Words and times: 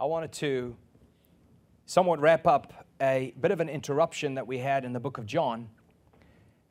I 0.00 0.06
wanted 0.06 0.32
to 0.32 0.74
somewhat 1.84 2.20
wrap 2.20 2.46
up 2.46 2.86
a 3.02 3.34
bit 3.38 3.50
of 3.50 3.60
an 3.60 3.68
interruption 3.68 4.32
that 4.36 4.46
we 4.46 4.56
had 4.56 4.86
in 4.86 4.94
the 4.94 4.98
book 4.98 5.18
of 5.18 5.26
John. 5.26 5.68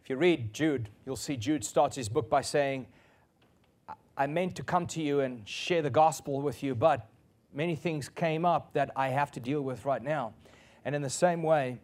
If 0.04 0.09
you 0.09 0.16
read 0.16 0.52
Jude, 0.52 0.89
you'll 1.05 1.16
see 1.16 1.38
Jude 1.38 1.63
starts 1.63 1.96
his 1.96 2.10
book 2.10 2.28
by 2.28 2.42
saying, 2.42 2.88
I 4.18 4.26
meant 4.26 4.55
to 4.55 4.63
come 4.63 4.88
to 4.88 5.02
you 5.04 5.20
and 5.20 5.47
share 5.47 5.84
the 5.84 5.92
gospel 5.92 6.42
with 6.42 6.63
you, 6.63 6.73
but 6.73 7.07
many 7.54 7.76
things 7.76 8.10
came 8.10 8.46
up 8.46 8.73
that 8.73 8.89
I 8.96 9.10
have 9.10 9.32
to 9.34 9.39
deal 9.39 9.61
with 9.61 9.86
right 9.86 10.02
now. 10.02 10.34
And 10.84 10.96
in 10.96 11.04
the 11.04 11.09
same 11.11 11.43
way, 11.43 11.77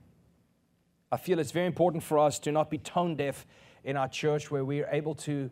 I 1.11 1.17
feel 1.17 1.37
it's 1.37 1.51
very 1.51 1.67
important 1.67 2.01
for 2.01 2.17
us 2.17 2.39
to 2.39 2.51
not 2.51 2.71
be 2.71 2.79
tone 2.79 3.15
deaf 3.15 3.45
in 3.83 3.97
our 3.97 4.07
church 4.07 4.49
where 4.49 4.65
we 4.65 4.81
are 4.81 4.89
able 4.91 5.13
to 5.13 5.51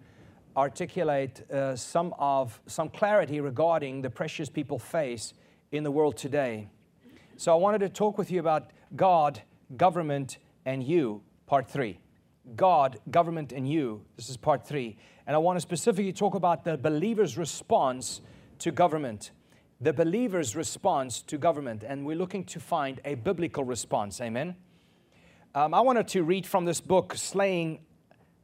articulate 0.58 1.48
uh, 1.52 1.76
some 1.76 2.16
of 2.18 2.60
some 2.66 2.90
clarity 2.90 3.42
regarding 3.42 4.02
the 4.02 4.10
pressures 4.10 4.50
people 4.50 4.80
face 4.80 5.36
in 5.74 5.84
the 5.84 5.92
world 5.92 6.16
today. 6.16 6.70
So 7.36 7.52
I 7.52 7.56
wanted 7.56 7.80
to 7.80 7.90
talk 7.90 8.18
with 8.18 8.30
you 8.30 8.40
about 8.40 8.70
God, 8.96 9.42
government, 9.76 10.38
and 10.66 10.84
you, 10.84 11.24
part 11.48 11.68
three. 11.68 12.00
God, 12.56 13.00
government, 13.10 13.52
and 13.52 13.68
you. 13.68 14.06
This 14.16 14.30
is 14.30 14.38
part 14.38 14.68
three. 14.68 14.98
And 15.26 15.36
I 15.36 15.40
want 15.40 15.58
to 15.58 15.62
specifically 15.62 16.14
talk 16.14 16.36
about 16.36 16.64
the 16.64 16.78
believer's 16.78 17.40
response 17.40 18.22
to 18.60 18.72
government. 18.72 19.32
The 19.82 19.94
believer's 19.94 20.56
response 20.56 21.22
to 21.24 21.40
government. 21.40 21.84
And 21.84 22.06
we're 22.06 22.18
looking 22.18 22.44
to 22.46 22.60
find 22.60 23.02
a 23.04 23.16
biblical 23.16 23.64
response. 23.64 24.22
Amen. 24.22 24.56
Um, 25.56 25.74
I 25.74 25.82
wanted 25.82 26.08
to 26.10 26.24
read 26.24 26.46
from 26.46 26.66
this 26.66 26.82
book, 26.82 27.16
Slaying 27.16 27.80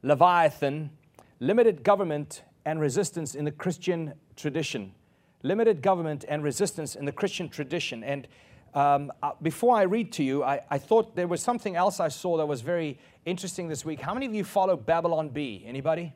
Leviathan 0.02 0.90
Limited 1.38 1.84
Government 1.84 2.42
and 2.64 2.80
Resistance 2.80 3.36
in 3.36 3.44
the 3.44 3.52
Christian 3.52 4.14
Tradition. 4.34 4.94
Limited 5.42 5.82
Government 5.82 6.24
and 6.28 6.42
Resistance 6.42 6.94
in 6.94 7.04
the 7.04 7.12
Christian 7.12 7.48
Tradition. 7.48 8.04
And 8.04 8.28
um, 8.74 9.10
uh, 9.22 9.32
before 9.42 9.76
I 9.76 9.82
read 9.82 10.12
to 10.12 10.22
you, 10.22 10.44
I, 10.44 10.60
I, 10.70 10.78
thought 10.78 11.16
there 11.16 11.26
was 11.26 11.42
something 11.42 11.74
else 11.74 11.98
I 11.98 12.08
saw 12.08 12.36
that 12.36 12.46
was 12.46 12.60
very 12.60 12.98
interesting 13.24 13.68
this 13.68 13.84
week. 13.84 14.00
How 14.00 14.14
many 14.14 14.26
of 14.26 14.34
you 14.34 14.44
follow 14.44 14.76
Babylon 14.76 15.30
Bee? 15.30 15.64
Anybody? 15.66 16.12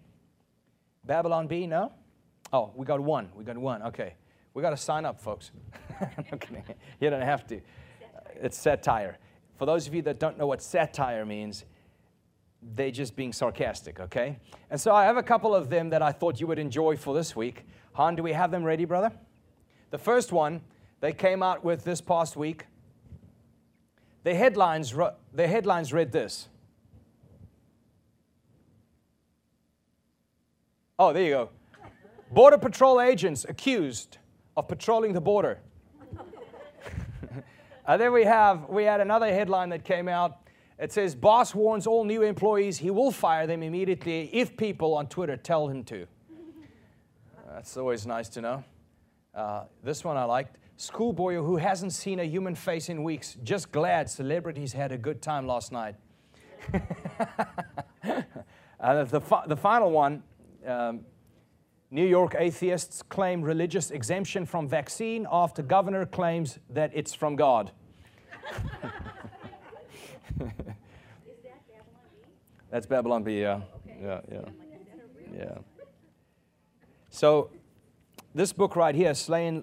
Babylon 1.04 1.48
Bee? 1.48 1.66
No? 1.66 1.92
Oh, 2.52 2.70
we 2.76 2.86
got 2.86 3.00
one. 3.00 3.28
We 3.34 3.42
got 3.42 3.58
one. 3.58 3.82
Okay. 3.82 4.14
We 4.52 4.62
got 4.62 4.70
to 4.70 4.76
sign 4.76 5.04
up, 5.04 5.20
folks. 5.20 5.50
you 7.00 7.10
don't 7.10 7.22
have 7.22 7.44
to. 7.48 7.60
It's 8.36 8.56
satire. 8.56 9.18
For 9.56 9.66
those 9.66 9.88
of 9.88 9.94
you 9.94 10.02
that 10.02 10.20
don't 10.20 10.38
know 10.38 10.46
what 10.46 10.62
satire 10.62 11.27
means, 11.27 11.64
they're 12.74 12.90
just 12.90 13.16
being 13.16 13.32
sarcastic, 13.32 14.00
okay? 14.00 14.38
And 14.70 14.80
so 14.80 14.94
I 14.94 15.04
have 15.04 15.16
a 15.16 15.22
couple 15.22 15.54
of 15.54 15.70
them 15.70 15.90
that 15.90 16.02
I 16.02 16.12
thought 16.12 16.40
you 16.40 16.46
would 16.46 16.58
enjoy 16.58 16.96
for 16.96 17.14
this 17.14 17.34
week. 17.36 17.66
Han, 17.94 18.16
do 18.16 18.22
we 18.22 18.32
have 18.32 18.50
them 18.50 18.64
ready, 18.64 18.84
brother? 18.84 19.12
The 19.90 19.98
first 19.98 20.32
one 20.32 20.60
they 21.00 21.12
came 21.12 21.42
out 21.42 21.64
with 21.64 21.84
this 21.84 22.00
past 22.00 22.36
week. 22.36 22.66
The 24.22 24.34
headlines, 24.34 24.94
the 25.32 25.46
headlines 25.46 25.92
read 25.92 26.12
this. 26.12 26.48
Oh, 30.98 31.12
there 31.12 31.22
you 31.22 31.30
go. 31.30 31.50
Border 32.30 32.58
Patrol 32.58 33.00
agents 33.00 33.44
accused 33.48 34.18
of 34.56 34.66
patrolling 34.66 35.12
the 35.12 35.20
border. 35.20 35.58
and 36.10 37.42
uh, 37.86 37.96
then 37.96 38.12
we 38.12 38.24
have, 38.24 38.68
we 38.68 38.84
had 38.84 39.00
another 39.00 39.26
headline 39.26 39.68
that 39.68 39.84
came 39.84 40.08
out. 40.08 40.38
It 40.78 40.92
says, 40.92 41.14
Boss 41.14 41.54
warns 41.54 41.86
all 41.86 42.04
new 42.04 42.22
employees 42.22 42.78
he 42.78 42.90
will 42.90 43.10
fire 43.12 43.46
them 43.46 43.62
immediately 43.62 44.30
if 44.32 44.56
people 44.56 44.94
on 44.94 45.06
Twitter 45.06 45.36
tell 45.36 45.68
him 45.68 45.84
to. 45.84 46.06
That's 47.55 47.77
always 47.77 48.05
nice 48.05 48.28
to 48.30 48.41
know. 48.41 48.64
Uh, 49.33 49.66
this 49.84 50.02
one 50.02 50.16
I 50.16 50.24
liked 50.24 50.56
schoolboy 50.77 51.34
who 51.36 51.56
hasn't 51.56 51.92
seen 51.92 52.19
a 52.19 52.24
human 52.24 52.56
face 52.56 52.88
in 52.88 53.05
weeks, 53.05 53.36
just 53.44 53.70
glad 53.70 54.11
celebrities 54.11 54.72
had 54.72 54.91
a 54.91 54.98
good 54.98 55.22
time 55.22 55.46
last 55.46 55.70
night. 55.70 55.94
uh, 58.80 59.05
the, 59.05 59.20
fi- 59.20 59.46
the 59.46 59.56
final 59.56 59.92
one 59.92 60.24
um, 60.67 61.02
New 61.92 62.05
York 62.05 62.34
atheists 62.36 63.05
claim 63.05 63.40
religious 63.40 63.92
exemption 63.92 64.45
from 64.46 64.67
vaccine 64.67 65.24
after 65.30 65.62
governor 65.62 66.07
claims 66.07 66.58
that 66.70 66.90
it's 66.92 67.14
from 67.14 67.36
God. 67.36 67.70
That's 72.73 72.86
Babylon 72.86 73.23
Bee, 73.23 73.42
yeah. 73.42 73.61
Yeah, 74.02 74.23
yeah. 74.28 74.40
Yeah. 75.36 75.58
So, 77.14 77.51
this 78.35 78.52
book 78.52 78.75
right 78.75 78.92
here, 78.92 79.14
Slaying 79.14 79.63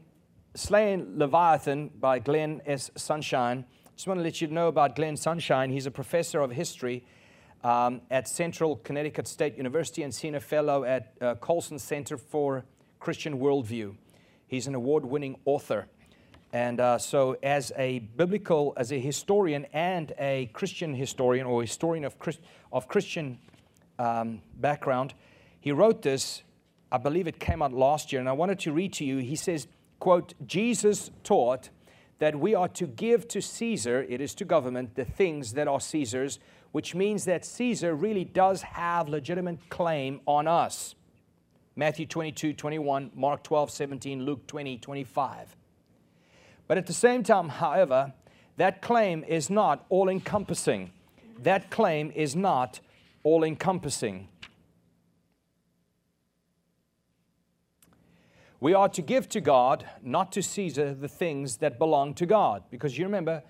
Slaying 0.56 1.20
Leviathan 1.20 1.90
by 2.00 2.20
Glenn 2.20 2.62
S. 2.66 2.92
Sunshine. 2.96 3.66
Just 3.94 4.08
want 4.08 4.22
to 4.22 4.24
let 4.24 4.40
you 4.40 4.48
know 4.48 4.70
about 4.70 4.96
Glenn 4.96 5.18
Sunshine. 5.18 5.70
He's 5.70 5.86
a 5.86 5.92
professor 5.92 6.40
of 6.40 6.52
history 6.52 7.04
um, 7.62 8.00
at 8.10 8.30
Central 8.30 8.78
Connecticut 8.78 9.28
State 9.28 9.58
University 9.58 10.04
and 10.04 10.16
senior 10.16 10.40
fellow 10.40 10.86
at 10.86 11.12
uh, 11.20 11.36
Colson 11.36 11.78
Center 11.78 12.16
for 12.16 12.64
Christian 13.02 13.38
Worldview. 13.38 13.98
He's 14.48 14.68
an 14.68 14.74
award 14.74 15.04
winning 15.04 15.36
author. 15.44 15.88
And 16.54 16.80
uh, 16.80 17.00
so, 17.00 17.36
as 17.44 17.74
a 17.76 18.00
biblical, 18.00 18.74
as 18.78 18.94
a 18.94 19.00
historian 19.00 19.66
and 19.74 20.14
a 20.18 20.50
Christian 20.54 20.94
historian 20.94 21.46
or 21.46 21.64
historian 21.64 22.06
of, 22.06 22.18
Christ, 22.18 22.40
of 22.72 22.88
Christian 22.88 23.40
um, 24.00 24.42
background, 24.56 25.14
he 25.60 25.74
wrote 25.74 26.02
this. 26.02 26.44
I 26.91 26.97
believe 26.97 27.28
it 27.28 27.40
came 27.40 27.62
out 27.62 27.72
last 27.72 28.12
year, 28.12 28.19
and 28.19 28.28
I 28.28 28.34
wanted 28.34 28.59
to 28.59 28.72
read 28.72 28.94
to 28.94 29.06
you. 29.06 29.19
He 29.19 29.35
says, 29.35 29.68
quote, 30.00 30.34
Jesus 30.46 31.09
taught 31.24 31.69
that 32.19 32.35
we 32.35 32.53
are 32.53 32.68
to 32.68 32.85
give 32.85 33.28
to 33.29 33.41
Caesar, 33.41 34.06
it 34.07 34.22
is 34.22 34.35
to 34.35 34.46
government, 34.46 34.96
the 34.96 35.06
things 35.06 35.53
that 35.53 35.68
are 35.68 35.79
Caesar's, 35.79 36.40
which 36.72 36.94
means 36.94 37.25
that 37.25 37.46
Caesar 37.46 37.96
really 37.96 38.25
does 38.25 38.62
have 38.62 39.09
legitimate 39.09 39.69
claim 39.69 40.22
on 40.25 40.47
us. 40.47 40.96
Matthew 41.75 42.06
22, 42.06 42.53
21, 42.53 43.12
Mark 43.16 43.44
12, 43.44 43.72
17, 43.72 44.23
Luke 44.23 44.46
20, 44.46 44.78
25. 44.78 45.56
But 46.68 46.78
at 46.78 46.85
the 46.85 46.94
same 46.94 47.23
time, 47.23 47.50
however, 47.50 48.13
that 48.58 48.81
claim 48.81 49.23
is 49.23 49.50
not 49.50 49.85
all 49.90 50.09
encompassing. 50.09 50.91
That 51.40 51.69
claim 51.69 52.12
is 52.13 52.35
not 52.35 52.81
all 53.23 53.44
encompassing. 53.44 54.28
We 58.62 58.76
are 58.76 58.88
to 58.90 59.02
give 59.02 59.28
to 59.30 59.42
God, 59.42 59.90
not 60.04 60.32
to 60.34 60.44
Caesar, 60.44 60.94
the 60.94 61.08
things 61.08 61.58
that 61.58 61.80
belong 61.80 62.14
to 62.14 62.28
God. 62.28 62.64
Because 62.70 62.96
you 62.96 63.06
remember, 63.06 63.42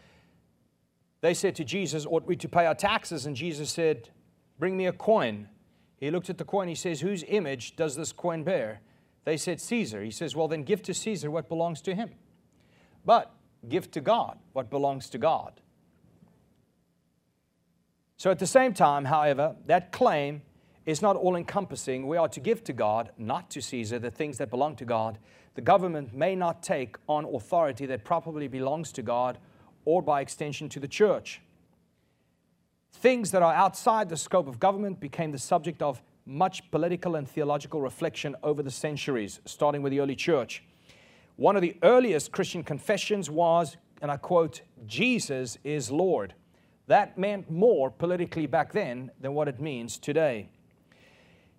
they 1.20 1.34
said 1.34 1.54
to 1.58 1.66
Jesus, 1.66 2.06
Ought 2.06 2.26
we 2.26 2.38
to 2.38 2.48
pay 2.48 2.66
our 2.66 2.74
taxes? 2.74 3.26
And 3.26 3.36
Jesus 3.36 3.70
said, 3.70 4.10
Bring 4.58 4.78
me 4.78 4.88
a 4.88 4.94
coin. 4.94 5.50
He 5.98 6.10
looked 6.10 6.30
at 6.30 6.38
the 6.38 6.46
coin, 6.46 6.70
he 6.70 6.76
says, 6.76 7.02
Whose 7.02 7.26
image 7.28 7.76
does 7.76 7.98
this 7.98 8.14
coin 8.14 8.44
bear? 8.44 8.80
They 9.26 9.36
said, 9.36 9.60
Caesar. 9.60 10.02
He 10.02 10.12
says, 10.12 10.34
Well, 10.34 10.48
then 10.48 10.64
give 10.64 10.82
to 10.84 10.94
Caesar 10.94 11.30
what 11.30 11.50
belongs 11.50 11.82
to 11.82 11.94
him. 11.94 12.12
But 13.04 13.34
give 13.68 13.92
to 13.92 14.00
God 14.00 14.40
what 14.54 14.70
belongs 14.70 15.10
to 15.10 15.18
God. 15.18 15.60
So 18.16 18.32
at 18.32 18.40
the 18.40 18.48
same 18.48 18.74
time, 18.74 19.06
however, 19.06 19.58
that 19.66 19.92
claim 19.92 20.42
is 20.92 21.02
not 21.02 21.16
all 21.16 21.38
encompassing. 21.38 22.06
We 22.06 22.18
are 22.18 22.28
to 22.28 22.40
give 22.40 22.64
to 22.66 22.74
God, 22.74 23.12
not 23.18 23.50
to 23.52 23.62
Caesar, 23.62 23.98
the 23.98 24.12
things 24.12 24.38
that 24.40 24.50
belong 24.50 24.76
to 24.76 24.86
God. 24.86 25.18
The 25.56 25.62
government 25.62 26.14
may 26.14 26.36
not 26.36 26.62
take 26.62 26.98
on 27.08 27.26
authority 27.26 27.86
that 27.88 28.04
properly 28.04 28.48
belongs 28.50 28.92
to 28.94 29.02
God 29.02 29.38
or 29.86 30.02
by 30.02 30.22
extension 30.22 30.68
to 30.70 30.80
the 30.80 30.88
church. 30.88 31.42
Things 32.92 33.32
that 33.32 33.42
are 33.42 33.54
outside 33.54 34.10
the 34.10 34.18
scope 34.18 34.48
of 34.48 34.60
government 34.60 35.00
became 35.00 35.32
the 35.32 35.40
subject 35.40 35.82
of 35.82 36.02
much 36.26 36.70
political 36.72 37.16
and 37.16 37.28
theological 37.28 37.82
reflection 37.82 38.36
over 38.44 38.62
the 38.62 38.70
centuries, 38.70 39.40
starting 39.46 39.82
with 39.82 39.92
the 39.92 40.02
early 40.02 40.16
church. 40.16 40.64
One 41.38 41.56
of 41.56 41.62
the 41.62 41.78
earliest 41.84 42.32
Christian 42.32 42.64
confessions 42.64 43.30
was, 43.30 43.78
and 44.02 44.12
I 44.12 44.18
quote, 44.18 44.62
Jesus 44.86 45.58
is 45.64 45.90
Lord. 45.90 46.34
That 46.88 47.18
meant 47.18 47.50
more 47.50 47.90
politically 47.90 48.46
back 48.46 48.74
then 48.74 49.12
than 49.20 49.34
what 49.34 49.48
it 49.48 49.62
means 49.62 49.98
today. 49.98 50.50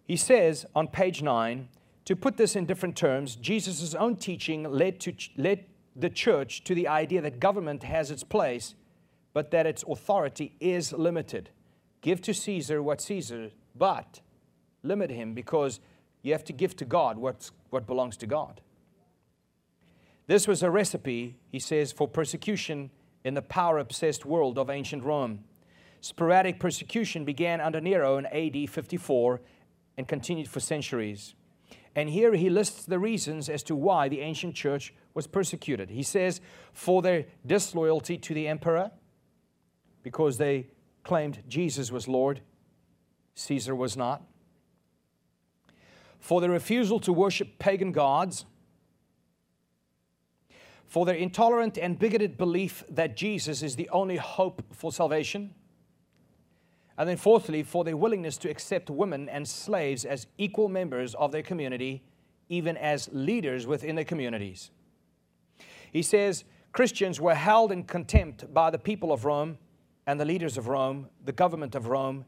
He 0.05 0.17
says 0.17 0.67
on 0.75 0.89
page 0.89 1.23
9, 1.23 1.69
to 2.05 2.17
put 2.17 2.37
this 2.37 2.57
in 2.57 2.67
different 2.67 2.97
terms, 2.97 3.37
Jesus' 3.37 3.95
own 3.95 4.17
teaching 4.17 4.65
led, 4.65 4.99
to, 5.01 5.15
led 5.37 5.67
the 5.95 6.11
church 6.11 6.65
to 6.65 6.75
the 6.75 6.89
idea 6.89 7.21
that 7.21 7.39
government 7.39 7.85
has 7.85 8.11
its 8.11 8.25
place, 8.25 8.75
but 9.33 9.51
that 9.53 9.67
its 9.67 9.85
authority 9.89 10.55
is 10.61 10.93
limited. 10.93 11.51
Give 12.01 12.21
to 12.23 12.35
Caesar 12.35 12.83
what 12.83 13.01
Caesar, 13.01 13.51
but 13.77 14.21
limit 14.83 15.11
him 15.11 15.35
because 15.35 15.81
you 16.23 16.33
have 16.33 16.45
to 16.45 16.53
give 16.53 16.77
to 16.77 16.85
God 16.85 17.19
what's, 17.19 17.53
what 17.71 17.87
belongs 17.87 18.17
to 18.19 18.27
God. 18.27 18.61
This 20.27 20.49
was 20.49 20.63
a 20.63 20.71
recipe, 20.71 21.37
he 21.51 21.59
says, 21.59 21.93
for 21.93 22.09
persecution 22.09 22.91
in 23.25 23.35
the 23.35 23.43
power 23.43 23.79
obsessed 23.79 24.25
world 24.25 24.59
of 24.59 24.71
ancient 24.71 25.05
Rome. 25.05 25.45
Sporadic 26.01 26.59
persecution 26.59 27.25
began 27.25 27.61
under 27.61 27.81
Nero 27.81 28.19
in 28.19 28.27
AD 28.27 28.69
54 28.69 29.41
and 29.97 30.09
continued 30.09 30.49
for 30.49 30.61
centuries. 30.61 31.35
And 31.95 32.09
here 32.09 32.35
he 32.35 32.49
lists 32.49 32.87
the 32.87 32.99
reasons 32.99 33.49
as 33.49 33.63
to 33.65 33.77
why 33.77 34.09
the 34.09 34.21
ancient 34.21 34.55
church 34.55 34.95
was 35.15 35.27
persecuted. 35.27 35.91
He 35.91 36.03
says, 36.03 36.41
for 36.73 37.03
their 37.03 37.27
disloyalty 37.47 38.17
to 38.19 38.35
the 38.35 38.49
emperor, 38.49 38.91
because 40.03 40.39
they 40.39 40.69
claimed 41.05 41.43
Jesus 41.49 41.93
was 41.93 42.09
Lord, 42.09 42.41
Caesar 43.35 43.75
was 43.75 43.97
not. 43.97 44.23
For 46.19 46.41
their 46.41 46.51
refusal 46.51 47.01
to 47.01 47.13
worship 47.13 47.59
pagan 47.59 47.93
gods, 47.93 48.47
for 50.87 51.05
their 51.05 51.15
intolerant 51.15 51.79
and 51.79 51.99
bigoted 51.99 52.37
belief 52.37 52.85
that 52.89 53.17
Jesus 53.17 53.63
is 53.63 53.77
the 53.77 53.89
only 53.91 54.17
hope 54.17 54.63
for 54.73 54.93
salvation. 54.93 55.55
And 56.99 57.09
then, 57.09 57.17
fourthly, 57.17 57.63
for 57.63 57.85
their 57.85 57.97
willingness 57.97 58.37
to 58.39 58.51
accept 58.51 58.91
women 58.91 59.29
and 59.29 59.49
slaves 59.49 60.05
as 60.05 60.27
equal 60.37 60.69
members 60.69 61.15
of 61.15 61.33
their 61.33 61.43
community, 61.43 62.03
even 62.49 62.77
as 62.77 63.09
leaders 63.13 63.67
within 63.67 63.97
their 63.97 64.05
communities. 64.05 64.71
He 65.91 66.03
says 66.03 66.45
Christians 66.73 67.21
were 67.21 67.35
held 67.35 67.73
in 67.73 67.85
contempt 67.85 68.53
by 68.53 68.71
the 68.71 68.79
people 68.79 69.13
of 69.13 69.25
Rome 69.25 69.59
and 70.07 70.19
the 70.19 70.25
leaders 70.25 70.59
of 70.59 70.69
Rome, 70.69 71.09
the 71.25 71.33
government 71.33 71.75
of 71.75 71.87
Rome. 71.87 72.25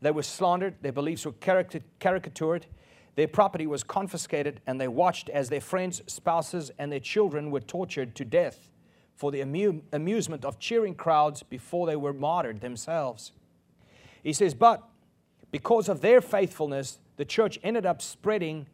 They 0.00 0.10
were 0.10 0.22
slandered, 0.22 0.76
their 0.80 0.92
beliefs 0.92 1.26
were 1.26 1.32
caricatured, 1.32 2.66
their 3.16 3.28
property 3.28 3.66
was 3.66 3.82
confiscated, 3.82 4.60
and 4.66 4.80
they 4.80 4.86
watched 4.86 5.28
as 5.30 5.48
their 5.48 5.60
friends, 5.60 6.02
spouses, 6.06 6.70
and 6.78 6.92
their 6.92 7.00
children 7.00 7.50
were 7.50 7.60
tortured 7.60 8.14
to 8.14 8.24
death 8.24 8.70
for 9.16 9.32
the 9.32 9.42
amu- 9.42 9.82
amusement 9.92 10.44
of 10.44 10.60
cheering 10.60 10.94
crowds 10.94 11.42
before 11.42 11.88
they 11.88 11.96
were 11.96 12.12
martyred 12.12 12.60
themselves. 12.60 13.32
He 14.28 14.34
says, 14.34 14.52
But 14.52 14.86
because 15.50 15.88
of 15.88 16.02
their 16.02 16.20
faithfulness, 16.20 16.98
the 17.16 17.24
church 17.24 17.58
ended 17.62 17.86
up 17.86 18.02
spreading 18.02 18.66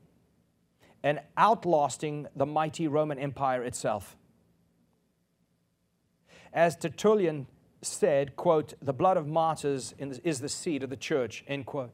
and 1.04 1.20
outlasting 1.36 2.26
the 2.34 2.44
mighty 2.44 2.88
Roman 2.88 3.20
Empire 3.20 3.62
itself. 3.62 4.16
As 6.52 6.74
Tertullian 6.74 7.46
said, 7.82 8.34
quote, 8.34 8.74
the 8.82 8.92
blood 8.92 9.16
of 9.16 9.28
martyrs 9.28 9.94
is 10.00 10.40
the 10.40 10.48
seed 10.48 10.82
of 10.82 10.90
the 10.90 10.96
church, 10.96 11.44
end 11.46 11.66
quote. 11.66 11.92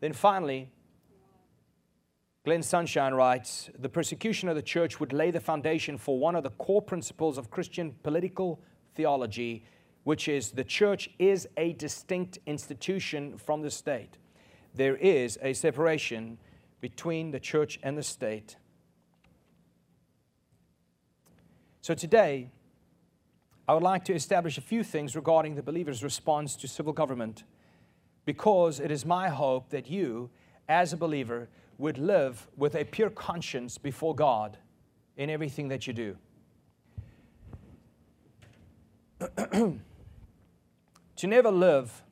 Then 0.00 0.12
finally, 0.12 0.72
Glenn 2.44 2.64
Sunshine 2.64 3.14
writes 3.14 3.70
The 3.78 3.90
persecution 3.90 4.48
of 4.48 4.56
the 4.56 4.62
church 4.62 4.98
would 4.98 5.12
lay 5.12 5.30
the 5.30 5.38
foundation 5.38 5.98
for 5.98 6.18
one 6.18 6.34
of 6.34 6.42
the 6.42 6.50
core 6.50 6.82
principles 6.82 7.38
of 7.38 7.48
Christian 7.48 7.94
political 8.02 8.60
theology, 8.96 9.66
which 10.04 10.28
is 10.28 10.52
the 10.52 10.64
church 10.64 11.10
is 11.18 11.48
a 11.56 11.72
distinct 11.74 12.38
institution 12.46 13.38
from 13.38 13.62
the 13.62 13.70
state. 13.70 14.18
There 14.74 14.96
is 14.96 15.38
a 15.42 15.52
separation 15.52 16.38
between 16.80 17.30
the 17.30 17.40
church 17.40 17.78
and 17.82 17.96
the 17.96 18.02
state. 18.02 18.56
So 21.80 21.94
today, 21.94 22.50
I 23.68 23.74
would 23.74 23.82
like 23.82 24.04
to 24.06 24.14
establish 24.14 24.58
a 24.58 24.60
few 24.60 24.82
things 24.82 25.14
regarding 25.14 25.54
the 25.54 25.62
believer's 25.62 26.02
response 26.02 26.56
to 26.56 26.68
civil 26.68 26.92
government 26.92 27.44
because 28.24 28.80
it 28.80 28.90
is 28.90 29.04
my 29.04 29.28
hope 29.28 29.70
that 29.70 29.88
you, 29.88 30.30
as 30.68 30.92
a 30.92 30.96
believer, 30.96 31.48
would 31.78 31.98
live 31.98 32.46
with 32.56 32.74
a 32.74 32.84
pure 32.84 33.10
conscience 33.10 33.78
before 33.78 34.14
God 34.14 34.58
in 35.16 35.30
everything 35.30 35.68
that 35.68 35.86
you 35.86 35.92
do. 35.92 36.16
to 41.22 41.28
never 41.28 41.52
live 41.52 42.02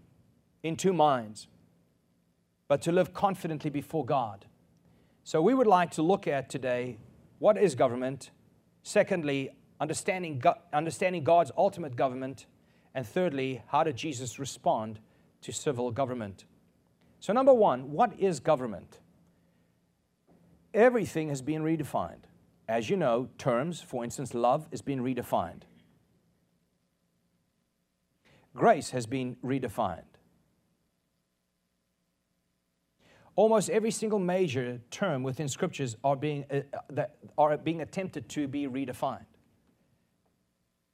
in 0.62 0.76
two 0.76 0.92
minds, 0.92 1.48
but 2.68 2.80
to 2.82 2.92
live 2.92 3.12
confidently 3.12 3.68
before 3.68 4.04
God. 4.04 4.46
So, 5.24 5.42
we 5.42 5.52
would 5.52 5.66
like 5.66 5.90
to 5.92 6.02
look 6.02 6.28
at 6.28 6.48
today 6.48 6.96
what 7.40 7.58
is 7.58 7.74
government, 7.74 8.30
secondly, 8.84 9.50
understanding, 9.80 10.40
understanding 10.72 11.24
God's 11.24 11.50
ultimate 11.58 11.96
government, 11.96 12.46
and 12.94 13.04
thirdly, 13.04 13.64
how 13.66 13.82
did 13.82 13.96
Jesus 13.96 14.38
respond 14.38 15.00
to 15.40 15.50
civil 15.50 15.90
government? 15.90 16.44
So, 17.18 17.32
number 17.32 17.52
one, 17.52 17.90
what 17.90 18.12
is 18.16 18.38
government? 18.38 19.00
everything 20.72 21.30
has 21.30 21.42
been 21.42 21.64
redefined. 21.64 22.26
As 22.68 22.88
you 22.88 22.96
know, 22.96 23.28
terms, 23.38 23.82
for 23.82 24.04
instance, 24.04 24.34
love 24.34 24.68
is 24.70 24.82
being 24.82 25.00
redefined. 25.00 25.62
Grace 28.54 28.90
has 28.90 29.06
been 29.06 29.36
redefined. 29.44 30.02
Almost 33.36 33.70
every 33.70 33.90
single 33.90 34.18
major 34.18 34.80
term 34.90 35.22
within 35.22 35.48
scriptures 35.48 35.96
are 36.04 36.16
being, 36.16 36.44
uh, 36.50 36.60
that 36.90 37.16
are 37.38 37.56
being 37.56 37.80
attempted 37.80 38.28
to 38.30 38.48
be 38.48 38.66
redefined. 38.66 39.24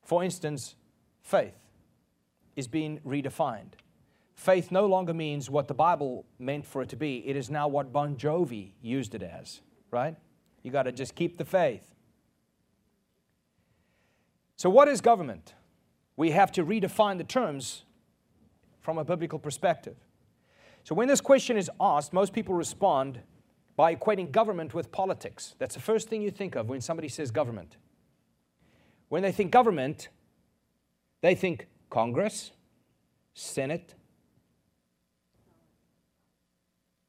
For 0.05 0.23
instance, 0.23 0.77
faith 1.23 1.55
is 2.55 2.69
being 2.69 3.01
redefined. 3.01 3.73
Faith 4.35 4.71
no 4.71 4.87
longer 4.87 5.15
means 5.15 5.51
what 5.51 5.67
the 5.67 5.75
Bible 5.75 6.27
meant 6.39 6.67
for 6.67 6.83
it 6.83 6.91
to 6.91 6.97
be. 6.97 7.27
It 7.27 7.37
is 7.37 7.51
now 7.51 7.67
what 7.69 7.93
Bon 7.93 8.17
Jovi 8.17 8.73
used 8.83 9.15
it 9.15 9.23
as 9.23 9.63
right? 9.91 10.17
You 10.63 10.71
got 10.71 10.85
to 10.85 10.93
just 10.93 11.15
keep 11.15 11.39
the 11.39 11.45
faith. 11.45 11.95
So, 14.57 14.71
what 14.71 14.89
is 14.89 15.01
government? 15.01 15.55
We 16.17 16.31
have 16.31 16.51
to 16.53 16.65
redefine 16.65 17.19
the 17.19 17.25
terms 17.25 17.85
from 18.81 18.99
a 18.99 19.05
biblical 19.05 19.39
perspective. 19.39 19.97
So, 20.85 20.95
when 20.95 21.09
this 21.09 21.21
question 21.21 21.57
is 21.57 21.71
asked, 21.81 22.13
most 22.13 22.33
people 22.33 22.55
respond 22.55 23.21
by 23.77 23.95
equating 23.95 24.31
government 24.31 24.73
with 24.73 24.91
politics. 24.91 25.55
That's 25.59 25.75
the 25.75 25.81
first 25.81 26.09
thing 26.09 26.23
you 26.23 26.31
think 26.31 26.55
of 26.55 26.69
when 26.69 26.81
somebody 26.81 27.09
says 27.09 27.31
government. 27.31 27.77
When 29.09 29.23
they 29.23 29.33
think 29.33 29.51
government, 29.51 30.09
they 31.21 31.35
think 31.35 31.69
Congress, 31.91 32.53
Senate, 33.35 33.95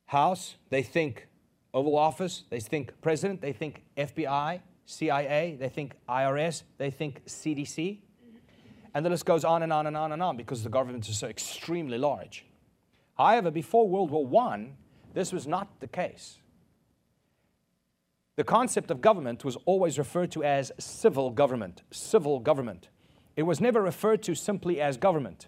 House, 0.08 0.56
they 0.70 0.84
think 0.84 1.28
Oval 1.74 1.98
Office, 1.98 2.44
they 2.50 2.60
think 2.60 3.00
president, 3.02 3.42
they 3.42 3.54
think 3.54 3.84
FBI, 3.98 4.62
CIA, 4.86 5.58
they 5.60 5.70
think 5.70 5.96
IRS, 6.08 6.64
they 6.78 6.90
think 6.90 7.26
CDC. 7.26 8.00
And 8.98 9.06
the 9.06 9.12
list 9.12 9.28
goes 9.28 9.46
on 9.46 9.62
and 9.62 9.72
on 9.72 9.86
and 9.86 9.96
on 9.96 10.12
and 10.12 10.24
on 10.24 10.38
because 10.38 10.64
the 10.64 10.72
governments 10.72 11.08
are 11.08 11.14
so 11.14 11.28
extremely 11.28 12.00
large. 12.00 12.48
However, 13.16 13.52
before 13.52 13.88
World 13.88 14.10
War 14.10 14.42
I, 14.42 14.70
this 15.14 15.32
was 15.32 15.46
not 15.46 15.68
the 15.82 15.88
case. 15.88 16.40
The 18.38 18.44
concept 18.44 18.90
of 18.90 19.00
government 19.00 19.46
was 19.46 19.56
always 19.66 20.00
referred 20.00 20.32
to 20.32 20.44
as 20.44 20.72
civil 20.80 21.30
government, 21.30 21.84
civil 21.92 22.40
government. 22.40 22.90
It 23.36 23.44
was 23.44 23.62
never 23.62 23.84
referred 23.84 24.24
to 24.24 24.34
simply 24.34 24.82
as 24.82 24.98
government. 24.98 25.46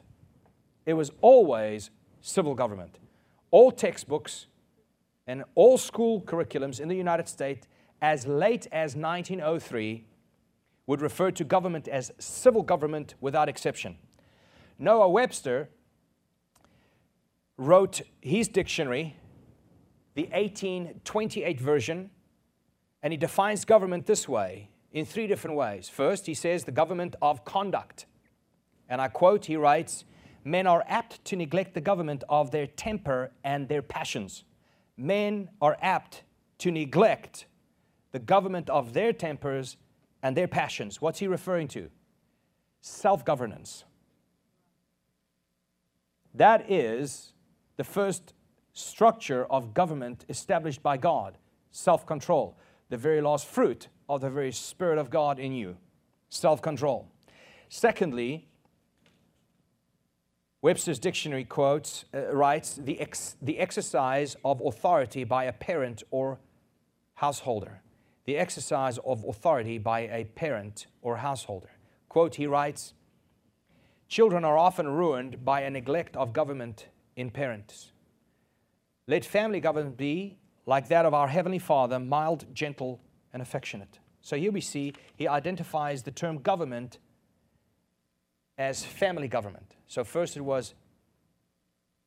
It 0.86 0.94
was 0.94 1.10
always 1.20 1.90
civil 2.22 2.54
government. 2.54 3.00
All 3.50 3.72
textbooks 3.72 4.46
and 5.26 5.44
all 5.56 5.80
school 5.80 6.22
curriculums 6.22 6.80
in 6.80 6.88
the 6.88 6.96
United 6.96 7.28
States 7.28 7.68
as 8.00 8.28
late 8.28 8.68
as 8.72 8.96
1903 8.96 10.06
would 10.90 11.02
refer 11.02 11.30
to 11.30 11.44
government 11.44 11.88
as 11.88 12.12
civil 12.18 12.64
government 12.64 13.14
without 13.22 13.48
exception. 13.48 13.98
Noah 14.78 15.10
Webster 15.10 15.70
wrote 17.58 18.02
his 18.22 18.48
dictionary, 18.48 19.16
the 20.16 20.24
1828 20.24 21.60
version, 21.60 22.10
and 23.04 23.14
he 23.14 23.18
defines 23.18 23.64
government 23.66 24.06
this 24.06 24.28
way 24.28 24.72
in 24.92 25.06
three 25.06 25.28
different 25.28 25.56
ways. 25.56 25.88
First, 25.88 26.26
he 26.26 26.34
says 26.34 26.64
the 26.64 26.72
government 26.72 27.16
of 27.22 27.46
conduct. 27.46 28.06
And 28.88 29.00
I 29.00 29.10
quote, 29.10 29.46
he 29.46 29.56
writes, 29.56 30.06
Men 30.44 30.66
are 30.66 30.84
apt 30.88 31.24
to 31.26 31.36
neglect 31.36 31.76
the 31.76 31.82
government 31.82 32.24
of 32.28 32.50
their 32.50 32.66
temper 32.66 33.32
and 33.44 33.70
their 33.70 33.82
passions 33.84 34.44
men 35.00 35.50
are 35.62 35.78
apt 35.82 36.24
to 36.58 36.72
neglect 36.72 37.46
the 38.12 38.20
government 38.20 38.70
of 38.70 38.94
their 38.94 39.14
tempers 39.14 39.78
and 40.22 40.36
their 40.36 40.48
passions. 40.48 41.02
What's 41.02 41.20
he 41.20 41.28
referring 41.28 41.68
to? 41.70 41.90
Self 42.82 43.26
governance. 43.26 43.84
That 46.34 46.70
is 46.70 47.34
the 47.78 47.84
first 47.84 48.34
structure 48.74 49.46
of 49.46 49.74
government 49.74 50.26
established 50.30 50.82
by 50.84 50.98
God 50.98 51.38
self 51.72 52.06
control, 52.06 52.58
the 52.90 52.98
very 52.98 53.22
last 53.22 53.46
fruit 53.48 53.88
of 54.08 54.22
the 54.22 54.30
very 54.30 54.52
Spirit 54.52 54.98
of 54.98 55.10
God 55.10 55.40
in 55.40 55.54
you 55.54 55.78
self 56.30 56.62
control. 56.62 57.08
Secondly, 57.70 58.48
Webster's 60.62 61.00
dictionary 61.00 61.46
quotes, 61.46 62.04
uh, 62.14 62.36
writes, 62.36 62.76
the, 62.76 63.00
ex- 63.00 63.38
the 63.42 63.60
exercise 63.60 64.36
of 64.44 64.62
authority 64.62 65.24
by 65.24 65.46
a 65.46 65.54
parent 65.54 66.04
or 66.12 66.38
householder. 67.16 67.82
The 68.30 68.38
exercise 68.38 69.00
of 69.00 69.26
authority 69.28 69.80
by 69.80 70.02
a 70.02 70.24
parent 70.24 70.86
or 71.02 71.18
householder. 71.18 71.72
Quote, 72.10 72.36
he 72.36 72.46
writes, 72.46 72.94
Children 74.08 74.46
are 74.46 74.56
often 74.56 74.88
ruined 74.88 75.44
by 75.44 75.62
a 75.62 75.70
neglect 75.72 76.16
of 76.16 76.32
government 76.32 76.90
in 77.16 77.32
parents. 77.32 77.92
Let 79.08 79.26
family 79.26 79.60
government 79.60 79.98
be 79.98 80.38
like 80.68 80.90
that 80.90 81.08
of 81.08 81.14
our 81.16 81.28
Heavenly 81.28 81.58
Father, 81.58 82.00
mild, 82.00 82.46
gentle, 82.54 83.02
and 83.34 83.42
affectionate. 83.42 83.98
So 84.22 84.36
here 84.36 84.52
we 84.52 84.62
see 84.62 84.94
he 85.16 85.28
identifies 85.28 86.04
the 86.04 86.12
term 86.12 86.38
government 86.38 87.00
as 88.60 88.86
family 88.86 89.28
government. 89.28 89.74
So 89.88 90.04
first 90.04 90.38
it 90.38 90.42
was 90.42 90.76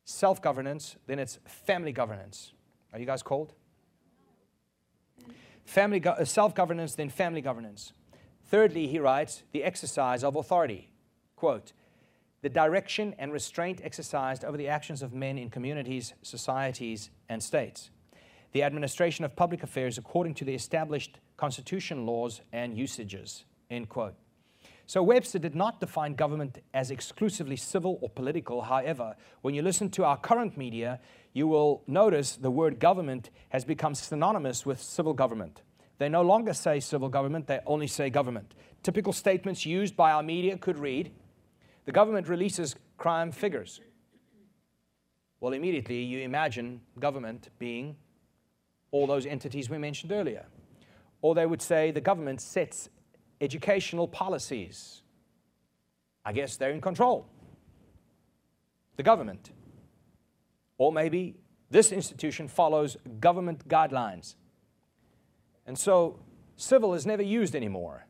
self 0.05 0.41
governance, 0.41 0.95
then 1.05 1.19
it's 1.19 1.39
family 1.43 1.91
governance. 1.91 2.53
Are 2.93 2.99
you 2.99 3.05
guys 3.05 3.23
cold? 3.23 3.55
Family 5.65 5.99
go- 5.99 6.11
uh, 6.11 6.25
self 6.25 6.53
governance, 6.53 6.95
then 6.95 7.09
family 7.09 7.41
governance. 7.41 7.93
Thirdly, 8.45 8.87
he 8.87 8.99
writes, 8.99 9.43
the 9.51 9.63
exercise 9.63 10.23
of 10.23 10.35
authority. 10.35 10.89
Quote, 11.35 11.73
the 12.41 12.49
direction 12.49 13.15
and 13.17 13.31
restraint 13.31 13.81
exercised 13.83 14.43
over 14.43 14.57
the 14.57 14.67
actions 14.67 15.01
of 15.01 15.13
men 15.13 15.37
in 15.37 15.49
communities, 15.49 16.13
societies, 16.21 17.09
and 17.29 17.41
states. 17.41 17.89
The 18.51 18.63
administration 18.63 19.25
of 19.25 19.35
public 19.35 19.63
affairs 19.63 19.97
according 19.97 20.35
to 20.35 20.45
the 20.45 20.53
established 20.53 21.19
constitution 21.37 22.05
laws 22.05 22.41
and 22.51 22.77
usages. 22.77 23.45
End 23.71 23.89
quote. 23.89 24.13
So 24.85 25.01
Webster 25.01 25.39
did 25.39 25.55
not 25.55 25.79
define 25.79 26.13
government 26.13 26.59
as 26.73 26.91
exclusively 26.91 27.55
civil 27.55 27.99
or 28.01 28.09
political. 28.09 28.61
However, 28.61 29.15
when 29.41 29.55
you 29.55 29.61
listen 29.61 29.89
to 29.91 30.03
our 30.03 30.17
current 30.17 30.57
media, 30.57 30.99
you 31.31 31.47
will 31.47 31.83
notice 31.87 32.35
the 32.35 32.51
word 32.51 32.79
government 32.79 33.29
has 33.49 33.63
become 33.63 33.95
synonymous 33.95 34.65
with 34.65 34.81
civil 34.81 35.13
government. 35.13 35.61
They 35.99 36.09
no 36.09 36.21
longer 36.21 36.53
say 36.53 36.79
civil 36.79 37.09
government, 37.09 37.47
they 37.47 37.59
only 37.65 37.87
say 37.87 38.09
government. 38.09 38.53
Typical 38.83 39.13
statements 39.13 39.65
used 39.65 39.95
by 39.95 40.11
our 40.11 40.23
media 40.23 40.57
could 40.57 40.77
read 40.77 41.11
The 41.85 41.91
government 41.91 42.27
releases 42.29 42.75
crime 42.97 43.31
figures. 43.31 43.81
Well, 45.39 45.53
immediately 45.53 46.01
you 46.01 46.19
imagine 46.19 46.81
government 46.99 47.49
being 47.59 47.97
all 48.91 49.07
those 49.07 49.25
entities 49.25 49.69
we 49.69 49.77
mentioned 49.77 50.11
earlier. 50.11 50.45
Or 51.21 51.35
they 51.35 51.45
would 51.45 51.61
say 51.61 51.91
the 51.91 52.01
government 52.01 52.39
sets 52.39 52.89
educational 53.43 54.07
policies. 54.07 55.01
I 56.25 56.31
guess 56.31 56.55
they're 56.55 56.71
in 56.71 56.81
control. 56.81 57.27
The 58.95 59.03
government. 59.03 59.51
Or 60.77 60.91
maybe 60.91 61.35
this 61.69 61.91
institution 61.91 62.47
follows 62.47 62.97
government 63.19 63.67
guidelines. 63.67 64.35
And 65.65 65.77
so 65.77 66.19
civil 66.55 66.93
is 66.93 67.05
never 67.05 67.23
used 67.23 67.55
anymore. 67.55 68.07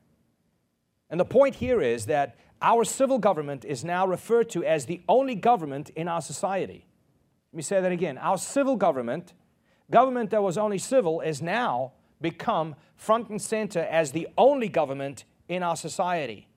And 1.09 1.19
the 1.19 1.25
point 1.25 1.55
here 1.55 1.81
is 1.81 2.05
that 2.07 2.37
our 2.61 2.83
civil 2.83 3.19
government 3.19 3.65
is 3.65 3.83
now 3.83 4.07
referred 4.07 4.49
to 4.51 4.63
as 4.63 4.85
the 4.85 5.01
only 5.07 5.35
government 5.35 5.89
in 5.91 6.07
our 6.07 6.21
society. 6.21 6.87
Let 7.51 7.57
me 7.57 7.61
say 7.63 7.81
that 7.81 7.91
again. 7.91 8.17
Our 8.17 8.37
civil 8.37 8.75
government, 8.75 9.33
government 9.91 10.29
that 10.31 10.41
was 10.41 10.57
only 10.57 10.77
civil, 10.77 11.21
is 11.21 11.41
now 11.41 11.93
become 12.21 12.75
front 12.95 13.29
and 13.29 13.41
center 13.41 13.81
as 13.81 14.11
the 14.11 14.27
only 14.37 14.69
government 14.69 15.25
in 15.47 15.63
our 15.63 15.75
society. 15.75 16.47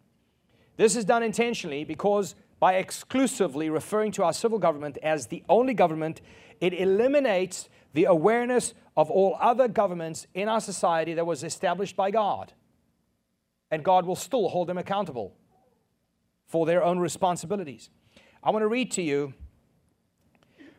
This 0.77 0.97
is 0.97 1.05
done 1.05 1.23
intentionally 1.23 1.85
because 1.85 2.35
by 2.59 2.75
exclusively 2.75 3.71
referring 3.71 4.13
to 4.13 4.25
our 4.25 4.33
civil 4.33 4.59
government 4.59 4.99
as 5.03 5.27
the 5.27 5.43
only 5.49 5.75
government, 5.75 6.21
it 6.61 6.73
eliminates 6.73 7.69
the 7.93 8.05
awareness 8.05 8.75
of 8.97 9.11
all 9.11 9.37
other 9.41 9.69
governments 9.69 10.27
in 10.35 10.49
our 10.49 10.61
society 10.61 11.15
that 11.15 11.27
was 11.27 11.45
established 11.45 11.97
by 11.97 12.11
God. 12.11 12.53
And 13.71 13.85
God 13.85 14.07
will 14.07 14.17
still 14.17 14.49
hold 14.49 14.69
them 14.69 14.79
accountable 14.79 15.35
for 16.47 16.67
their 16.67 16.83
own 16.83 16.99
responsibilities. 16.99 17.91
I 18.43 18.51
want 18.51 18.63
to 18.63 18.69
read 18.69 18.93
to 18.93 19.03
you 19.03 19.35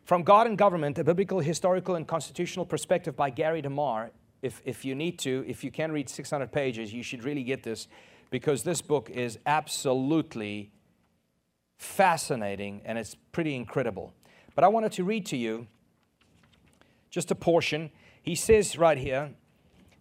from 0.06 0.24
God 0.24 0.48
and 0.48 0.58
Government, 0.58 0.98
a 0.98 1.04
biblical, 1.04 1.42
historical, 1.42 1.96
and 1.96 2.08
constitutional 2.08 2.66
perspective 2.66 3.16
by 3.16 3.30
Gary 3.30 3.62
DeMar. 3.62 4.12
If, 4.42 4.62
if 4.66 4.86
you 4.86 4.96
need 4.96 5.20
to, 5.20 5.44
if 5.48 5.64
you 5.64 5.72
can 5.72 5.92
read 5.92 6.10
600 6.10 6.52
pages, 6.52 6.94
you 6.94 7.04
should 7.04 7.24
really 7.24 7.44
get 7.44 7.64
this 7.64 7.88
because 8.30 8.64
this 8.64 8.82
book 8.82 9.10
is 9.10 9.40
absolutely 9.46 10.72
fascinating 11.78 12.82
and 12.86 12.98
it's 12.98 13.16
pretty 13.32 13.56
incredible. 13.56 14.14
But 14.56 14.64
I 14.64 14.68
wanted 14.68 14.92
to 14.94 15.04
read 15.04 15.26
to 15.28 15.38
you 15.38 15.68
just 17.10 17.32
a 17.32 17.36
portion. 17.36 17.92
He 18.22 18.36
says 18.36 18.78
right 18.78 18.98
here 18.98 19.32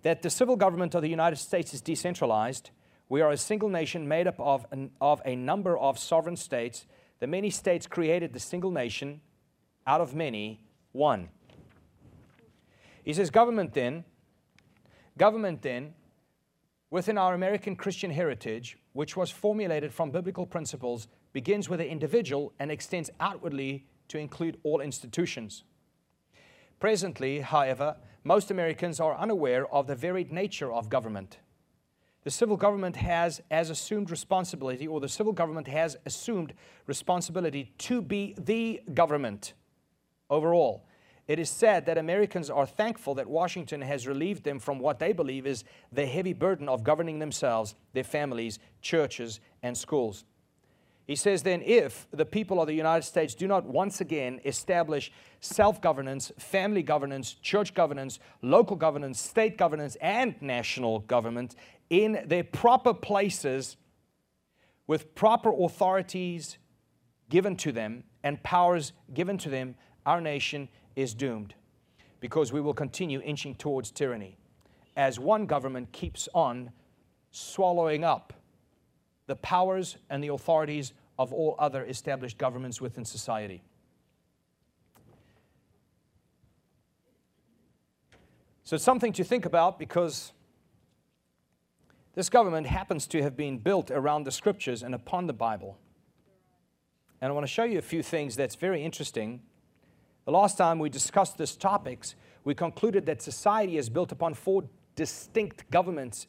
that 0.02 0.23
the 0.23 0.31
civil 0.31 0.57
government 0.57 0.95
of 0.95 1.02
the 1.02 1.09
United 1.09 1.37
States 1.37 1.73
is 1.75 1.81
decentralized. 1.81 2.71
We 3.09 3.21
are 3.21 3.31
a 3.31 3.37
single 3.37 3.69
nation 3.69 4.09
made 4.09 4.26
up 4.26 4.38
of, 4.40 4.66
an, 4.71 4.90
of 5.00 5.23
a 5.25 5.37
number 5.37 5.78
of 5.78 5.99
sovereign 5.99 6.37
states. 6.37 6.87
The 7.21 7.26
many 7.26 7.50
states 7.50 7.87
created 7.87 8.33
the 8.33 8.40
single 8.40 8.71
nation, 8.71 9.21
out 9.87 10.00
of 10.00 10.14
many, 10.14 10.61
one. 10.93 11.28
He 13.05 13.12
says, 13.12 13.31
government 13.31 13.73
then, 13.75 14.05
government 15.18 15.62
then, 15.62 15.94
within 16.90 17.18
our 17.18 17.35
American 17.35 17.76
Christian 17.76 18.11
heritage, 18.11 18.78
which 18.92 19.16
was 19.16 19.30
formulated 19.30 19.92
from 19.92 20.11
biblical 20.11 20.46
principles, 20.46 21.08
begins 21.32 21.68
with 21.68 21.80
the 21.80 21.88
individual 21.88 22.52
and 22.58 22.70
extends 22.70 23.11
outwardly 23.20 23.87
to 24.08 24.18
include 24.18 24.58
all 24.62 24.80
institutions. 24.80 25.64
Presently, 26.78 27.40
however, 27.40 27.96
most 28.25 28.50
Americans 28.50 29.00
are 29.00 29.16
unaware 29.16 29.66
of 29.73 29.87
the 29.87 29.94
varied 29.94 30.32
nature 30.32 30.73
of 30.73 30.88
government. 30.88 31.38
The 32.25 32.30
civil 32.30 32.56
government 32.56 32.96
has 32.96 33.40
as 33.50 33.70
assumed 33.70 34.11
responsibility, 34.11 34.87
or 34.87 35.00
the 35.00 35.08
civil 35.08 35.32
government 35.32 35.68
has 35.68 35.96
assumed 36.06 36.54
responsibility 36.87 37.73
to 37.78 38.02
be 38.02 38.35
the 38.37 38.82
government 38.94 39.54
overall. 40.28 40.85
It 41.28 41.40
is 41.40 41.50
said 41.50 41.87
that 41.87 41.99
Americans 41.99 42.50
are 42.50 42.66
thankful 42.66 43.14
that 43.16 43.28
Washington 43.28 43.80
has 43.80 44.06
relieved 44.06 44.45
them 44.45 44.61
from 44.61 44.78
what 44.78 45.00
they 45.00 45.12
believe 45.12 45.47
is 45.47 45.64
the 45.92 46.06
heavy 46.06 46.33
burden 46.33 46.68
of 46.68 46.85
governing 46.85 47.18
themselves, 47.18 47.75
their 47.95 48.04
families, 48.04 48.61
churches, 48.80 49.40
and 49.62 49.76
schools. 49.76 50.25
He 51.06 51.16
says 51.16 51.42
then, 51.42 51.62
if 51.62 52.09
the 52.11 52.26
people 52.26 52.61
of 52.61 52.66
the 52.66 52.75
United 52.75 53.02
States 53.02 53.35
do 53.35 53.47
not 53.47 53.64
once 53.64 54.00
again 54.00 54.40
establish 54.45 55.12
self 55.40 55.80
governance, 55.80 56.33
family 56.38 56.83
governance, 56.83 57.35
church 57.35 57.75
governance, 57.75 58.18
local 58.42 58.76
governance, 58.76 59.21
state 59.21 59.56
governance, 59.56 59.97
and 60.00 60.35
national 60.40 61.00
government 61.00 61.54
in 61.90 62.25
their 62.26 62.42
proper 62.42 62.92
places 62.92 63.76
with 64.88 65.14
proper 65.14 65.52
authorities 65.52 66.59
given 67.28 67.56
to 67.56 67.71
them 67.73 68.04
and 68.25 68.42
powers 68.42 68.92
given 69.14 69.38
to 69.38 69.49
them, 69.49 69.76
our 70.04 70.21
nation 70.21 70.68
is 70.97 71.15
doomed 71.15 71.55
because 72.19 72.53
we 72.53 72.61
will 72.61 72.75
continue 72.75 73.21
inching 73.21 73.55
towards 73.55 73.91
tyranny 73.91 74.37
as 74.97 75.21
one 75.21 75.47
government 75.47 75.93
keeps 75.93 76.29
on 76.35 76.71
swallowing 77.31 78.03
up 78.03 78.33
the 79.26 79.37
powers 79.37 79.99
and 80.09 80.25
the 80.25 80.29
authorities 80.29 80.93
of 81.19 81.33
all 81.33 81.55
other 81.59 81.85
established 81.85 82.38
governments 82.38 82.81
within 82.81 83.05
society. 83.05 83.62
So 88.65 88.75
it's 88.75 88.85
something 88.85 89.12
to 89.12 89.25
think 89.25 89.45
about 89.45 89.79
because 89.79 90.33
this 92.15 92.29
government 92.29 92.67
happens 92.67 93.07
to 93.09 93.23
have 93.23 93.37
been 93.37 93.59
built 93.59 93.91
around 93.91 94.25
the 94.25 94.33
scriptures 94.33 94.83
and 94.83 94.95
upon 94.95 95.26
the 95.26 95.33
Bible. 95.33 95.79
And 97.21 97.31
I 97.31 97.33
want 97.33 97.47
to 97.47 97.53
show 97.53 97.65
you 97.65 97.79
a 97.79 97.83
few 97.83 98.03
things 98.03 98.37
that's 98.37 98.55
very 98.55 98.83
interesting. 98.83 99.43
The 100.26 100.33
last 100.33 100.59
time 100.59 100.78
we 100.78 100.90
discussed 100.90 101.38
this 101.38 101.56
topics, 101.56 102.14
we 102.45 102.54
concluded 102.54 103.06
that 103.06 103.23
society 103.23 103.78
is 103.78 103.88
built 103.88 104.12
upon 104.12 104.35
four 104.35 104.64
distinct 104.95 105.71
governments 105.71 106.26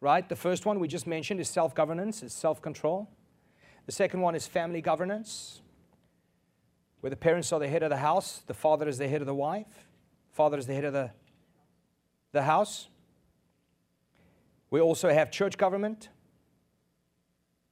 right? 0.00 0.28
The 0.28 0.36
first 0.36 0.66
one 0.66 0.78
we 0.78 0.88
just 0.88 1.06
mentioned 1.06 1.40
is 1.40 1.48
self 1.48 1.74
governance, 1.74 2.22
is 2.22 2.32
self 2.32 2.62
control. 2.62 3.08
The 3.86 3.92
second 3.92 4.20
one 4.20 4.34
is 4.34 4.46
family 4.46 4.80
governance, 4.80 5.62
where 7.00 7.10
the 7.10 7.16
parents 7.16 7.52
are 7.52 7.60
the 7.60 7.68
head 7.68 7.82
of 7.82 7.90
the 7.90 7.96
house, 7.96 8.42
the 8.46 8.54
father 8.54 8.86
is 8.88 8.98
the 8.98 9.08
head 9.08 9.22
of 9.22 9.26
the 9.26 9.34
wife, 9.34 9.86
father 10.32 10.58
is 10.58 10.66
the 10.66 10.74
head 10.74 10.84
of 10.84 10.92
the, 10.92 11.10
the 12.32 12.42
house. 12.42 12.88
We 14.70 14.80
also 14.80 15.08
have 15.08 15.30
church 15.30 15.56
government, 15.56 16.10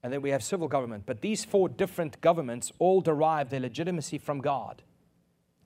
and 0.02 0.10
then 0.10 0.22
we 0.22 0.30
have 0.30 0.42
civil 0.42 0.68
government. 0.68 1.04
But 1.04 1.20
these 1.20 1.44
four 1.44 1.68
different 1.68 2.18
governments 2.22 2.72
all 2.78 3.02
derive 3.02 3.50
their 3.50 3.60
legitimacy 3.60 4.16
from 4.16 4.40
God, 4.40 4.82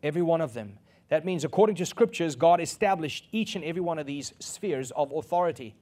every 0.03 0.23
one 0.23 0.41
of 0.41 0.55
them. 0.55 0.79
That 1.09 1.25
means, 1.25 1.45
according 1.45 1.77
to 1.77 1.87
scriptures, 1.87 2.37
God 2.37 2.61
established 2.61 3.27
each 3.33 3.57
and 3.57 3.65
every 3.65 3.83
one 3.83 3.99
of 3.99 4.07
these 4.07 4.33
spheres 4.39 4.93
of 4.93 5.13
authority. 5.13 5.75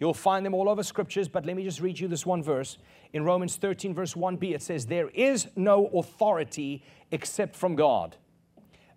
You'll 0.00 0.14
find 0.14 0.44
them 0.44 0.54
all 0.54 0.68
over 0.68 0.82
scriptures, 0.82 1.28
but 1.28 1.44
let 1.44 1.54
me 1.54 1.62
just 1.62 1.80
read 1.80 2.00
you 2.00 2.08
this 2.08 2.24
one 2.24 2.42
verse. 2.42 2.78
In 3.12 3.24
Romans 3.24 3.56
13, 3.56 3.94
verse 3.94 4.14
1b, 4.14 4.54
it 4.54 4.62
says, 4.62 4.86
There 4.86 5.08
is 5.10 5.46
no 5.56 5.86
authority 5.88 6.82
except 7.10 7.54
from 7.54 7.76
God, 7.76 8.16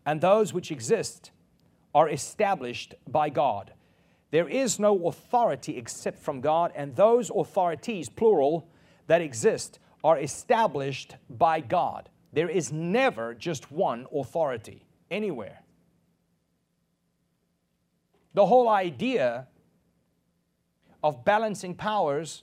and 0.06 0.22
those 0.22 0.54
which 0.54 0.72
exist 0.72 1.32
are 1.94 2.10
established 2.10 2.96
by 3.08 3.30
God. 3.30 3.74
There 4.32 4.48
is 4.48 4.80
no 4.80 5.08
authority 5.08 5.78
except 5.78 6.20
from 6.20 6.42
God, 6.42 6.72
and 6.74 6.96
those 6.96 7.30
authorities, 7.30 8.10
plural, 8.10 8.68
that 9.08 9.22
exist 9.22 9.78
are 10.04 10.18
established 10.18 11.16
by 11.30 11.60
God. 11.60 12.10
There 12.34 12.50
is 12.50 12.72
never 12.72 13.36
just 13.36 13.72
one 13.72 14.08
authority 14.14 14.86
anywhere. 15.12 15.62
The 18.34 18.48
whole 18.48 18.68
idea 18.68 19.48
of 21.04 21.24
balancing 21.24 21.76
powers 21.76 22.42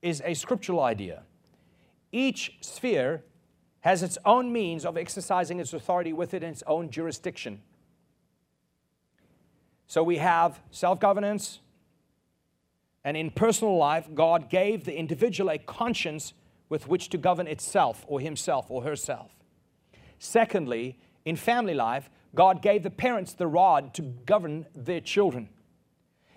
is 0.00 0.22
a 0.24 0.34
scriptural 0.34 0.80
idea. 0.80 1.24
Each 2.12 2.56
sphere 2.60 3.24
has 3.80 4.04
its 4.04 4.18
own 4.24 4.52
means 4.52 4.84
of 4.84 4.96
exercising 4.96 5.58
its 5.58 5.72
authority 5.72 6.12
within 6.12 6.44
its 6.44 6.62
own 6.68 6.88
jurisdiction. 6.88 7.60
So 9.88 10.04
we 10.04 10.18
have 10.18 10.60
self 10.70 11.00
governance, 11.00 11.58
and 13.02 13.16
in 13.16 13.30
personal 13.30 13.76
life, 13.76 14.08
God 14.14 14.48
gave 14.48 14.84
the 14.84 14.96
individual 14.96 15.50
a 15.50 15.58
conscience 15.58 16.34
with 16.72 16.88
which 16.88 17.10
to 17.10 17.18
govern 17.18 17.46
itself 17.46 18.02
or 18.08 18.18
himself 18.18 18.70
or 18.70 18.82
herself. 18.82 19.30
Secondly, 20.18 20.98
in 21.26 21.36
family 21.36 21.74
life, 21.74 22.08
God 22.34 22.62
gave 22.62 22.82
the 22.82 22.88
parents 22.90 23.34
the 23.34 23.46
rod 23.46 23.92
to 23.92 24.00
govern 24.00 24.64
their 24.74 25.02
children. 25.02 25.50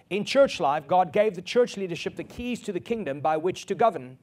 In 0.09 0.25
church 0.25 0.59
life, 0.59 0.87
God 0.87 1.13
gave 1.13 1.35
the 1.35 1.41
church 1.41 1.77
leadership 1.77 2.17
the 2.17 2.25
keys 2.25 2.59
to 2.63 2.73
the 2.73 2.81
kingdom 2.81 3.21
by 3.21 3.37
which 3.37 3.65
to 3.67 3.75
govern 3.75 4.17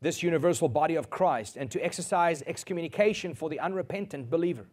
this 0.00 0.22
universal 0.22 0.68
body 0.68 0.94
of 0.94 1.10
Christ 1.10 1.56
and 1.56 1.68
to 1.72 1.84
exercise 1.84 2.44
excommunication 2.46 3.34
for 3.34 3.50
the 3.50 3.58
unrepentant 3.58 4.30
believer 4.30 4.66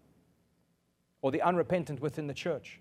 or 1.24 1.31
the 1.31 1.41
unrepentant 1.41 2.00
within 2.00 2.27
the 2.27 2.36
church. 2.36 2.79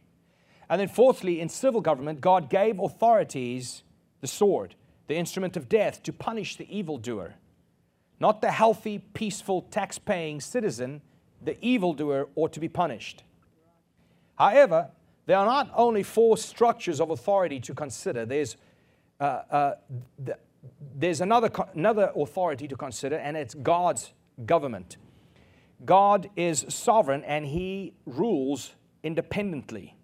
And 0.68 0.78
then, 0.78 0.88
fourthly, 0.88 1.40
in 1.40 1.48
civil 1.48 1.80
government, 1.80 2.20
God 2.20 2.50
gave 2.50 2.78
authorities 2.78 3.82
the 4.20 4.26
sword, 4.26 4.74
the 5.08 5.16
instrument 5.16 5.56
of 5.56 5.68
death, 5.68 6.02
to 6.04 6.12
punish 6.12 6.56
the 6.56 6.68
evildoer. 6.74 7.34
Not 8.20 8.40
the 8.40 8.50
healthy, 8.50 9.00
peaceful, 9.14 9.62
tax 9.62 9.98
paying 9.98 10.40
citizen, 10.40 11.02
the 11.42 11.56
evildoer 11.64 12.28
ought 12.36 12.52
to 12.52 12.60
be 12.60 12.68
punished. 12.68 13.24
However, 14.36 14.90
there 15.26 15.36
are 15.36 15.46
not 15.46 15.70
only 15.74 16.02
four 16.02 16.36
structures 16.36 17.00
of 17.00 17.10
authority 17.10 17.60
to 17.60 17.74
consider, 17.74 18.24
there's, 18.24 18.56
uh, 19.20 19.42
uh, 19.50 19.74
the, 20.24 20.38
there's 20.96 21.20
another, 21.20 21.50
another 21.74 22.12
authority 22.16 22.68
to 22.68 22.76
consider, 22.76 23.16
and 23.16 23.36
it's 23.36 23.54
God's 23.54 24.12
government. 24.46 24.96
God 25.84 26.30
is 26.36 26.64
sovereign 26.68 27.24
and 27.24 27.46
He 27.46 27.94
rules 28.06 28.72
independently. 29.02 29.96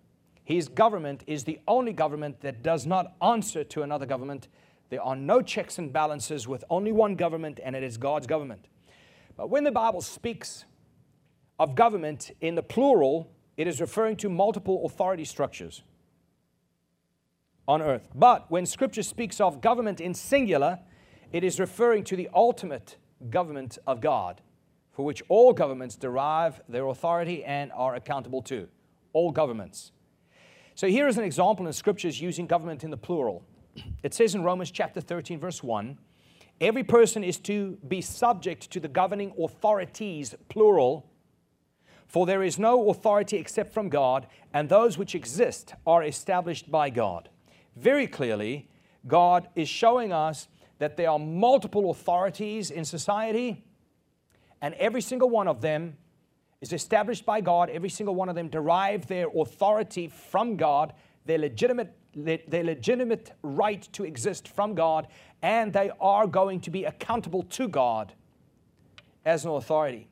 His 0.44 0.68
government 0.68 1.24
is 1.26 1.44
the 1.44 1.58
only 1.66 1.92
government 1.92 2.40
that 2.42 2.62
does 2.62 2.86
not 2.86 3.14
answer 3.22 3.64
to 3.64 3.82
another 3.82 4.06
government. 4.06 4.48
There 4.90 5.02
are 5.02 5.16
no 5.16 5.42
checks 5.42 5.78
and 5.78 5.92
balances 5.92 6.46
with 6.46 6.64
only 6.70 6.92
one 6.92 7.16
government, 7.16 7.60
and 7.62 7.74
it 7.74 7.82
is 7.82 7.96
God's 7.96 8.26
government. 8.26 8.66
But 9.36 9.50
when 9.50 9.64
the 9.64 9.72
Bible 9.72 10.00
speaks 10.00 10.64
of 11.58 11.74
government 11.74 12.30
in 12.40 12.54
the 12.54 12.62
plural, 12.62 13.30
it 13.56 13.66
is 13.66 13.80
referring 13.80 14.16
to 14.16 14.28
multiple 14.28 14.84
authority 14.84 15.24
structures 15.24 15.82
on 17.66 17.80
earth. 17.80 18.08
But 18.14 18.50
when 18.50 18.66
Scripture 18.66 19.02
speaks 19.02 19.40
of 19.40 19.60
government 19.60 20.00
in 20.00 20.14
singular, 20.14 20.80
it 21.32 21.44
is 21.44 21.58
referring 21.58 22.04
to 22.04 22.16
the 22.16 22.28
ultimate 22.34 22.96
government 23.30 23.78
of 23.86 24.00
God, 24.00 24.40
for 24.92 25.04
which 25.04 25.22
all 25.28 25.52
governments 25.52 25.96
derive 25.96 26.60
their 26.68 26.86
authority 26.86 27.44
and 27.44 27.72
are 27.72 27.94
accountable 27.94 28.42
to. 28.42 28.68
All 29.12 29.30
governments. 29.30 29.92
So 30.74 30.88
here 30.88 31.08
is 31.08 31.18
an 31.18 31.24
example 31.24 31.66
in 31.66 31.72
scriptures 31.72 32.20
using 32.20 32.46
government 32.46 32.84
in 32.84 32.90
the 32.90 32.96
plural. 32.96 33.44
It 34.02 34.14
says 34.14 34.34
in 34.34 34.42
Romans 34.42 34.70
chapter 34.70 35.00
13, 35.00 35.38
verse 35.38 35.62
1 35.62 35.98
every 36.60 36.84
person 36.84 37.24
is 37.24 37.36
to 37.38 37.76
be 37.88 38.00
subject 38.00 38.70
to 38.70 38.78
the 38.78 38.88
governing 38.88 39.32
authorities, 39.38 40.34
plural, 40.48 41.10
for 42.06 42.26
there 42.26 42.44
is 42.44 42.58
no 42.58 42.90
authority 42.90 43.38
except 43.38 43.74
from 43.74 43.88
God, 43.88 44.28
and 44.52 44.68
those 44.68 44.96
which 44.96 45.14
exist 45.16 45.74
are 45.84 46.04
established 46.04 46.70
by 46.70 46.90
God. 46.90 47.28
Very 47.76 48.06
clearly, 48.06 48.68
God 49.06 49.48
is 49.56 49.68
showing 49.68 50.12
us 50.12 50.48
that 50.78 50.96
there 50.96 51.10
are 51.10 51.18
multiple 51.18 51.90
authorities 51.90 52.70
in 52.70 52.84
society, 52.84 53.64
and 54.62 54.74
every 54.74 55.00
single 55.00 55.28
one 55.28 55.48
of 55.48 55.60
them 55.60 55.96
is 56.60 56.72
established 56.72 57.26
by 57.26 57.40
God. 57.40 57.68
Every 57.68 57.90
single 57.90 58.14
one 58.14 58.28
of 58.28 58.34
them 58.34 58.48
derive 58.48 59.06
their 59.06 59.26
authority 59.28 60.08
from 60.08 60.56
God, 60.56 60.94
their 61.26 61.38
legitimate, 61.38 61.94
their 62.16 62.64
legitimate 62.64 63.32
right 63.42 63.82
to 63.92 64.04
exist 64.04 64.48
from 64.48 64.74
God, 64.74 65.08
and 65.42 65.72
they 65.72 65.90
are 66.00 66.26
going 66.26 66.60
to 66.60 66.70
be 66.70 66.84
accountable 66.84 67.42
to 67.42 67.68
God 67.68 68.12
as 69.24 69.44
an 69.44 69.50
authority. 69.50 70.08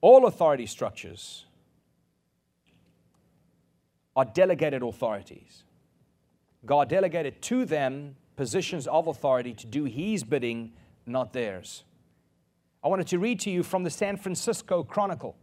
All 0.00 0.26
authority 0.26 0.66
structures 0.66 1.46
are 4.16 4.24
delegated 4.24 4.82
authorities. 4.82 5.64
God 6.66 6.88
delegated 6.88 7.40
to 7.42 7.64
them 7.64 8.16
positions 8.36 8.86
of 8.86 9.06
authority 9.06 9.54
to 9.54 9.66
do 9.66 9.84
His 9.84 10.24
bidding, 10.24 10.72
not 11.06 11.32
theirs. 11.32 11.84
I 12.82 12.88
wanted 12.88 13.06
to 13.08 13.18
read 13.18 13.40
to 13.40 13.50
you 13.50 13.62
from 13.62 13.82
the 13.82 13.90
San 13.90 14.16
Francisco 14.16 14.82
Chronicle. 14.82 15.36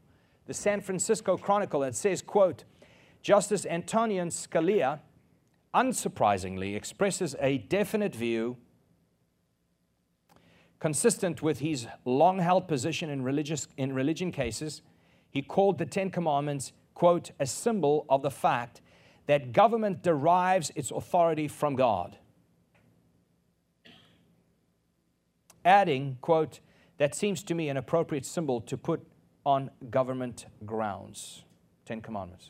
The 0.46 0.54
San 0.54 0.82
Francisco 0.82 1.38
Chronicle, 1.38 1.84
it 1.84 1.96
says, 1.96 2.22
quote, 2.22 2.63
Justice 3.21 3.65
Antonin 3.65 4.29
Scalia, 4.29 4.99
unsurprisingly, 5.73 6.75
expresses 6.75 7.36
a 7.39 7.60
definite 7.60 8.15
view 8.15 8.57
consistent 10.79 11.43
with 11.43 11.60
his 11.60 11.88
long 12.05 12.39
held 12.39 12.67
position 12.67 13.10
in, 13.10 13.21
religious, 13.21 13.67
in 13.77 13.93
religion 13.93 14.31
cases. 14.31 14.81
He 15.29 15.43
called 15.43 15.77
the 15.77 15.86
Ten 15.86 16.10
Commandments, 16.10 16.73
quote, 16.95 17.31
a 17.39 17.45
symbol 17.45 18.05
of 18.10 18.23
the 18.23 18.31
fact 18.31 18.81
that 19.27 19.53
government 19.53 20.01
derives 20.01 20.71
its 20.75 20.89
authority 20.89 21.47
from 21.47 21.75
God. 21.75 22.17
Adding, 25.63 26.17
quote, 26.21 26.60
that 26.97 27.13
seems 27.13 27.43
to 27.43 27.53
me 27.53 27.69
an 27.69 27.77
appropriate 27.77 28.25
symbol 28.25 28.60
to 28.62 28.75
put 28.75 29.05
on 29.45 29.69
government 29.91 30.47
grounds. 30.65 31.43
Ten 31.86 32.01
Commandments. 32.01 32.49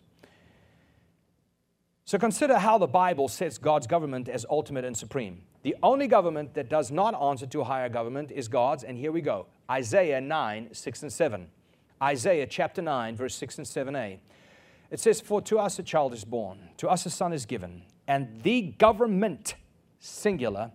So 2.11 2.17
consider 2.17 2.59
how 2.59 2.77
the 2.77 2.87
Bible 2.87 3.29
sets 3.29 3.57
God's 3.57 3.87
government 3.87 4.27
as 4.27 4.45
ultimate 4.49 4.83
and 4.83 4.97
supreme. 4.97 5.43
The 5.63 5.77
only 5.81 6.09
government 6.09 6.55
that 6.55 6.67
does 6.67 6.91
not 6.91 7.15
answer 7.15 7.45
to 7.45 7.61
a 7.61 7.63
higher 7.63 7.87
government 7.87 8.33
is 8.33 8.49
God's, 8.49 8.83
and 8.83 8.97
here 8.97 9.13
we 9.13 9.21
go 9.21 9.45
Isaiah 9.69 10.19
9, 10.19 10.73
6 10.73 11.03
and 11.03 11.13
7. 11.13 11.47
Isaiah 12.03 12.47
chapter 12.47 12.81
9, 12.81 13.15
verse 13.15 13.33
6 13.35 13.59
and 13.59 13.65
7a. 13.65 14.19
It 14.89 14.99
says, 14.99 15.21
For 15.21 15.41
to 15.43 15.57
us 15.57 15.79
a 15.79 15.83
child 15.83 16.13
is 16.13 16.25
born, 16.25 16.59
to 16.79 16.89
us 16.89 17.05
a 17.05 17.09
son 17.09 17.31
is 17.31 17.45
given, 17.45 17.83
and 18.09 18.43
the 18.43 18.73
government, 18.77 19.55
singular, 20.01 20.73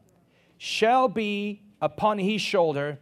shall 0.57 1.07
be 1.07 1.61
upon 1.83 2.19
his 2.19 2.41
shoulder 2.41 2.99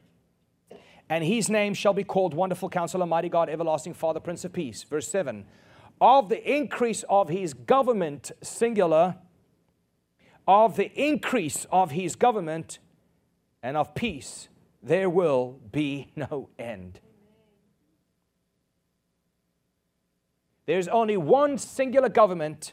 and 1.08 1.22
his 1.22 1.48
name 1.48 1.74
shall 1.74 1.92
be 1.92 2.02
called 2.02 2.34
Wonderful 2.34 2.68
Counselor, 2.68 3.06
Mighty 3.06 3.28
God, 3.28 3.48
Everlasting 3.48 3.94
Father, 3.94 4.18
Prince 4.18 4.44
of 4.44 4.52
Peace. 4.52 4.82
Verse 4.82 5.06
7 5.06 5.44
Of 6.00 6.28
the 6.28 6.42
increase 6.52 7.04
of 7.08 7.28
his 7.28 7.54
government, 7.54 8.32
singular, 8.42 9.16
of 10.46 10.76
the 10.76 10.90
increase 10.92 11.66
of 11.70 11.92
his 11.92 12.16
government 12.16 12.78
and 13.62 13.76
of 13.76 13.94
peace, 13.94 14.48
there 14.82 15.08
will 15.08 15.58
be 15.72 16.10
no 16.16 16.50
end. 16.58 17.00
There's 20.66 20.88
only 20.88 21.16
one 21.16 21.58
singular 21.58 22.08
government 22.08 22.72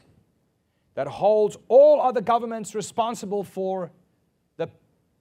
that 0.94 1.08
holds 1.08 1.58
all 1.68 2.02
other 2.02 2.22
governments 2.22 2.76
responsible 2.76 3.44
for 3.44 3.92
the 4.58 4.70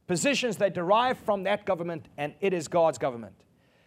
positions 0.07 0.57
they 0.57 0.71
derive 0.71 1.19
from 1.19 1.45
that 1.45 1.65
government, 1.65 2.07
and 2.17 2.35
it 2.41 2.53
is 2.53 2.69
God's 2.69 2.99
government. 2.99 3.45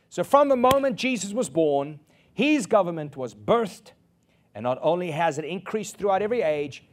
So, 0.09 0.23
from 0.23 0.49
the 0.49 0.55
moment 0.55 0.95
Jesus 0.95 1.33
was 1.33 1.49
born, 1.49 1.99
his 2.33 2.65
government 2.65 3.17
was 3.17 3.35
birthed, 3.35 3.91
and 4.55 4.63
not 4.63 4.77
only 4.81 5.11
has 5.11 5.37
it 5.37 5.45
increased 5.45 5.97
throughout 5.97 6.21
every 6.21 6.41
age, 6.41 6.83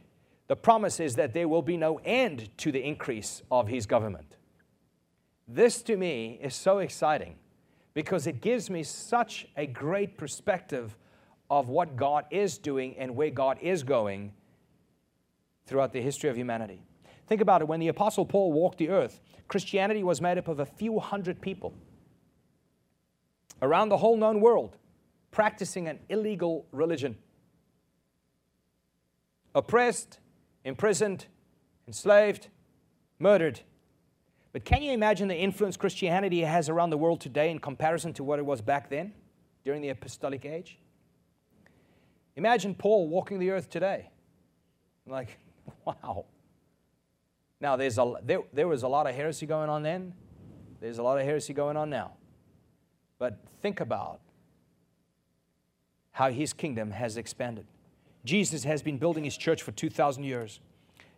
the 0.47 0.55
promise 0.55 0.99
is 0.99 1.15
that 1.15 1.33
there 1.33 1.47
will 1.47 1.61
be 1.61 1.77
no 1.77 1.99
end 2.03 2.49
to 2.57 2.71
the 2.71 2.83
increase 2.83 3.41
of 3.51 3.67
his 3.67 3.85
government. 3.85 4.35
This 5.47 5.81
to 5.83 5.97
me 5.97 6.39
is 6.41 6.55
so 6.55 6.79
exciting 6.79 7.35
because 7.93 8.27
it 8.27 8.41
gives 8.41 8.69
me 8.69 8.83
such 8.83 9.47
a 9.57 9.65
great 9.65 10.17
perspective 10.17 10.97
of 11.49 11.67
what 11.67 11.95
God 11.95 12.25
is 12.31 12.57
doing 12.57 12.95
and 12.97 13.15
where 13.15 13.29
God 13.29 13.57
is 13.61 13.83
going 13.83 14.33
throughout 15.65 15.93
the 15.93 16.01
history 16.01 16.29
of 16.29 16.37
humanity. 16.37 16.81
Think 17.27 17.41
about 17.41 17.61
it 17.61 17.67
when 17.67 17.79
the 17.79 17.89
Apostle 17.89 18.25
Paul 18.25 18.51
walked 18.51 18.77
the 18.77 18.89
earth, 18.89 19.21
Christianity 19.47 20.03
was 20.03 20.21
made 20.21 20.37
up 20.37 20.47
of 20.47 20.59
a 20.59 20.65
few 20.65 20.99
hundred 20.99 21.41
people 21.41 21.73
around 23.61 23.89
the 23.89 23.97
whole 23.97 24.17
known 24.17 24.41
world 24.41 24.77
practicing 25.31 25.87
an 25.87 25.99
illegal 26.09 26.65
religion. 26.71 27.17
Oppressed, 29.53 30.19
imprisoned, 30.63 31.25
enslaved, 31.87 32.47
murdered. 33.19 33.61
But 34.53 34.65
can 34.65 34.81
you 34.81 34.91
imagine 34.91 35.27
the 35.27 35.35
influence 35.35 35.77
Christianity 35.77 36.41
has 36.41 36.69
around 36.69 36.89
the 36.89 36.97
world 36.97 37.21
today 37.21 37.51
in 37.51 37.59
comparison 37.59 38.13
to 38.13 38.23
what 38.23 38.39
it 38.39 38.45
was 38.45 38.61
back 38.61 38.89
then 38.89 39.13
during 39.63 39.81
the 39.81 39.89
apostolic 39.89 40.45
age? 40.45 40.77
Imagine 42.35 42.75
Paul 42.75 43.07
walking 43.07 43.39
the 43.39 43.51
earth 43.51 43.69
today. 43.69 44.09
Like, 45.05 45.37
wow. 45.85 46.25
Now, 47.59 47.75
there's 47.75 47.97
a, 47.97 48.13
there, 48.23 48.41
there 48.53 48.67
was 48.67 48.83
a 48.83 48.87
lot 48.87 49.07
of 49.07 49.15
heresy 49.15 49.45
going 49.45 49.69
on 49.69 49.83
then. 49.83 50.13
There's 50.79 50.97
a 50.97 51.03
lot 51.03 51.19
of 51.19 51.25
heresy 51.25 51.53
going 51.53 51.77
on 51.77 51.89
now. 51.89 52.13
But 53.19 53.37
think 53.61 53.79
about 53.79 54.19
how 56.11 56.31
his 56.31 56.53
kingdom 56.53 56.91
has 56.91 57.17
expanded. 57.17 57.67
Jesus 58.23 58.63
has 58.63 58.81
been 58.81 58.97
building 58.97 59.23
his 59.23 59.37
church 59.37 59.61
for 59.61 59.71
2,000 59.71 60.23
years. 60.23 60.59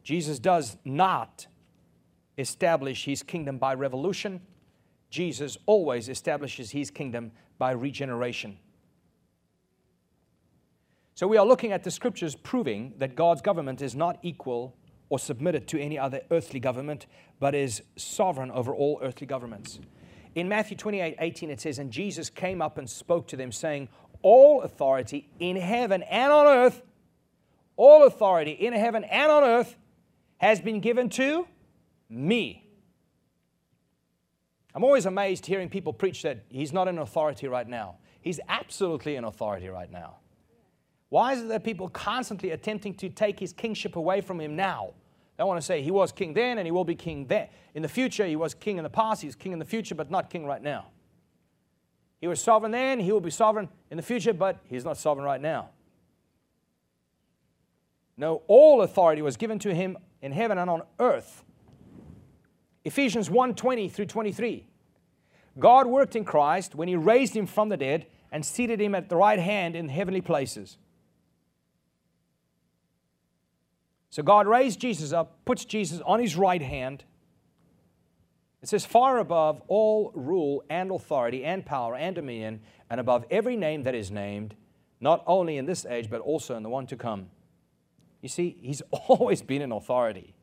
Jesus 0.04 0.40
does 0.40 0.78
not 0.86 1.48
establish 2.38 3.06
his 3.06 3.24
kingdom 3.24 3.58
by 3.58 3.74
revolution, 3.74 4.42
Jesus 5.10 5.58
always 5.68 6.10
establishes 6.10 6.72
his 6.72 6.90
kingdom 6.90 7.32
by 7.60 7.72
regeneration. 7.72 8.58
So 11.14 11.28
we 11.28 11.38
are 11.38 11.46
looking 11.46 11.72
at 11.72 11.84
the 11.84 11.92
scriptures 11.92 12.36
proving 12.36 12.96
that 12.98 13.16
God's 13.16 13.44
government 13.44 13.84
is 13.84 13.94
not 13.94 14.18
equal 14.24 14.76
or 15.10 15.20
submitted 15.20 15.68
to 15.68 15.80
any 15.80 16.00
other 16.00 16.22
earthly 16.32 16.60
government, 16.60 17.06
but 17.40 17.54
is 17.54 17.84
sovereign 17.96 18.50
over 18.50 18.74
all 18.74 19.00
earthly 19.04 19.28
governments. 19.28 19.80
In 20.34 20.50
Matthew 20.50 20.76
28 20.76 21.18
18, 21.20 21.52
it 21.52 21.62
says, 21.62 21.78
And 21.78 21.92
Jesus 21.92 22.32
came 22.32 22.64
up 22.64 22.80
and 22.80 22.90
spoke 22.90 23.28
to 23.28 23.38
them, 23.38 23.52
saying, 23.52 23.90
All 24.24 24.64
authority 24.64 25.30
in 25.40 25.56
heaven 25.56 26.02
and 26.04 26.32
on 26.32 26.48
earth, 26.48 26.82
all 27.76 28.06
authority 28.06 28.52
in 28.52 28.74
heaven 28.74 29.04
and 29.04 29.32
on 29.32 29.44
earth 29.44 29.76
has 30.38 30.60
been 30.60 30.80
given 30.80 31.10
to 31.10 31.48
me. 32.10 32.68
I'm 34.76 34.84
always 34.84 35.06
amazed 35.06 35.46
hearing 35.46 35.70
people 35.70 35.94
preach 35.94 36.24
that 36.24 36.46
he's 36.50 36.74
not 36.74 36.88
in 36.88 36.98
authority 36.98 37.48
right 37.48 37.68
now. 37.68 37.98
He's 38.22 38.40
absolutely 38.50 39.16
in 39.16 39.24
authority 39.24 39.68
right 39.70 39.92
now. 39.92 40.18
Why 41.10 41.34
is 41.34 41.42
it 41.42 41.50
that 41.50 41.64
people 41.64 41.90
constantly 41.90 42.52
attempting 42.52 42.96
to 42.96 43.10
take 43.10 43.40
his 43.40 43.54
kingship 43.54 43.96
away 43.96 44.22
from 44.22 44.42
him 44.42 44.56
now? 44.56 44.94
They 45.38 45.44
want 45.44 45.60
to 45.60 45.66
say 45.66 45.82
he 45.82 45.92
was 45.92 46.12
king 46.12 46.34
then 46.34 46.58
and 46.58 46.66
he 46.66 46.72
will 46.72 46.86
be 46.86 46.96
king 46.96 47.28
then. 47.28 47.50
In 47.76 47.82
the 47.82 47.88
future, 47.88 48.26
he 48.26 48.36
was 48.36 48.54
king 48.54 48.78
in 48.78 48.84
the 48.84 48.90
past, 48.90 49.22
he's 49.22 49.36
king 49.36 49.52
in 49.52 49.60
the 49.60 49.66
future, 49.66 49.94
but 49.94 50.10
not 50.10 50.30
king 50.30 50.46
right 50.46 50.62
now. 50.62 50.88
He 52.20 52.28
was 52.28 52.42
sovereign 52.42 52.72
then, 52.72 53.00
he 53.00 53.12
will 53.12 53.20
be 53.20 53.30
sovereign 53.30 53.70
in 53.92 53.98
the 53.98 54.04
future, 54.04 54.34
but 54.34 54.60
he's 54.66 54.86
not 54.86 54.98
sovereign 54.98 55.26
right 55.26 55.42
now. 55.42 55.70
No, 58.18 58.44
all 58.48 58.82
authority 58.82 59.22
was 59.22 59.38
given 59.38 59.60
to 59.60 59.74
him 59.74 59.98
in 60.22 60.32
heaven 60.32 60.58
and 60.58 60.70
on 60.70 60.84
earth. 61.00 61.44
Ephesians 62.86 63.30
1 63.30 63.56
20 63.56 63.90
through 63.90 64.06
23. 64.06 64.68
God 65.60 65.88
worked 65.88 66.16
in 66.16 66.26
Christ 66.26 66.76
when 66.76 66.88
he 66.88 66.96
raised 66.96 67.36
him 67.36 67.46
from 67.46 67.70
the 67.70 67.78
dead 67.78 68.08
and 68.32 68.46
seated 68.46 68.82
him 68.82 68.96
at 68.96 69.10
the 69.10 69.16
right 69.16 69.40
hand 69.40 69.76
in 69.76 69.90
heavenly 69.90 70.22
places 70.22 70.78
So 74.14 74.22
God 74.22 74.46
raised 74.46 74.80
Jesus 74.80 75.12
up, 75.12 75.44
puts 75.44 75.66
Jesus 75.66 76.00
on 76.06 76.20
his 76.20 76.36
right 76.36 76.62
hand. 76.62 77.04
It 78.62 78.70
says, 78.70 78.86
far 78.86 79.18
above 79.18 79.60
all 79.68 80.12
rule 80.14 80.64
and 80.70 80.92
authority 80.92 81.44
and 81.44 81.66
power 81.66 81.96
and 81.96 82.14
dominion, 82.14 82.62
and 82.92 83.00
above 83.00 83.26
every 83.32 83.58
name 83.58 83.82
that 83.82 83.96
is 83.96 84.12
named, 84.12 84.54
not 85.02 85.24
only 85.26 85.58
in 85.58 85.66
this 85.66 85.84
age, 85.88 86.12
but 86.12 86.22
also 86.22 86.56
in 86.56 86.62
the 86.62 86.70
one 86.70 86.86
to 86.86 86.96
come. 86.96 87.32
You 88.24 88.30
see, 88.30 88.58
he's 88.60 88.82
always 88.92 89.44
been 89.44 89.62
in 89.62 89.72
authority. 89.72 90.34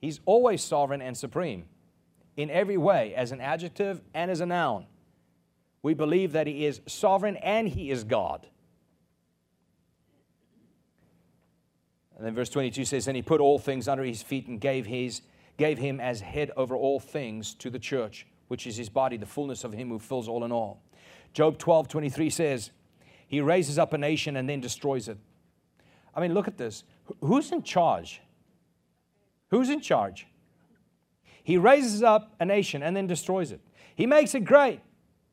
He's 0.00 0.18
always 0.24 0.64
sovereign 0.64 1.02
and 1.02 1.16
supreme 1.16 1.66
in 2.36 2.50
every 2.50 2.76
way, 2.76 3.14
as 3.14 3.32
an 3.32 3.40
adjective 3.40 4.02
and 4.12 4.30
as 4.30 4.40
a 4.40 4.46
noun. 4.46 4.86
We 5.82 5.94
believe 5.94 6.32
that 6.32 6.46
he 6.46 6.66
is 6.66 6.80
sovereign 6.86 7.36
and 7.36 7.68
he 7.68 7.90
is 7.90 8.04
God. 8.04 8.46
And 12.16 12.26
then 12.26 12.34
verse 12.34 12.50
22 12.50 12.84
says, 12.84 13.08
And 13.08 13.16
he 13.16 13.22
put 13.22 13.40
all 13.40 13.58
things 13.58 13.88
under 13.88 14.04
his 14.04 14.22
feet 14.22 14.48
and 14.48 14.60
gave, 14.60 14.84
his, 14.84 15.22
gave 15.56 15.78
him 15.78 15.98
as 16.00 16.20
head 16.20 16.50
over 16.56 16.76
all 16.76 17.00
things 17.00 17.54
to 17.54 17.70
the 17.70 17.78
church, 17.78 18.26
which 18.48 18.66
is 18.66 18.76
his 18.76 18.88
body, 18.90 19.16
the 19.16 19.26
fullness 19.26 19.64
of 19.64 19.72
him 19.72 19.88
who 19.88 19.98
fills 19.98 20.28
all 20.28 20.44
in 20.44 20.52
all. 20.52 20.82
Job 21.32 21.58
12, 21.58 21.88
23 21.88 22.30
says, 22.30 22.70
He 23.26 23.40
raises 23.40 23.78
up 23.78 23.92
a 23.92 23.98
nation 23.98 24.36
and 24.36 24.48
then 24.48 24.60
destroys 24.60 25.08
it. 25.08 25.18
I 26.16 26.20
mean, 26.20 26.32
look 26.32 26.48
at 26.48 26.56
this. 26.56 26.82
Who's 27.20 27.52
in 27.52 27.62
charge? 27.62 28.22
Who's 29.50 29.68
in 29.68 29.80
charge? 29.80 30.26
He 31.44 31.58
raises 31.58 32.02
up 32.02 32.34
a 32.40 32.44
nation 32.44 32.82
and 32.82 32.96
then 32.96 33.06
destroys 33.06 33.52
it. 33.52 33.60
He 33.94 34.06
makes 34.06 34.34
it 34.34 34.40
great 34.40 34.80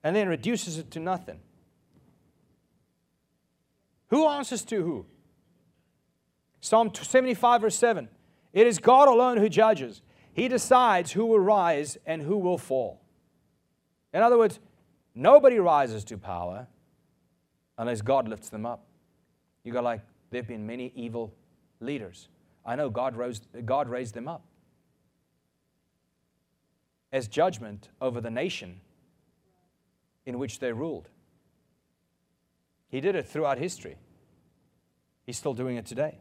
and 0.04 0.16
then 0.16 0.28
reduces 0.28 0.78
it 0.78 0.92
to 0.92 1.00
nothing. 1.00 1.40
Who 4.10 4.28
answers 4.28 4.62
to 4.66 4.84
who? 4.84 5.06
Psalm 6.60 6.92
75, 6.94 7.62
verse 7.62 7.76
7. 7.76 8.10
It 8.52 8.68
is 8.68 8.78
God 8.78 9.08
alone 9.08 9.38
who 9.38 9.50
judges. 9.50 10.02
He 10.34 10.48
decides 10.48 11.14
who 11.14 11.26
will 11.26 11.40
rise 11.40 11.98
and 12.06 12.22
who 12.22 12.38
will 12.38 12.58
fall. 12.58 13.02
In 14.14 14.22
other 14.22 14.38
words, 14.38 14.60
nobody 15.16 15.58
rises 15.60 16.04
to 16.06 16.18
power 16.18 16.68
unless 17.78 18.02
God 18.02 18.28
lifts 18.28 18.50
them 18.50 18.66
up. 18.66 18.86
You 19.64 19.74
go 19.74 19.82
like, 19.82 20.02
there 20.34 20.42
have 20.42 20.48
been 20.48 20.66
many 20.66 20.92
evil 20.96 21.34
leaders. 21.80 22.28
I 22.66 22.76
know 22.76 22.90
God, 22.90 23.16
rose, 23.16 23.42
God 23.66 23.88
raised 23.88 24.16
them 24.16 24.28
up 24.28 24.44
as 27.12 27.28
judgment 27.28 27.90
over 28.02 28.20
the 28.20 28.32
nation 28.32 28.82
in 30.26 30.40
which 30.40 30.60
they 30.60 30.72
ruled. 30.72 31.10
He 32.90 33.00
did 33.00 33.16
it 33.16 33.28
throughout 33.28 33.60
history. 33.60 33.96
He's 35.26 35.38
still 35.38 35.54
doing 35.54 35.78
it 35.78 35.86
today. 35.86 36.18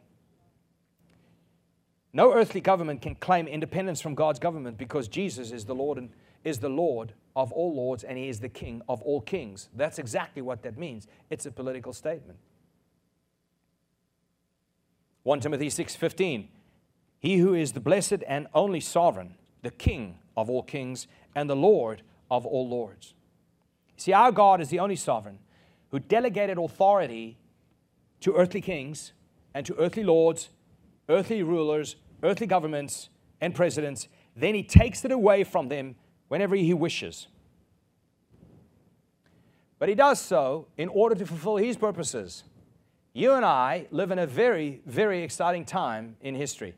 No 2.13 2.35
earthly 2.35 2.61
government 2.61 3.01
can 3.01 3.15
claim 3.15 3.49
independence 3.49 4.03
from 4.03 4.15
God's 4.15 4.39
government 4.39 4.77
because 4.77 5.09
Jesus 5.09 5.53
is 5.53 5.65
the 5.65 5.75
Lord 5.75 5.97
and 5.97 6.11
is 6.45 6.59
the 6.59 6.69
Lord 6.69 7.15
of 7.35 7.51
all 7.53 7.75
lords 7.75 8.05
and 8.05 8.19
he 8.19 8.29
is 8.29 8.41
the 8.41 8.51
king 8.51 8.83
of 8.89 9.01
all 9.03 9.23
kings. 9.23 9.71
That's 9.75 9.99
exactly 9.99 10.43
what 10.43 10.63
that 10.65 10.77
means. 10.77 11.07
It's 11.31 11.47
a 11.47 11.51
political 11.51 11.95
statement. 11.95 12.39
1 15.23 15.41
Timothy 15.41 15.69
6:15 15.69 16.49
He 17.19 17.37
who 17.39 17.55
is 17.55 17.73
the 17.73 17.81
blessed 17.81 18.25
and 18.27 18.47
only 18.55 18.81
sovereign, 18.81 19.35
the 19.63 19.71
king 19.71 20.19
of 20.37 20.51
all 20.51 20.63
kings 20.63 21.07
and 21.35 21.49
the 21.49 21.57
lord 21.57 22.03
of 22.31 22.45
all 22.47 22.69
lords. 22.69 23.15
See, 23.97 24.13
our 24.13 24.33
God 24.33 24.61
is 24.61 24.69
the 24.69 24.81
only 24.81 24.97
sovereign 24.97 25.39
who 25.91 25.99
delegated 25.99 26.59
authority 26.59 27.39
to 28.21 28.35
earthly 28.35 28.61
kings 28.61 29.13
and 29.55 29.67
to 29.67 29.77
earthly 29.79 30.03
lords, 30.03 30.49
earthly 31.09 31.43
rulers, 31.43 31.97
earthly 32.23 32.47
governments 32.47 33.11
and 33.41 33.55
presidents, 33.55 34.09
then 34.37 34.55
he 34.55 34.63
takes 34.63 35.05
it 35.05 35.13
away 35.13 35.45
from 35.45 35.69
them 35.69 35.97
whenever 36.29 36.57
he 36.57 36.73
wishes. 36.73 37.27
But 39.79 39.89
he 39.89 39.95
does 39.95 40.21
so 40.21 40.69
in 40.77 40.89
order 40.89 41.15
to 41.17 41.27
fulfill 41.27 41.57
his 41.57 41.77
purposes. 41.77 42.45
You 43.13 43.33
and 43.33 43.45
I 43.45 43.87
live 43.91 44.11
in 44.11 44.19
a 44.19 44.27
very, 44.27 44.81
very 44.87 45.23
exciting 45.23 45.65
time 45.65 46.17
in 46.21 46.35
history. 46.35 46.75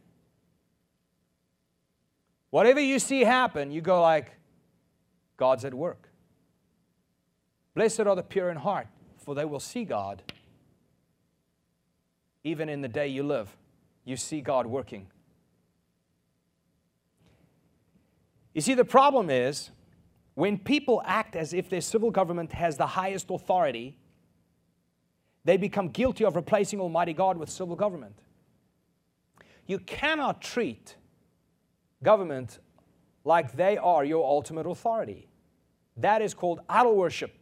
Whatever 2.51 2.81
you 2.81 2.99
see 2.99 3.23
happen, 3.23 3.71
you 3.71 3.81
go 3.81 4.01
like, 4.01 4.33
God's 5.37 5.65
at 5.65 5.75
work. 5.75 6.09
Blessed 7.75 8.01
are 8.01 8.15
the 8.15 8.23
pure 8.23 8.51
in 8.51 8.57
heart, 8.57 8.87
for 9.19 9.35
they 9.35 9.45
will 9.45 9.61
see 9.61 9.85
God. 9.85 10.23
Even 12.45 12.69
in 12.69 12.81
the 12.81 12.89
day 12.89 13.09
you 13.09 13.23
live, 13.23 13.57
you 14.05 14.17
see 14.17 14.41
God 14.41 14.67
working. 14.67 15.09
You 18.55 18.61
see, 18.61 18.75
the 18.75 18.85
problem 18.85 19.31
is 19.31 19.71
when 20.35 20.59
people 20.59 21.03
act 21.05 21.35
as 21.35 21.53
if 21.53 21.69
their 21.69 21.81
civil 21.81 22.11
government 22.11 22.53
has 22.53 22.77
the 22.77 22.87
highest 22.87 23.31
authority, 23.31 23.97
they 25.45 25.57
become 25.57 25.89
guilty 25.89 26.25
of 26.25 26.37
replacing 26.37 26.81
Almighty 26.81 27.13
God 27.13 27.37
with 27.37 27.51
civil 27.51 27.77
government. 27.77 28.19
You 29.67 29.79
cannot 29.79 30.43
treat 30.43 30.97
government 32.03 32.59
like 33.25 33.53
they 33.53 33.77
are 33.77 34.05
your 34.05 34.25
ultimate 34.25 34.67
authority. 34.67 35.29
That 35.97 36.23
is 36.23 36.35
called 36.35 36.61
idol 36.69 36.97
worship. 36.97 37.33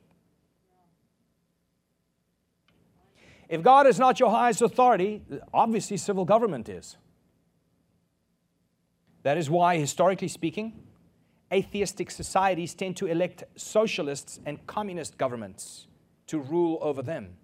If 3.48 3.62
God 3.62 3.86
is 3.86 3.98
not 3.98 4.18
your 4.18 4.30
highest 4.30 4.62
authority, 4.62 5.22
obviously 5.52 5.96
civil 5.96 6.24
government 6.24 6.68
is. 6.68 6.96
That 9.24 9.36
is 9.36 9.50
why, 9.50 9.78
historically 9.78 10.28
speaking, 10.28 10.72
atheistic 11.52 12.10
societies 12.10 12.74
tend 12.74 12.96
to 12.96 13.06
elect 13.06 13.44
socialists 13.56 14.40
and 14.46 14.66
communist 14.66 15.18
governments 15.18 15.86
to 16.28 16.38
rule 16.38 16.78
over 16.80 17.02
them. 17.02 17.36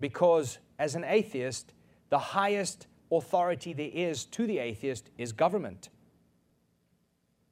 Because 0.00 0.58
as 0.78 0.94
an 0.94 1.04
atheist, 1.04 1.72
the 2.08 2.18
highest 2.18 2.86
authority 3.12 3.72
there 3.72 3.90
is 3.92 4.24
to 4.24 4.46
the 4.46 4.58
atheist 4.58 5.10
is 5.18 5.32
government. 5.32 5.90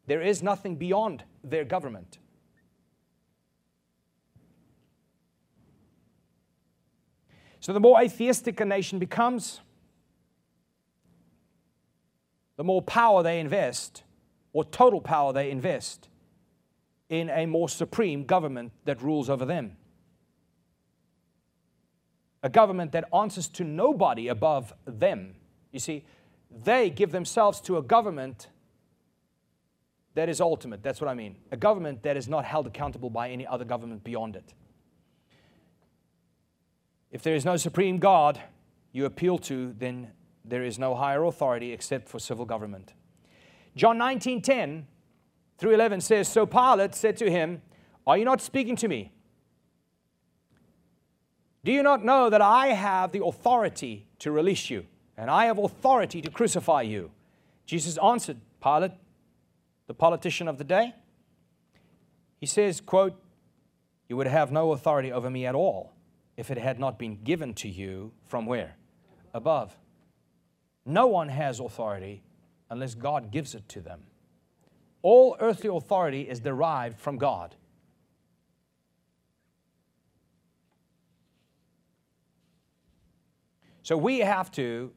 There 0.06 0.22
is 0.22 0.42
nothing 0.42 0.76
beyond 0.76 1.24
their 1.44 1.64
government. 1.64 2.18
So 7.60 7.72
the 7.72 7.80
more 7.80 8.00
atheistic 8.00 8.60
a 8.60 8.64
nation 8.64 8.98
becomes, 8.98 9.60
the 12.56 12.64
more 12.64 12.80
power 12.80 13.22
they 13.22 13.40
invest, 13.40 14.04
or 14.52 14.64
total 14.64 15.00
power 15.00 15.32
they 15.32 15.50
invest, 15.50 16.08
in 17.08 17.28
a 17.30 17.46
more 17.46 17.68
supreme 17.68 18.24
government 18.24 18.72
that 18.84 19.02
rules 19.02 19.28
over 19.28 19.44
them. 19.44 19.77
A 22.42 22.48
government 22.48 22.92
that 22.92 23.04
answers 23.14 23.48
to 23.48 23.64
nobody 23.64 24.28
above 24.28 24.72
them. 24.84 25.34
You 25.72 25.80
see, 25.80 26.04
they 26.50 26.90
give 26.90 27.10
themselves 27.10 27.60
to 27.62 27.76
a 27.76 27.82
government 27.82 28.48
that 30.14 30.28
is 30.28 30.40
ultimate. 30.40 30.82
That's 30.82 31.00
what 31.00 31.08
I 31.08 31.14
mean. 31.14 31.36
A 31.52 31.56
government 31.56 32.02
that 32.02 32.16
is 32.16 32.28
not 32.28 32.44
held 32.44 32.66
accountable 32.66 33.10
by 33.10 33.30
any 33.30 33.46
other 33.46 33.64
government 33.64 34.02
beyond 34.02 34.36
it. 34.36 34.54
If 37.10 37.22
there 37.22 37.34
is 37.34 37.44
no 37.44 37.56
supreme 37.56 37.98
God 37.98 38.40
you 38.92 39.04
appeal 39.04 39.38
to, 39.38 39.74
then 39.78 40.10
there 40.44 40.64
is 40.64 40.78
no 40.78 40.94
higher 40.94 41.24
authority 41.24 41.72
except 41.72 42.08
for 42.08 42.18
civil 42.18 42.44
government. 42.44 42.94
John 43.76 43.98
19 43.98 44.42
10 44.42 44.86
through 45.56 45.74
11 45.74 46.00
says 46.00 46.28
So 46.28 46.46
Pilate 46.46 46.94
said 46.94 47.16
to 47.18 47.30
him, 47.30 47.62
Are 48.06 48.18
you 48.18 48.24
not 48.24 48.40
speaking 48.40 48.76
to 48.76 48.88
me? 48.88 49.12
Do 51.68 51.74
you 51.74 51.82
not 51.82 52.02
know 52.02 52.30
that 52.30 52.40
I 52.40 52.68
have 52.68 53.12
the 53.12 53.22
authority 53.22 54.06
to 54.20 54.30
release 54.30 54.70
you, 54.70 54.86
and 55.18 55.30
I 55.30 55.44
have 55.44 55.58
authority 55.58 56.22
to 56.22 56.30
crucify 56.30 56.80
you? 56.80 57.10
Jesus 57.66 57.98
answered, 57.98 58.38
Pilate, 58.62 58.92
the 59.86 59.92
politician 59.92 60.48
of 60.48 60.56
the 60.56 60.64
day, 60.64 60.94
he 62.38 62.46
says, 62.46 62.80
quote, 62.80 63.20
You 64.08 64.16
would 64.16 64.28
have 64.28 64.50
no 64.50 64.72
authority 64.72 65.12
over 65.12 65.28
me 65.28 65.44
at 65.44 65.54
all 65.54 65.92
if 66.38 66.50
it 66.50 66.56
had 66.56 66.80
not 66.80 66.98
been 66.98 67.18
given 67.22 67.52
to 67.56 67.68
you 67.68 68.12
from 68.24 68.46
where? 68.46 68.76
Above. 69.34 69.76
No 70.86 71.06
one 71.06 71.28
has 71.28 71.60
authority 71.60 72.22
unless 72.70 72.94
God 72.94 73.30
gives 73.30 73.54
it 73.54 73.68
to 73.68 73.82
them. 73.82 74.04
All 75.02 75.36
earthly 75.38 75.68
authority 75.68 76.22
is 76.22 76.40
derived 76.40 76.98
from 76.98 77.18
God. 77.18 77.56
So 83.88 83.96
we 83.96 84.18
have 84.18 84.50
to 84.50 84.92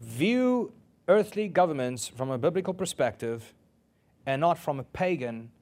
view 0.00 0.72
earthly 1.06 1.46
governments 1.46 2.08
from 2.08 2.28
a 2.32 2.36
biblical 2.36 2.74
perspective 2.74 3.54
and 4.26 4.40
not 4.40 4.58
from 4.58 4.80
a 4.80 4.82
pagan, 4.82 5.52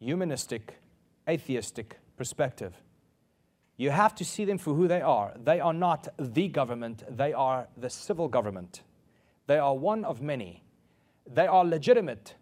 humanistic, 0.00 0.78
atheistic 1.28 1.98
perspective. 2.16 2.72
You 3.76 3.90
have 3.90 4.14
to 4.14 4.24
see 4.24 4.46
them 4.46 4.56
for 4.56 4.72
who 4.72 4.88
they 4.88 5.02
are. 5.02 5.34
They 5.36 5.60
are 5.60 5.74
not 5.74 6.08
the 6.18 6.48
government, 6.48 7.04
they 7.14 7.34
are 7.34 7.68
the 7.76 7.90
civil 7.90 8.28
government. 8.28 8.80
They 9.46 9.58
are 9.58 9.76
one 9.76 10.02
of 10.06 10.22
many. 10.22 10.62
They 11.30 11.46
are 11.46 11.62
legitimate 11.62 12.36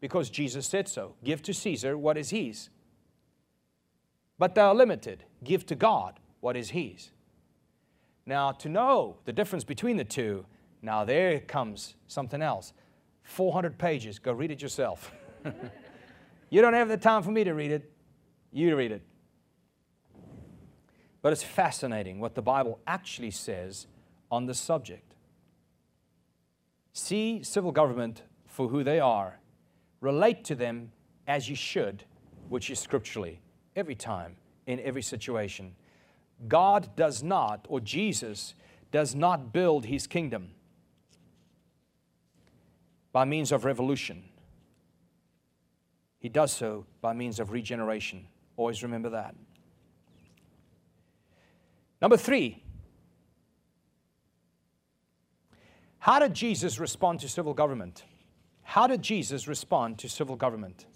because 0.00 0.30
Jesus 0.30 0.66
said 0.66 0.88
so. 0.88 1.14
Give 1.22 1.42
to 1.42 1.52
Caesar 1.52 1.98
what 1.98 2.16
is 2.16 2.30
his. 2.30 2.70
But 4.38 4.54
they 4.54 4.62
are 4.62 4.74
limited. 4.74 5.24
Give 5.44 5.66
to 5.66 5.74
God 5.74 6.20
what 6.40 6.56
is 6.56 6.70
his. 6.70 7.10
Now, 8.24 8.52
to 8.52 8.68
know 8.68 9.16
the 9.24 9.32
difference 9.32 9.64
between 9.64 9.96
the 9.96 10.04
two, 10.04 10.46
now 10.80 11.04
there 11.04 11.40
comes 11.40 11.94
something 12.06 12.40
else. 12.40 12.72
400 13.24 13.78
pages. 13.78 14.18
Go 14.18 14.32
read 14.32 14.50
it 14.50 14.62
yourself. 14.62 15.12
you 16.50 16.60
don't 16.60 16.74
have 16.74 16.88
the 16.88 16.96
time 16.96 17.22
for 17.22 17.30
me 17.30 17.44
to 17.44 17.52
read 17.52 17.70
it. 17.70 17.90
You 18.52 18.76
read 18.76 18.92
it. 18.92 19.02
But 21.22 21.32
it's 21.32 21.42
fascinating 21.42 22.18
what 22.20 22.34
the 22.34 22.42
Bible 22.42 22.80
actually 22.86 23.30
says 23.30 23.86
on 24.30 24.46
this 24.46 24.58
subject. 24.58 25.14
See 26.92 27.42
civil 27.42 27.72
government 27.72 28.22
for 28.46 28.68
who 28.68 28.84
they 28.84 29.00
are, 29.00 29.38
relate 30.00 30.44
to 30.44 30.54
them 30.54 30.92
as 31.26 31.48
you 31.48 31.54
should, 31.54 32.04
which 32.48 32.70
is 32.70 32.78
scripturally, 32.78 33.40
every 33.76 33.94
time, 33.94 34.36
in 34.66 34.80
every 34.80 35.00
situation. 35.00 35.74
God 36.48 36.96
does 36.96 37.22
not, 37.22 37.66
or 37.68 37.80
Jesus 37.80 38.54
does 38.90 39.14
not 39.14 39.52
build 39.52 39.86
his 39.86 40.06
kingdom 40.06 40.50
by 43.12 43.24
means 43.24 43.52
of 43.52 43.64
revolution. 43.64 44.24
He 46.18 46.28
does 46.28 46.52
so 46.52 46.86
by 47.00 47.12
means 47.12 47.40
of 47.40 47.50
regeneration. 47.50 48.26
Always 48.56 48.82
remember 48.82 49.10
that. 49.10 49.34
Number 52.00 52.16
three, 52.16 52.62
how 55.98 56.18
did 56.18 56.34
Jesus 56.34 56.78
respond 56.78 57.20
to 57.20 57.28
civil 57.28 57.54
government? 57.54 58.04
How 58.62 58.86
did 58.86 59.02
Jesus 59.02 59.46
respond 59.46 59.98
to 59.98 60.08
civil 60.08 60.36
government? 60.36 60.86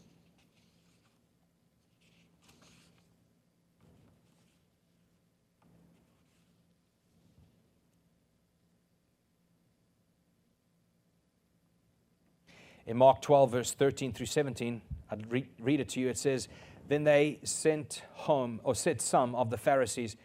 In 12.86 12.96
Mark 12.96 13.20
12, 13.20 13.50
verse 13.50 13.72
13 13.72 14.12
through 14.12 14.26
17, 14.26 14.80
I'd 15.10 15.30
re- 15.30 15.48
read 15.60 15.80
it 15.80 15.88
to 15.90 16.00
you. 16.00 16.08
It 16.08 16.18
says, 16.18 16.48
Then 16.86 17.02
they 17.02 17.40
sent 17.42 18.02
home, 18.12 18.60
or 18.62 18.76
sent 18.76 19.00
some 19.00 19.34
of 19.34 19.50
the 19.50 19.56
Pharisees, 19.56 20.16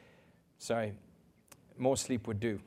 sorry, 0.59 0.93
more 1.77 1.97
sleep 1.97 2.27
would 2.27 2.39
do. 2.39 2.59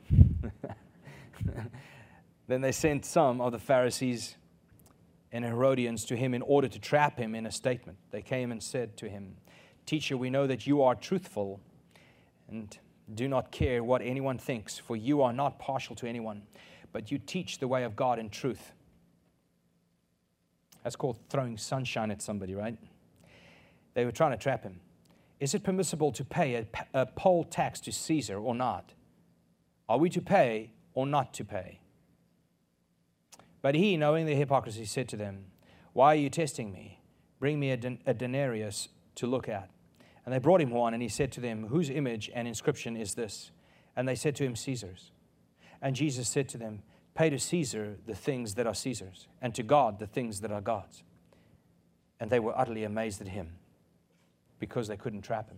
then 2.47 2.59
they 2.61 2.73
sent 2.73 3.05
some 3.05 3.39
of 3.39 3.53
the 3.53 3.59
Pharisees 3.59 4.35
and 5.31 5.45
Herodians 5.45 6.05
to 6.05 6.15
him 6.17 6.33
in 6.33 6.41
order 6.41 6.67
to 6.67 6.79
trap 6.79 7.17
him 7.17 7.33
in 7.33 7.45
a 7.45 7.51
statement. 7.51 7.97
They 8.11 8.21
came 8.21 8.51
and 8.51 8.61
said 8.61 8.97
to 8.97 9.09
him, 9.09 9.37
Teacher, 9.85 10.17
we 10.17 10.29
know 10.29 10.47
that 10.47 10.67
you 10.67 10.81
are 10.81 10.95
truthful 10.95 11.61
and 12.49 12.77
do 13.13 13.27
not 13.27 13.51
care 13.51 13.83
what 13.83 14.01
anyone 14.01 14.37
thinks, 14.37 14.77
for 14.77 14.95
you 14.95 15.21
are 15.21 15.33
not 15.33 15.59
partial 15.59 15.95
to 15.97 16.07
anyone, 16.07 16.43
but 16.91 17.11
you 17.11 17.17
teach 17.17 17.59
the 17.59 17.67
way 17.67 17.83
of 17.83 17.95
God 17.95 18.19
in 18.19 18.29
truth. 18.29 18.73
That's 20.85 20.95
called 20.95 21.17
throwing 21.29 21.57
sunshine 21.57 22.11
at 22.11 22.21
somebody, 22.21 22.53
right? 22.53 22.77
They 23.95 24.05
were 24.05 24.11
trying 24.11 24.33
to 24.33 24.37
trap 24.37 24.61
him. 24.61 24.81
Is 25.39 25.55
it 25.55 25.63
permissible 25.63 26.11
to 26.11 26.23
pay 26.23 26.53
a, 26.53 26.67
a 26.93 27.05
poll 27.07 27.43
tax 27.43 27.79
to 27.81 27.91
Caesar 27.91 28.37
or 28.37 28.53
not? 28.53 28.93
Are 29.89 29.97
we 29.97 30.11
to 30.11 30.21
pay 30.21 30.73
or 30.93 31.07
not 31.07 31.33
to 31.33 31.43
pay? 31.43 31.79
But 33.63 33.73
he, 33.73 33.97
knowing 33.97 34.27
their 34.27 34.35
hypocrisy, 34.35 34.85
said 34.85 35.09
to 35.09 35.17
them, 35.17 35.45
Why 35.93 36.09
are 36.09 36.19
you 36.19 36.29
testing 36.29 36.71
me? 36.71 36.99
Bring 37.39 37.59
me 37.59 37.71
a, 37.71 37.77
den- 37.77 38.03
a 38.05 38.13
denarius 38.13 38.89
to 39.15 39.25
look 39.25 39.49
at. 39.49 39.71
And 40.23 40.31
they 40.31 40.37
brought 40.37 40.61
him 40.61 40.69
one, 40.69 40.93
and 40.93 41.01
he 41.01 41.09
said 41.09 41.31
to 41.31 41.41
them, 41.41 41.65
Whose 41.69 41.89
image 41.89 42.29
and 42.35 42.47
inscription 42.47 42.95
is 42.95 43.15
this? 43.15 43.49
And 43.95 44.07
they 44.07 44.13
said 44.13 44.35
to 44.35 44.43
him, 44.43 44.55
Caesar's. 44.55 45.09
And 45.81 45.95
Jesus 45.95 46.29
said 46.29 46.47
to 46.49 46.59
them, 46.59 46.83
Pay 47.15 47.29
to 47.29 47.39
Caesar 47.39 47.97
the 48.05 48.13
things 48.13 48.55
that 48.55 48.67
are 48.67 48.73
Caesar's, 48.73 49.27
and 49.41 49.55
to 49.55 49.63
God 49.63 49.99
the 49.99 50.07
things 50.07 50.41
that 50.41 50.51
are 50.51 50.61
God's. 50.61 51.03
And 52.19 52.29
they 52.29 52.39
were 52.39 52.57
utterly 52.57 52.83
amazed 52.83 53.21
at 53.21 53.29
him 53.29 53.53
because 54.59 54.87
they 54.87 54.97
couldn't 54.97 55.21
trap 55.21 55.49
him. 55.49 55.57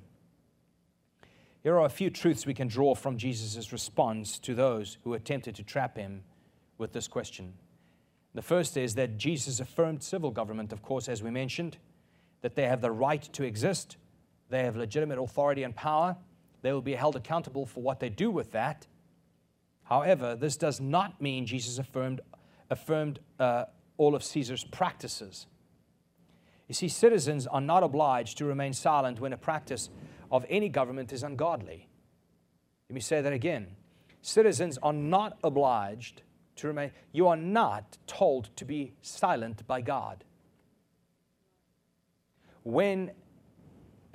Here 1.64 1.76
are 1.76 1.86
a 1.86 1.90
few 1.90 2.10
truths 2.10 2.46
we 2.46 2.54
can 2.54 2.68
draw 2.68 2.96
from 2.96 3.18
Jesus' 3.18 3.74
response 3.74 4.40
to 4.40 4.54
those 4.54 4.98
who 5.04 5.16
attempted 5.16 5.56
to 5.56 5.64
trap 5.64 5.98
him 5.98 6.24
with 6.78 6.94
this 6.94 7.08
question. 7.08 7.54
The 8.36 8.42
first 8.42 8.78
is 8.78 8.96
that 8.96 9.18
Jesus 9.18 9.60
affirmed 9.60 10.04
civil 10.04 10.30
government, 10.30 10.72
of 10.72 10.84
course, 10.84 11.10
as 11.10 11.24
we 11.24 11.32
mentioned, 11.32 11.78
that 12.42 12.56
they 12.56 12.68
have 12.68 12.82
the 12.82 12.92
right 12.92 13.22
to 13.34 13.44
exist, 13.44 13.98
they 14.50 14.64
have 14.64 14.78
legitimate 14.78 15.20
authority 15.20 15.64
and 15.64 15.76
power, 15.76 16.16
they 16.62 16.72
will 16.72 16.82
be 16.82 16.94
held 16.94 17.16
accountable 17.16 17.66
for 17.66 17.82
what 17.82 18.00
they 18.00 18.10
do 18.10 18.30
with 18.30 18.52
that. 18.52 18.86
However, 19.90 20.36
this 20.36 20.58
does 20.58 20.82
not 20.82 21.22
mean 21.22 21.46
Jesus 21.46 21.78
affirmed, 21.78 22.22
affirmed 22.70 23.20
uh, 23.40 23.66
all 23.98 24.16
of 24.16 24.24
Caesar's 24.24 24.64
practices. 24.66 25.48
You 26.68 26.76
see, 26.76 26.90
citizens 26.90 27.48
are 27.48 27.62
not 27.62 27.84
obliged 27.84 28.38
to 28.40 28.46
remain 28.46 28.74
silent 28.74 29.20
when 29.22 29.32
a 29.32 29.38
practice 29.38 29.90
of 30.30 30.46
any 30.50 30.68
government 30.68 31.14
is 31.14 31.24
ungodly. 31.24 31.88
Let 32.90 32.94
me 32.94 33.00
say 33.00 33.22
that 33.22 33.32
again. 33.32 33.68
Citizens 34.22 34.78
are 34.84 34.94
not 34.94 35.38
obliged 35.44 36.22
to 36.58 36.68
remain, 36.68 36.92
you 37.14 37.28
are 37.28 37.38
not 37.38 37.98
told 38.08 38.50
to 38.58 38.66
be 38.66 38.94
silent 39.02 39.66
by 39.68 39.80
God. 39.80 40.26
When 42.64 43.12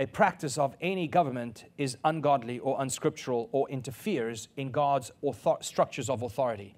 a 0.03 0.07
practice 0.07 0.59
of 0.59 0.75
any 0.81 1.07
government 1.07 1.65
is 1.79 1.97
ungodly 2.03 2.59
or 2.59 2.77
unscriptural 2.81 3.49
or 3.53 3.71
interferes 3.71 4.49
in 4.57 4.73
God's 4.73 5.13
structures 5.61 6.11
of 6.11 6.23
authority. 6.23 6.75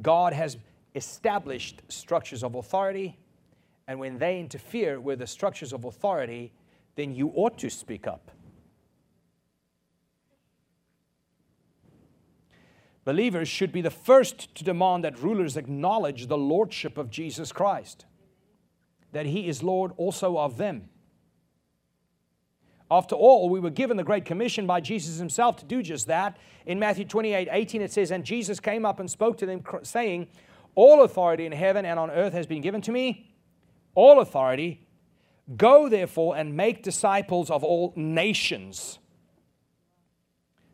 God 0.00 0.32
has 0.32 0.56
established 0.94 1.82
structures 1.88 2.42
of 2.42 2.54
authority, 2.54 3.18
and 3.86 4.00
when 4.00 4.16
they 4.16 4.40
interfere 4.40 4.98
with 4.98 5.18
the 5.18 5.26
structures 5.26 5.74
of 5.74 5.84
authority, 5.84 6.54
then 6.96 7.14
you 7.14 7.30
ought 7.34 7.58
to 7.58 7.68
speak 7.68 8.06
up. 8.06 8.30
Believers 13.04 13.48
should 13.48 13.72
be 13.72 13.82
the 13.82 13.90
first 13.90 14.54
to 14.54 14.64
demand 14.64 15.04
that 15.04 15.18
rulers 15.18 15.58
acknowledge 15.58 16.28
the 16.28 16.38
lordship 16.38 16.96
of 16.96 17.10
Jesus 17.10 17.52
Christ, 17.52 18.06
that 19.12 19.26
he 19.26 19.48
is 19.48 19.62
Lord 19.62 19.92
also 19.98 20.38
of 20.38 20.56
them. 20.56 20.88
After 22.92 23.14
all, 23.14 23.48
we 23.48 23.58
were 23.58 23.70
given 23.70 23.96
the 23.96 24.04
Great 24.04 24.26
Commission 24.26 24.66
by 24.66 24.82
Jesus 24.82 25.16
himself 25.16 25.56
to 25.56 25.64
do 25.64 25.82
just 25.82 26.08
that. 26.08 26.36
In 26.66 26.78
Matthew 26.78 27.06
28 27.06 27.48
18, 27.50 27.80
it 27.80 27.90
says, 27.90 28.10
And 28.10 28.22
Jesus 28.22 28.60
came 28.60 28.84
up 28.84 29.00
and 29.00 29.10
spoke 29.10 29.38
to 29.38 29.46
them, 29.46 29.62
saying, 29.82 30.28
All 30.74 31.02
authority 31.02 31.46
in 31.46 31.52
heaven 31.52 31.86
and 31.86 31.98
on 31.98 32.10
earth 32.10 32.34
has 32.34 32.46
been 32.46 32.60
given 32.60 32.82
to 32.82 32.92
me. 32.92 33.32
All 33.94 34.20
authority. 34.20 34.86
Go 35.56 35.88
therefore 35.88 36.36
and 36.36 36.54
make 36.54 36.82
disciples 36.82 37.50
of 37.50 37.64
all 37.64 37.94
nations. 37.96 38.98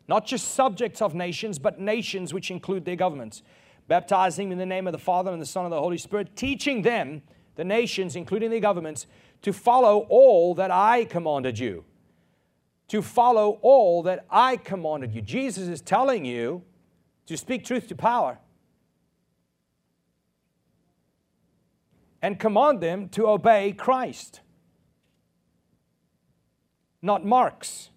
Not 0.09 0.25
just 0.25 0.53
subjects 0.53 1.01
of 1.01 1.15
nations, 1.15 1.57
but 1.57 1.79
nations 1.79 2.33
which 2.33 2.51
include 2.51 2.83
their 2.83 2.97
governments. 2.97 3.43
Baptizing 3.87 4.51
in 4.51 4.57
the 4.57 4.65
name 4.65 4.87
of 4.87 4.91
the 4.91 4.99
Father 4.99 5.31
and 5.31 5.41
the 5.41 5.45
Son 5.45 5.63
and 5.63 5.71
the 5.71 5.79
Holy 5.79 5.97
Spirit, 5.97 6.35
teaching 6.35 6.81
them, 6.81 7.21
the 7.55 7.63
nations, 7.63 8.17
including 8.17 8.49
their 8.49 8.59
governments, 8.59 9.07
to 9.41 9.53
follow 9.53 10.05
all 10.09 10.53
that 10.55 10.69
I 10.69 11.05
commanded 11.05 11.57
you 11.57 11.85
to 12.89 13.01
follow 13.01 13.59
all 13.61 14.03
that 14.03 14.25
I 14.29 14.57
commanded 14.57 15.13
you. 15.13 15.21
Jesus 15.21 15.67
is 15.67 15.81
telling 15.81 16.25
you 16.25 16.63
to 17.27 17.37
speak 17.37 17.63
truth 17.63 17.87
to 17.87 17.95
power 17.95 18.39
and 22.21 22.39
command 22.39 22.81
them 22.81 23.07
to 23.09 23.27
obey 23.27 23.71
Christ, 23.71 24.41
not 27.01 27.25
Marx. 27.25 27.89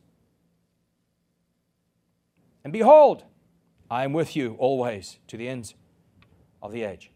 And 2.62 2.72
behold, 2.72 3.24
I 3.90 4.04
am 4.04 4.12
with 4.12 4.36
you 4.36 4.54
always 4.58 5.18
to 5.26 5.36
the 5.36 5.48
ends 5.48 5.74
of 6.62 6.70
the 6.70 6.82
age. 6.82 7.10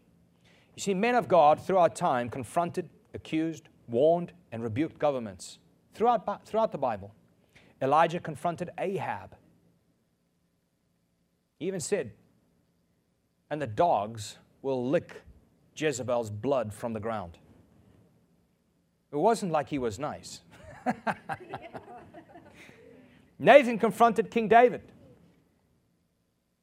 You 0.75 0.81
see, 0.81 0.93
men 0.93 1.15
of 1.15 1.27
God 1.27 1.59
throughout 1.59 1.95
time 1.95 2.29
confronted, 2.29 2.89
accused, 3.13 3.69
warned, 3.87 4.33
and 4.51 4.61
rebuked 4.61 4.99
governments 4.99 5.59
throughout, 5.93 6.45
throughout 6.45 6.71
the 6.71 6.77
Bible. 6.77 7.13
Elijah 7.81 8.19
confronted 8.19 8.69
Ahab. 8.77 9.35
He 11.59 11.67
even 11.67 11.79
said, 11.79 12.11
and 13.49 13.61
the 13.61 13.67
dogs 13.67 14.37
will 14.61 14.89
lick 14.89 15.21
Jezebel's 15.75 16.29
blood 16.29 16.73
from 16.73 16.93
the 16.93 16.99
ground. 16.99 17.37
It 19.11 19.15
wasn't 19.15 19.51
like 19.51 19.69
he 19.69 19.79
was 19.79 19.99
nice. 19.99 20.41
Nathan 23.39 23.77
confronted 23.77 24.31
King 24.31 24.47
David. 24.47 24.81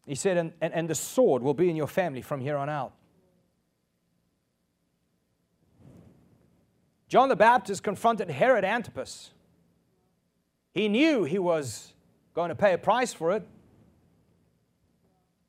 He 0.07 0.15
said, 0.15 0.37
and, 0.37 0.53
and, 0.61 0.75
and, 0.75 0.89
the 0.89 0.95
sword 0.95 1.43
will 1.43 1.55
be 1.55 1.71
in 1.71 1.77
your 1.77 1.87
family 1.87 2.21
from 2.21 2.41
here 2.41 2.57
on 2.57 2.69
out. 2.69 2.93
John 7.09 7.29
the 7.29 7.37
Baptist 7.37 7.83
confronted 7.83 8.29
Herod 8.29 8.65
Antipas. 8.65 9.31
He 10.75 10.89
knew 10.89 11.23
he 11.25 11.39
was 11.39 11.95
going 12.35 12.49
to 12.49 12.57
pay 12.57 12.75
a 12.75 12.79
price 12.79 13.15
for 13.15 13.31
it. 13.31 13.47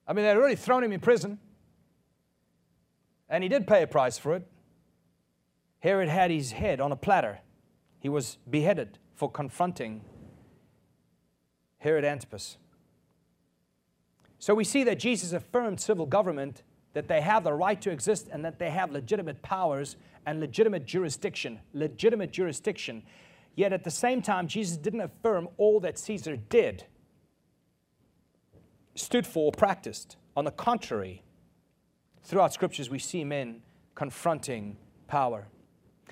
I 0.07 0.13
mean, 0.13 0.23
they'd 0.23 0.37
already 0.37 0.55
thrown 0.55 0.83
him 0.83 0.91
in 0.91 0.99
prison, 0.99 1.39
and 3.27 3.43
he 3.43 3.49
did 3.49 3.65
pay 3.65 3.81
a 3.81 3.87
price 3.87 4.19
for 4.19 4.35
it. 4.35 4.47
Herod 5.79 6.09
had 6.09 6.29
his 6.29 6.51
head 6.51 6.79
on 6.79 6.91
a 6.91 6.95
platter. 6.95 7.39
He 7.99 8.09
was 8.09 8.37
beheaded 8.47 8.99
for 9.15 9.29
confronting 9.29 10.01
Herod 11.79 12.05
Antipas. 12.05 12.57
So 14.37 14.53
we 14.53 14.63
see 14.63 14.83
that 14.83 14.99
Jesus 14.99 15.33
affirmed 15.33 15.79
civil 15.79 16.05
government, 16.05 16.61
that 16.93 17.07
they 17.07 17.21
have 17.21 17.43
the 17.43 17.53
right 17.53 17.81
to 17.81 17.89
exist, 17.89 18.27
and 18.31 18.45
that 18.45 18.59
they 18.59 18.69
have 18.69 18.91
legitimate 18.91 19.41
powers 19.41 19.95
and 20.27 20.39
legitimate 20.39 20.85
jurisdiction. 20.85 21.59
Legitimate 21.73 22.31
jurisdiction. 22.31 23.01
Yet 23.55 23.71
at 23.71 23.83
the 23.83 23.91
same 23.91 24.21
time, 24.21 24.47
Jesus 24.47 24.77
didn't 24.77 25.01
affirm 25.01 25.47
all 25.57 25.79
that 25.79 25.97
Caesar 25.97 26.35
did, 26.35 26.85
stood 28.95 29.25
for, 29.25 29.45
or 29.45 29.51
practiced. 29.51 30.17
On 30.35 30.43
the 30.43 30.51
contrary, 30.51 31.23
throughout 32.23 32.53
scriptures, 32.53 32.89
we 32.89 32.99
see 32.99 33.23
men 33.23 33.61
confronting 33.95 34.77
power. 35.07 35.47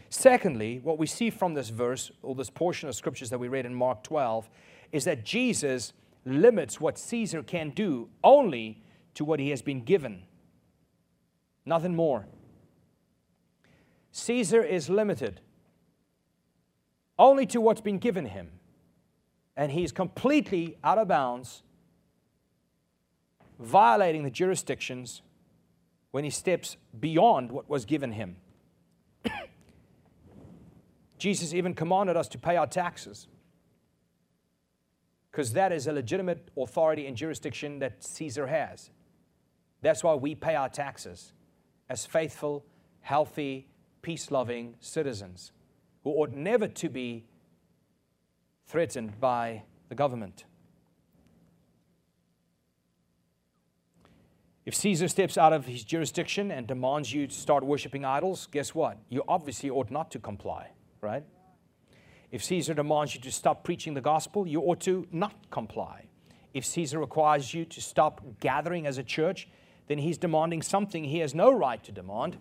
Secondly, 0.09 0.79
what 0.83 0.97
we 0.97 1.07
see 1.07 1.29
from 1.29 1.53
this 1.53 1.69
verse, 1.69 2.11
or 2.21 2.33
this 2.33 2.49
portion 2.49 2.87
of 2.87 2.95
scriptures 2.95 3.29
that 3.29 3.39
we 3.39 3.49
read 3.49 3.65
in 3.65 3.73
Mark 3.73 4.03
12, 4.03 4.49
is 4.91 5.03
that 5.03 5.25
Jesus 5.25 5.91
limits 6.23 6.79
what 6.79 6.97
Caesar 6.97 7.43
can 7.43 7.71
do 7.71 8.07
only 8.23 8.81
to 9.15 9.25
what 9.25 9.39
he 9.39 9.49
has 9.49 9.61
been 9.61 9.83
given. 9.83 10.23
Nothing 11.65 11.95
more. 11.95 12.27
Caesar 14.11 14.63
is 14.63 14.89
limited 14.89 15.41
only 17.23 17.45
to 17.45 17.61
what's 17.61 17.79
been 17.79 17.99
given 17.99 18.25
him. 18.25 18.51
And 19.55 19.71
he's 19.71 19.93
completely 19.93 20.77
out 20.83 20.97
of 20.97 21.07
bounds, 21.07 21.63
violating 23.57 24.23
the 24.23 24.29
jurisdictions 24.29 25.21
when 26.11 26.25
he 26.25 26.29
steps 26.29 26.75
beyond 26.99 27.51
what 27.51 27.69
was 27.69 27.85
given 27.85 28.11
him. 28.11 28.35
Jesus 31.17 31.53
even 31.53 31.73
commanded 31.73 32.17
us 32.17 32.27
to 32.27 32.37
pay 32.37 32.57
our 32.57 32.67
taxes 32.67 33.27
because 35.31 35.53
that 35.53 35.71
is 35.71 35.87
a 35.87 35.93
legitimate 35.93 36.49
authority 36.57 37.07
and 37.07 37.15
jurisdiction 37.15 37.79
that 37.79 38.03
Caesar 38.03 38.47
has. 38.47 38.89
That's 39.81 40.03
why 40.03 40.15
we 40.15 40.35
pay 40.35 40.55
our 40.55 40.69
taxes 40.69 41.31
as 41.89 42.05
faithful, 42.05 42.65
healthy, 42.99 43.67
peace 44.01 44.29
loving 44.29 44.75
citizens 44.79 45.53
who 46.03 46.11
ought 46.11 46.31
never 46.33 46.67
to 46.67 46.89
be 46.89 47.25
threatened 48.65 49.19
by 49.19 49.63
the 49.89 49.95
government. 49.95 50.45
If 54.65 54.75
Caesar 54.75 55.09
steps 55.09 55.37
out 55.37 55.51
of 55.51 55.65
his 55.65 55.83
jurisdiction 55.83 56.49
and 56.49 56.65
demands 56.65 57.13
you 57.13 57.27
to 57.27 57.33
start 57.33 57.65
worshiping 57.65 58.05
idols, 58.05 58.47
guess 58.49 58.73
what? 58.73 58.97
You 59.09 59.23
obviously 59.27 59.69
ought 59.69 59.91
not 59.91 60.09
to 60.11 60.19
comply, 60.19 60.69
right? 61.01 61.23
If 62.31 62.43
Caesar 62.45 62.73
demands 62.73 63.13
you 63.13 63.21
to 63.21 63.31
stop 63.31 63.63
preaching 63.65 63.93
the 63.93 64.01
gospel, 64.01 64.47
you 64.47 64.61
ought 64.61 64.79
to 64.81 65.05
not 65.11 65.51
comply. 65.51 66.05
If 66.53 66.65
Caesar 66.65 66.99
requires 66.99 67.53
you 67.53 67.65
to 67.65 67.81
stop 67.81 68.21
gathering 68.39 68.87
as 68.87 68.97
a 68.97 69.03
church, 69.03 69.49
then 69.87 69.97
he's 69.97 70.17
demanding 70.17 70.61
something 70.61 71.03
he 71.03 71.19
has 71.19 71.35
no 71.35 71.51
right 71.51 71.83
to 71.83 71.91
demand. 71.91 72.37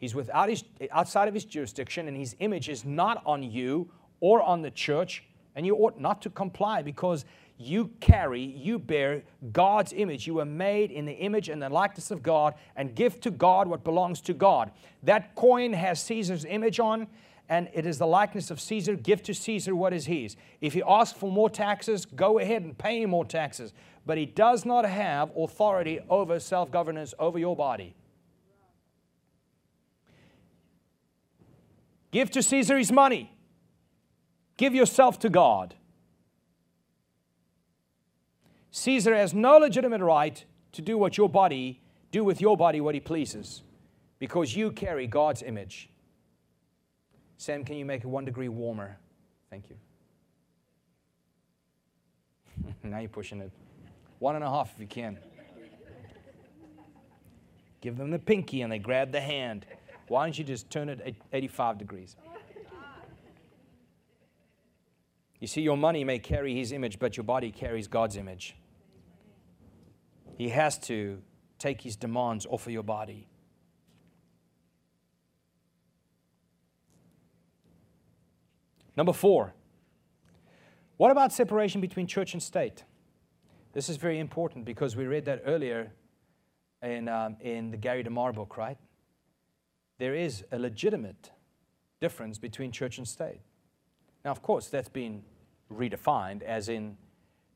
He's 0.00 0.14
without 0.14 0.48
his, 0.48 0.64
outside 0.90 1.28
of 1.28 1.34
his 1.34 1.44
jurisdiction, 1.44 2.08
and 2.08 2.16
his 2.16 2.34
image 2.40 2.70
is 2.70 2.86
not 2.86 3.22
on 3.26 3.42
you 3.42 3.90
or 4.20 4.42
on 4.42 4.62
the 4.62 4.70
church, 4.70 5.24
and 5.54 5.66
you 5.66 5.76
ought 5.76 6.00
not 6.00 6.22
to 6.22 6.30
comply 6.30 6.80
because 6.80 7.26
you 7.58 7.90
carry, 8.00 8.40
you 8.40 8.78
bear 8.78 9.22
God's 9.52 9.92
image. 9.92 10.26
You 10.26 10.34
were 10.34 10.46
made 10.46 10.90
in 10.90 11.04
the 11.04 11.12
image 11.12 11.50
and 11.50 11.60
the 11.60 11.68
likeness 11.68 12.10
of 12.10 12.22
God, 12.22 12.54
and 12.76 12.94
give 12.94 13.20
to 13.20 13.30
God 13.30 13.68
what 13.68 13.84
belongs 13.84 14.22
to 14.22 14.32
God. 14.32 14.70
That 15.02 15.34
coin 15.34 15.74
has 15.74 16.02
Caesar's 16.04 16.46
image 16.46 16.80
on, 16.80 17.06
and 17.50 17.68
it 17.74 17.84
is 17.84 17.98
the 17.98 18.06
likeness 18.06 18.50
of 18.50 18.58
Caesar. 18.58 18.96
Give 18.96 19.22
to 19.24 19.34
Caesar 19.34 19.76
what 19.76 19.92
is 19.92 20.06
his. 20.06 20.36
If 20.62 20.72
he 20.72 20.82
asks 20.82 21.18
for 21.18 21.30
more 21.30 21.50
taxes, 21.50 22.06
go 22.06 22.38
ahead 22.38 22.62
and 22.62 22.78
pay 22.78 23.02
him 23.02 23.10
more 23.10 23.26
taxes. 23.26 23.74
But 24.06 24.16
he 24.16 24.24
does 24.24 24.64
not 24.64 24.86
have 24.86 25.30
authority 25.36 26.00
over 26.08 26.40
self 26.40 26.70
governance 26.70 27.12
over 27.18 27.38
your 27.38 27.54
body. 27.54 27.94
Give 32.10 32.30
to 32.32 32.42
Caesar 32.42 32.76
his 32.78 32.90
money. 32.90 33.32
Give 34.56 34.74
yourself 34.74 35.18
to 35.20 35.28
God. 35.28 35.74
Caesar 38.72 39.14
has 39.14 39.34
no 39.34 39.58
legitimate 39.58 40.00
right 40.00 40.44
to 40.72 40.82
do 40.82 40.96
what 40.96 41.16
your 41.16 41.28
body, 41.28 41.80
do 42.12 42.22
with 42.22 42.40
your 42.40 42.56
body 42.56 42.80
what 42.80 42.94
he 42.94 43.00
pleases, 43.00 43.62
because 44.18 44.54
you 44.54 44.70
carry 44.70 45.06
God's 45.06 45.42
image. 45.42 45.90
Sam, 47.36 47.64
can 47.64 47.76
you 47.76 47.84
make 47.84 48.04
it 48.04 48.06
one 48.06 48.24
degree 48.24 48.48
warmer? 48.48 48.98
Thank 49.48 49.70
you. 49.70 49.76
now 52.82 52.98
you're 52.98 53.08
pushing 53.08 53.40
it. 53.40 53.50
One 54.18 54.34
and 54.34 54.44
a 54.44 54.50
half 54.50 54.72
if 54.74 54.80
you 54.80 54.86
can. 54.86 55.18
Give 57.80 57.96
them 57.96 58.10
the 58.10 58.18
pinky 58.18 58.60
and 58.60 58.70
they 58.70 58.78
grab 58.78 59.10
the 59.10 59.20
hand. 59.20 59.64
Why 60.10 60.24
don't 60.24 60.36
you 60.36 60.42
just 60.42 60.68
turn 60.70 60.88
it 60.88 61.14
85 61.32 61.78
degrees? 61.78 62.16
You 65.38 65.46
see, 65.46 65.60
your 65.60 65.76
money 65.76 66.02
may 66.02 66.18
carry 66.18 66.52
his 66.52 66.72
image, 66.72 66.98
but 66.98 67.16
your 67.16 67.22
body 67.22 67.52
carries 67.52 67.86
God's 67.86 68.16
image. 68.16 68.56
He 70.36 70.48
has 70.48 70.78
to 70.80 71.22
take 71.60 71.82
his 71.82 71.94
demands 71.94 72.44
off 72.50 72.66
of 72.66 72.72
your 72.72 72.82
body. 72.82 73.28
Number 78.96 79.12
four, 79.12 79.54
what 80.96 81.12
about 81.12 81.32
separation 81.32 81.80
between 81.80 82.08
church 82.08 82.32
and 82.32 82.42
state? 82.42 82.82
This 83.74 83.88
is 83.88 83.96
very 83.96 84.18
important 84.18 84.64
because 84.64 84.96
we 84.96 85.06
read 85.06 85.26
that 85.26 85.42
earlier 85.46 85.92
in, 86.82 87.08
um, 87.08 87.36
in 87.40 87.70
the 87.70 87.76
Gary 87.76 88.02
DeMar 88.02 88.32
book, 88.32 88.56
right? 88.56 88.76
There 90.00 90.14
is 90.14 90.44
a 90.50 90.58
legitimate 90.58 91.30
difference 92.00 92.38
between 92.38 92.72
church 92.72 92.96
and 92.96 93.06
state. 93.06 93.42
Now, 94.24 94.30
of 94.30 94.40
course, 94.40 94.68
that's 94.68 94.88
been 94.88 95.22
redefined 95.70 96.42
as 96.42 96.70
in 96.70 96.96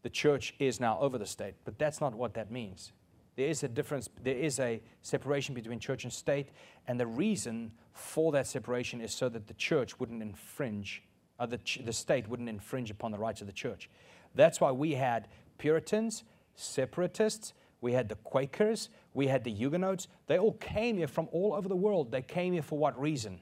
the 0.02 0.10
church 0.10 0.54
is 0.58 0.78
now 0.78 0.98
over 1.00 1.16
the 1.16 1.24
state, 1.24 1.54
but 1.64 1.78
that's 1.78 2.02
not 2.02 2.14
what 2.14 2.34
that 2.34 2.50
means. 2.50 2.92
There 3.36 3.48
is 3.48 3.62
a 3.62 3.68
difference, 3.68 4.10
there 4.22 4.36
is 4.36 4.60
a 4.60 4.82
separation 5.00 5.54
between 5.54 5.80
church 5.80 6.04
and 6.04 6.12
state, 6.12 6.50
and 6.86 7.00
the 7.00 7.06
reason 7.06 7.72
for 7.94 8.30
that 8.32 8.46
separation 8.46 9.00
is 9.00 9.14
so 9.14 9.30
that 9.30 9.46
the 9.46 9.54
church 9.54 9.98
wouldn't 9.98 10.20
infringe, 10.20 11.02
uh, 11.40 11.46
the, 11.46 11.58
the 11.82 11.94
state 11.94 12.28
wouldn't 12.28 12.50
infringe 12.50 12.90
upon 12.90 13.10
the 13.10 13.18
rights 13.18 13.40
of 13.40 13.46
the 13.46 13.54
church. 13.54 13.88
That's 14.34 14.60
why 14.60 14.70
we 14.70 14.92
had 14.92 15.28
Puritans, 15.56 16.24
separatists, 16.56 17.54
we 17.80 17.94
had 17.94 18.10
the 18.10 18.16
Quakers, 18.16 18.90
we 19.14 19.28
had 19.28 19.44
the 19.44 19.52
Huguenots. 19.52 20.08
They 20.26 20.38
all 20.38 20.54
came 20.54 20.96
here 20.96 21.08
from 21.08 21.28
all 21.32 21.54
over 21.54 21.68
the 21.68 21.76
world. 21.76 22.10
They 22.10 22.22
came 22.22 22.52
here 22.52 22.62
for 22.62 22.78
what 22.78 23.00
reason? 23.00 23.40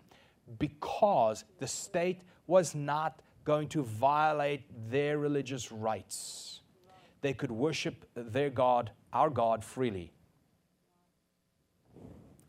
Because 0.59 1.45
the 1.59 1.67
state 1.67 2.21
was 2.47 2.75
not 2.75 3.21
going 3.45 3.69
to 3.69 3.83
violate 3.83 4.63
their 4.91 5.19
religious 5.19 5.73
rights. 5.73 6.61
They 7.23 7.33
could 7.33 7.51
worship 7.51 8.05
their 8.15 8.51
God, 8.51 8.91
our 9.13 9.31
God, 9.31 9.65
freely. 9.65 10.13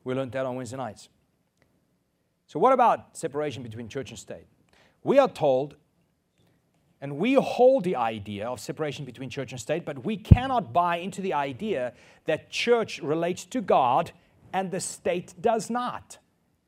We 0.03 0.13
learned 0.13 0.33
that 0.33 0.45
on 0.45 0.55
Wednesday 0.55 0.77
nights. 0.77 1.09
So, 2.47 2.59
what 2.59 2.73
about 2.73 3.15
separation 3.17 3.63
between 3.63 3.87
church 3.87 4.09
and 4.09 4.19
state? 4.19 4.45
We 5.03 5.17
are 5.17 5.29
told, 5.29 5.75
and 7.03 7.17
we 7.17 7.33
hold 7.33 7.83
the 7.83 7.97
idea 7.97 8.47
of 8.47 8.61
separation 8.61 9.03
between 9.03 9.29
church 9.29 9.51
and 9.51 9.59
state, 9.59 9.83
but 9.83 10.05
we 10.05 10.15
cannot 10.15 10.71
buy 10.71 10.95
into 10.95 11.21
the 11.21 11.33
idea 11.33 11.91
that 12.23 12.49
church 12.49 12.99
relates 12.99 13.43
to 13.43 13.59
God 13.59 14.11
and 14.53 14.71
the 14.71 14.79
state 14.79 15.33
does 15.41 15.69
not. 15.69 16.17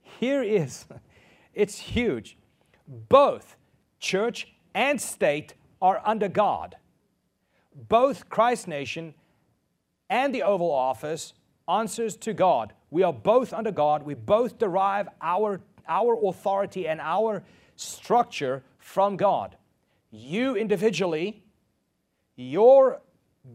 Here 0.01 0.43
is, 0.43 0.87
it's 1.53 1.79
huge. 1.79 2.37
Both 2.85 3.55
church 4.01 4.49
and 4.73 4.99
state 4.99 5.53
are 5.81 6.01
under 6.03 6.27
God. 6.27 6.75
Both 7.87 8.27
Christ 8.27 8.67
Nation 8.67 9.13
and 10.09 10.35
the 10.35 10.43
Oval 10.43 10.69
Office 10.69 11.33
answers 11.65 12.17
to 12.17 12.33
God. 12.33 12.73
We 12.91 13.03
are 13.03 13.13
both 13.13 13.53
under 13.53 13.71
God. 13.71 14.03
We 14.03 14.15
both 14.15 14.57
derive 14.57 15.07
our, 15.21 15.61
our 15.87 16.19
authority 16.27 16.89
and 16.89 16.99
our 16.99 17.41
structure 17.77 18.63
from 18.79 19.15
God. 19.15 19.55
You 20.15 20.55
individually, 20.55 21.43
your 22.35 23.01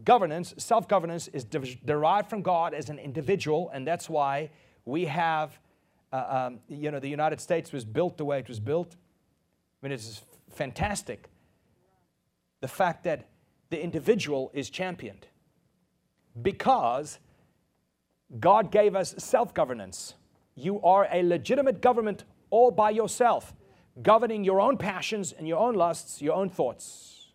governance, 0.03 0.53
self 0.57 0.87
governance, 0.87 1.27
is 1.29 1.43
de- 1.43 1.79
derived 1.85 2.29
from 2.29 2.41
God 2.41 2.73
as 2.73 2.89
an 2.89 2.99
individual, 2.99 3.69
and 3.73 3.85
that's 3.85 4.09
why 4.09 4.51
we 4.85 5.05
have, 5.05 5.59
uh, 6.13 6.47
um, 6.47 6.59
you 6.67 6.91
know, 6.91 6.99
the 6.99 7.09
United 7.09 7.41
States 7.41 7.71
was 7.71 7.83
built 7.83 8.17
the 8.17 8.25
way 8.25 8.39
it 8.39 8.47
was 8.47 8.59
built. 8.59 8.95
I 9.81 9.87
mean, 9.87 9.91
it's 9.91 10.21
fantastic. 10.51 11.29
The 12.61 12.67
fact 12.67 13.03
that 13.05 13.27
the 13.69 13.81
individual 13.81 14.51
is 14.53 14.69
championed 14.69 15.25
because 16.41 17.19
God 18.39 18.71
gave 18.71 18.95
us 18.95 19.15
self 19.17 19.53
governance. 19.53 20.13
You 20.55 20.81
are 20.81 21.07
a 21.11 21.23
legitimate 21.23 21.81
government 21.81 22.23
all 22.49 22.69
by 22.69 22.91
yourself, 22.91 23.53
governing 24.01 24.43
your 24.43 24.61
own 24.61 24.77
passions 24.77 25.31
and 25.31 25.47
your 25.47 25.59
own 25.59 25.75
lusts, 25.75 26.21
your 26.21 26.33
own 26.33 26.49
thoughts, 26.49 27.27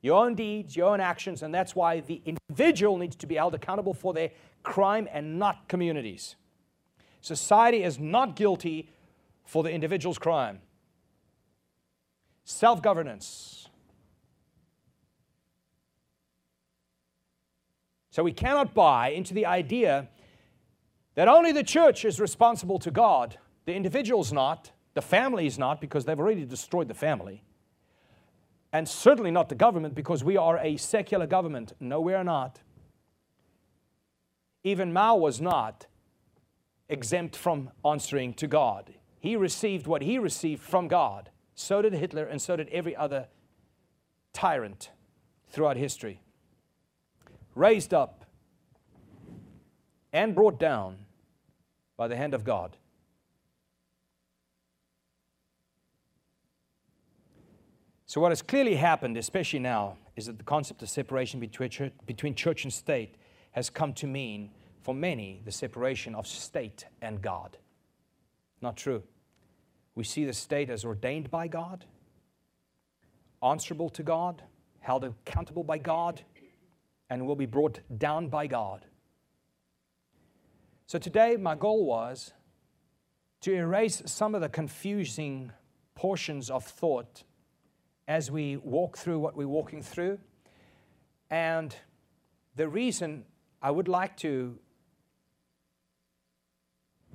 your 0.00 0.24
own 0.24 0.34
deeds, 0.34 0.76
your 0.76 0.88
own 0.88 1.00
actions, 1.00 1.42
and 1.42 1.54
that's 1.54 1.76
why 1.76 2.00
the 2.00 2.20
individual 2.24 2.98
needs 2.98 3.14
to 3.16 3.26
be 3.26 3.36
held 3.36 3.54
accountable 3.54 3.94
for 3.94 4.12
their 4.12 4.30
crime 4.62 5.08
and 5.12 5.38
not 5.38 5.68
communities. 5.68 6.36
Society 7.20 7.84
is 7.84 7.98
not 7.98 8.34
guilty 8.34 8.88
for 9.44 9.62
the 9.62 9.70
individual's 9.70 10.18
crime. 10.18 10.60
Self 12.44 12.82
governance. 12.82 13.68
So 18.10 18.22
we 18.22 18.32
cannot 18.32 18.74
buy 18.74 19.08
into 19.08 19.32
the 19.32 19.46
idea 19.46 20.08
that 21.14 21.28
only 21.28 21.52
the 21.52 21.62
church 21.62 22.04
is 22.04 22.20
responsible 22.20 22.78
to 22.80 22.90
God, 22.90 23.38
the 23.64 23.72
individual's 23.74 24.32
not, 24.32 24.72
the 24.94 25.02
family 25.02 25.46
is 25.46 25.58
not, 25.58 25.80
because 25.80 26.04
they've 26.04 26.18
already 26.18 26.44
destroyed 26.44 26.88
the 26.88 26.94
family, 26.94 27.42
and 28.72 28.88
certainly 28.88 29.30
not 29.30 29.48
the 29.48 29.54
government, 29.54 29.94
because 29.94 30.24
we 30.24 30.36
are 30.36 30.58
a 30.58 30.76
secular 30.76 31.26
government. 31.26 31.72
No, 31.80 32.00
we 32.00 32.14
are 32.14 32.24
not. 32.24 32.60
Even 34.64 34.92
Mao 34.92 35.16
was 35.16 35.40
not 35.40 35.86
exempt 36.88 37.36
from 37.36 37.70
answering 37.84 38.34
to 38.34 38.46
God. 38.46 38.94
He 39.18 39.36
received 39.36 39.86
what 39.86 40.02
he 40.02 40.18
received 40.18 40.62
from 40.62 40.88
God. 40.88 41.30
So 41.54 41.82
did 41.82 41.92
Hitler, 41.92 42.24
and 42.24 42.40
so 42.40 42.56
did 42.56 42.68
every 42.68 42.96
other 42.96 43.28
tyrant 44.32 44.90
throughout 45.48 45.76
history. 45.76 46.20
Raised 47.54 47.92
up 47.92 48.24
and 50.12 50.34
brought 50.34 50.58
down 50.58 50.96
by 51.96 52.08
the 52.08 52.16
hand 52.16 52.34
of 52.34 52.44
God. 52.44 52.76
So, 58.12 58.20
what 58.20 58.30
has 58.30 58.42
clearly 58.42 58.74
happened, 58.74 59.16
especially 59.16 59.60
now, 59.60 59.96
is 60.16 60.26
that 60.26 60.36
the 60.36 60.44
concept 60.44 60.82
of 60.82 60.90
separation 60.90 61.40
between 61.40 62.34
church 62.34 62.64
and 62.64 62.70
state 62.70 63.14
has 63.52 63.70
come 63.70 63.94
to 63.94 64.06
mean, 64.06 64.50
for 64.82 64.94
many, 64.94 65.40
the 65.46 65.50
separation 65.50 66.14
of 66.14 66.26
state 66.26 66.84
and 67.00 67.22
God. 67.22 67.56
Not 68.60 68.76
true. 68.76 69.02
We 69.94 70.04
see 70.04 70.26
the 70.26 70.34
state 70.34 70.68
as 70.68 70.84
ordained 70.84 71.30
by 71.30 71.48
God, 71.48 71.86
answerable 73.42 73.88
to 73.88 74.02
God, 74.02 74.42
held 74.80 75.04
accountable 75.04 75.64
by 75.64 75.78
God, 75.78 76.20
and 77.08 77.26
will 77.26 77.34
be 77.34 77.46
brought 77.46 77.80
down 77.96 78.28
by 78.28 78.46
God. 78.46 78.84
So 80.84 80.98
today, 80.98 81.38
my 81.38 81.54
goal 81.54 81.86
was 81.86 82.34
to 83.40 83.54
erase 83.54 84.02
some 84.04 84.34
of 84.34 84.42
the 84.42 84.50
confusing 84.50 85.50
portions 85.94 86.50
of 86.50 86.62
thought 86.62 87.22
as 88.08 88.30
we 88.30 88.56
walk 88.56 88.96
through 88.96 89.18
what 89.18 89.36
we're 89.36 89.48
walking 89.48 89.82
through. 89.82 90.18
And 91.30 91.74
the 92.56 92.68
reason 92.68 93.24
I 93.60 93.70
would 93.70 93.88
like 93.88 94.16
to 94.18 94.58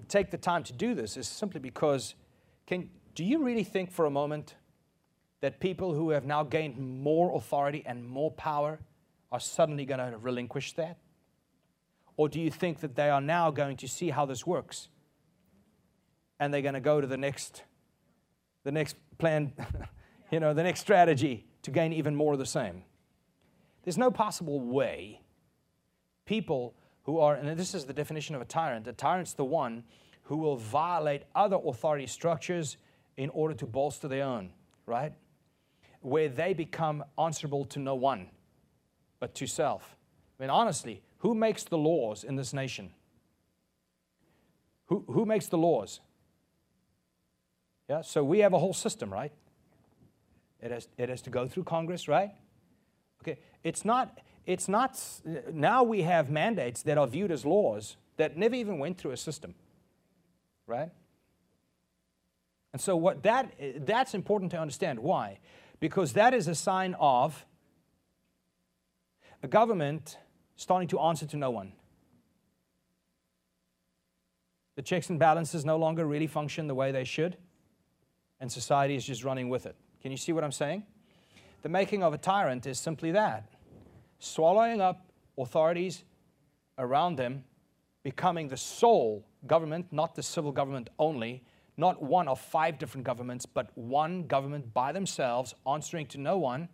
take 0.07 0.31
the 0.31 0.38
time 0.38 0.63
to 0.63 0.73
do 0.73 0.95
this 0.95 1.17
is 1.17 1.27
simply 1.27 1.59
because 1.59 2.15
can, 2.65 2.89
do 3.15 3.23
you 3.23 3.43
really 3.43 3.63
think 3.63 3.91
for 3.91 4.05
a 4.05 4.09
moment 4.09 4.55
that 5.41 5.59
people 5.59 5.93
who 5.93 6.11
have 6.11 6.25
now 6.25 6.43
gained 6.43 6.77
more 6.77 7.35
authority 7.35 7.83
and 7.85 8.07
more 8.07 8.31
power 8.31 8.79
are 9.31 9.39
suddenly 9.39 9.85
going 9.85 9.99
to 9.99 10.17
relinquish 10.17 10.73
that? 10.73 10.97
Or 12.15 12.27
do 12.27 12.39
you 12.39 12.49
think 12.49 12.79
that 12.79 12.95
they 12.95 13.09
are 13.09 13.21
now 13.21 13.51
going 13.51 13.77
to 13.77 13.88
see 13.88 14.09
how 14.09 14.25
this 14.25 14.45
works 14.45 14.89
and 16.39 16.53
they're 16.53 16.61
going 16.61 16.73
to 16.73 16.79
go 16.79 16.99
to 16.99 17.07
the 17.07 17.17
next, 17.17 17.63
the 18.63 18.71
next 18.71 18.95
plan, 19.17 19.53
you 20.32 20.39
know, 20.39 20.53
the 20.53 20.63
next 20.63 20.82
strategy 20.82 21.45
to 21.63 21.71
gain 21.71 21.93
even 21.93 22.15
more 22.15 22.34
of 22.34 22.39
the 22.39 22.45
same? 22.45 22.84
There's 23.84 23.97
no 23.97 24.11
possible 24.11 24.59
way 24.59 25.21
people 26.25 26.75
who 27.03 27.19
are, 27.19 27.36
and 27.36 27.57
this 27.57 27.73
is 27.73 27.86
the 27.86 27.93
definition 27.93 28.36
of 28.36 28.41
a 28.41 28.45
tyrant, 28.45 28.88
a 28.88 28.93
tyrant's 28.93 29.34
the 29.34 29.45
one 29.45 29.84
who 30.23 30.38
will 30.38 30.57
violate 30.57 31.23
other 31.34 31.55
authority 31.55 32.05
structures 32.05 32.78
in 33.15 33.30
order 33.30 33.53
to 33.53 33.65
bolster 33.65 34.09
their 34.09 34.25
own, 34.25 34.51
right? 34.86 35.13
Where 36.01 36.28
they 36.28 36.53
become 36.53 37.03
answerable 37.17 37.63
to 37.65 37.80
no 37.80 37.95
one 37.95 38.30
but 39.19 39.34
to 39.36 39.47
self. 39.47 39.95
I 40.38 40.43
mean, 40.43 40.49
honestly, 40.49 41.01
who 41.19 41.34
makes 41.34 41.63
the 41.63 41.78
laws 41.78 42.23
in 42.23 42.36
this 42.36 42.53
nation? 42.53 42.91
Who, 44.88 45.05
who 45.07 45.25
makes 45.25 45.47
the 45.47 45.57
laws? 45.57 46.01
Yeah, 47.89 48.01
so 48.01 48.23
we 48.23 48.39
have 48.39 48.53
a 48.53 48.59
whole 48.59 48.73
system, 48.73 49.11
right? 49.11 49.32
It 50.62 50.72
has, 50.72 50.88
it 50.97 51.10
has 51.10 51.22
to 51.24 51.30
go 51.30 51.47
through 51.47 51.64
Congress, 51.64 52.08
right? 52.08 52.32
Okay, 53.22 53.39
it's 53.64 53.86
not, 53.86 54.20
it's 54.45 54.68
not, 54.68 54.99
now 55.51 55.84
we 55.84 56.01
have 56.01 56.30
mandates 56.30 56.82
that 56.84 56.97
are 56.97 57.08
viewed 57.08 57.32
as 57.32 57.45
laws 57.45 57.97
that 58.18 58.38
never 58.38 58.55
even 58.55 58.80
went 58.80 58.97
through 58.97 59.12
a 59.12 59.18
system 59.18 59.53
right? 60.68 60.89
And 62.74 62.82
so 62.82 62.95
what 62.95 63.24
that 63.24 63.53
that's 63.80 64.14
important 64.14 64.51
to 64.51 64.60
understand. 64.60 64.99
Why? 64.99 65.39
Because 65.80 66.14
that 66.14 66.34
is 66.34 66.47
a 66.47 66.53
sign 66.53 66.95
of 66.99 67.45
a 69.41 69.47
government 69.47 70.18
starting 70.55 70.88
to 70.89 70.99
answer 70.99 71.26
to 71.26 71.38
no 71.38 71.49
one. 71.49 71.72
The 74.76 74.82
checks 74.84 75.10
and 75.10 75.18
balances 75.18 75.66
no 75.66 75.78
longer 75.78 76.05
really 76.05 76.28
function 76.28 76.68
the 76.68 76.76
way 76.76 76.91
they 76.91 77.03
should, 77.03 77.38
and 78.39 78.51
society 78.51 78.95
is 78.95 79.05
just 79.05 79.24
running 79.24 79.49
with 79.49 79.66
it. 79.66 79.76
Can 80.08 80.14
you 80.14 80.18
see 80.18 80.32
what 80.32 80.45
I'm 80.45 80.53
saying? 80.53 80.84
The 81.64 81.68
making 81.68 82.01
of 82.01 82.14
a 82.14 82.18
tyrant 82.18 82.66
is 82.66 82.80
simply 82.80 83.12
that 83.12 83.49
swallowing 84.20 84.80
up 84.80 85.12
authorities 85.38 86.05
around 86.78 87.18
them, 87.18 87.43
becoming 88.03 88.47
the 88.47 88.55
sole 88.55 89.28
government, 89.47 89.88
not 89.91 90.16
the 90.16 90.24
civil 90.24 90.53
government 90.53 90.89
only, 90.97 91.43
not 91.76 92.01
one 92.01 92.30
of 92.30 92.39
five 92.39 92.80
different 92.80 93.05
governments, 93.05 93.45
but 93.45 93.70
one 93.78 94.28
government 94.28 94.74
by 94.74 94.93
themselves, 94.93 95.53
answering 95.70 96.05
to 96.05 96.18
no 96.18 96.38
one. 96.38 96.70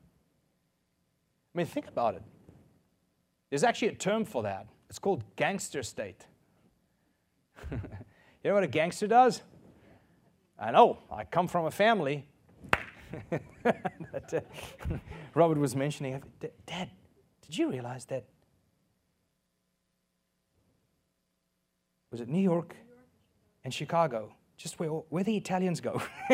I 1.56 1.58
mean, 1.58 1.66
think 1.66 1.88
about 1.88 2.14
it. 2.14 2.22
There's 3.50 3.64
actually 3.64 3.88
a 3.88 3.96
term 3.96 4.26
for 4.26 4.44
that. 4.44 4.68
It's 4.92 5.00
called 5.00 5.24
gangster 5.38 5.82
state. 5.82 6.28
you 7.72 7.80
know 8.44 8.54
what 8.54 8.64
a 8.64 8.68
gangster 8.68 9.08
does? 9.08 9.42
I 10.60 10.70
know, 10.70 11.00
I 11.12 11.24
come 11.24 11.48
from 11.48 11.66
a 11.66 11.72
family. 11.72 12.28
that, 13.64 14.34
uh, 14.34 14.97
Robert 15.34 15.57
was 15.57 15.76
mentioning, 15.76 16.22
Dad, 16.66 16.89
did 17.41 17.57
you 17.57 17.70
realize 17.70 18.05
that? 18.05 18.26
Was 22.11 22.22
it 22.22 22.30
New 22.30 22.41
York 22.41 22.76
and 23.64 23.74
Chicago? 23.74 24.34
Just 24.57 24.80
where, 24.80 24.89
where 24.89 25.24
the 25.24 25.36
Italians 25.36 25.82
go. 25.82 26.01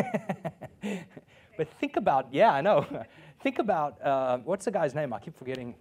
but 1.58 1.68
think 1.80 1.96
about, 1.96 2.34
yeah, 2.34 2.52
I 2.52 2.62
know. 2.62 2.86
think 3.42 3.60
about, 3.60 4.02
uh, 4.02 4.38
what's 4.40 4.66
the 4.66 4.72
guy's 4.72 4.94
name? 4.94 5.14
I 5.14 5.20
keep 5.20 5.38
forgetting. 5.38 5.76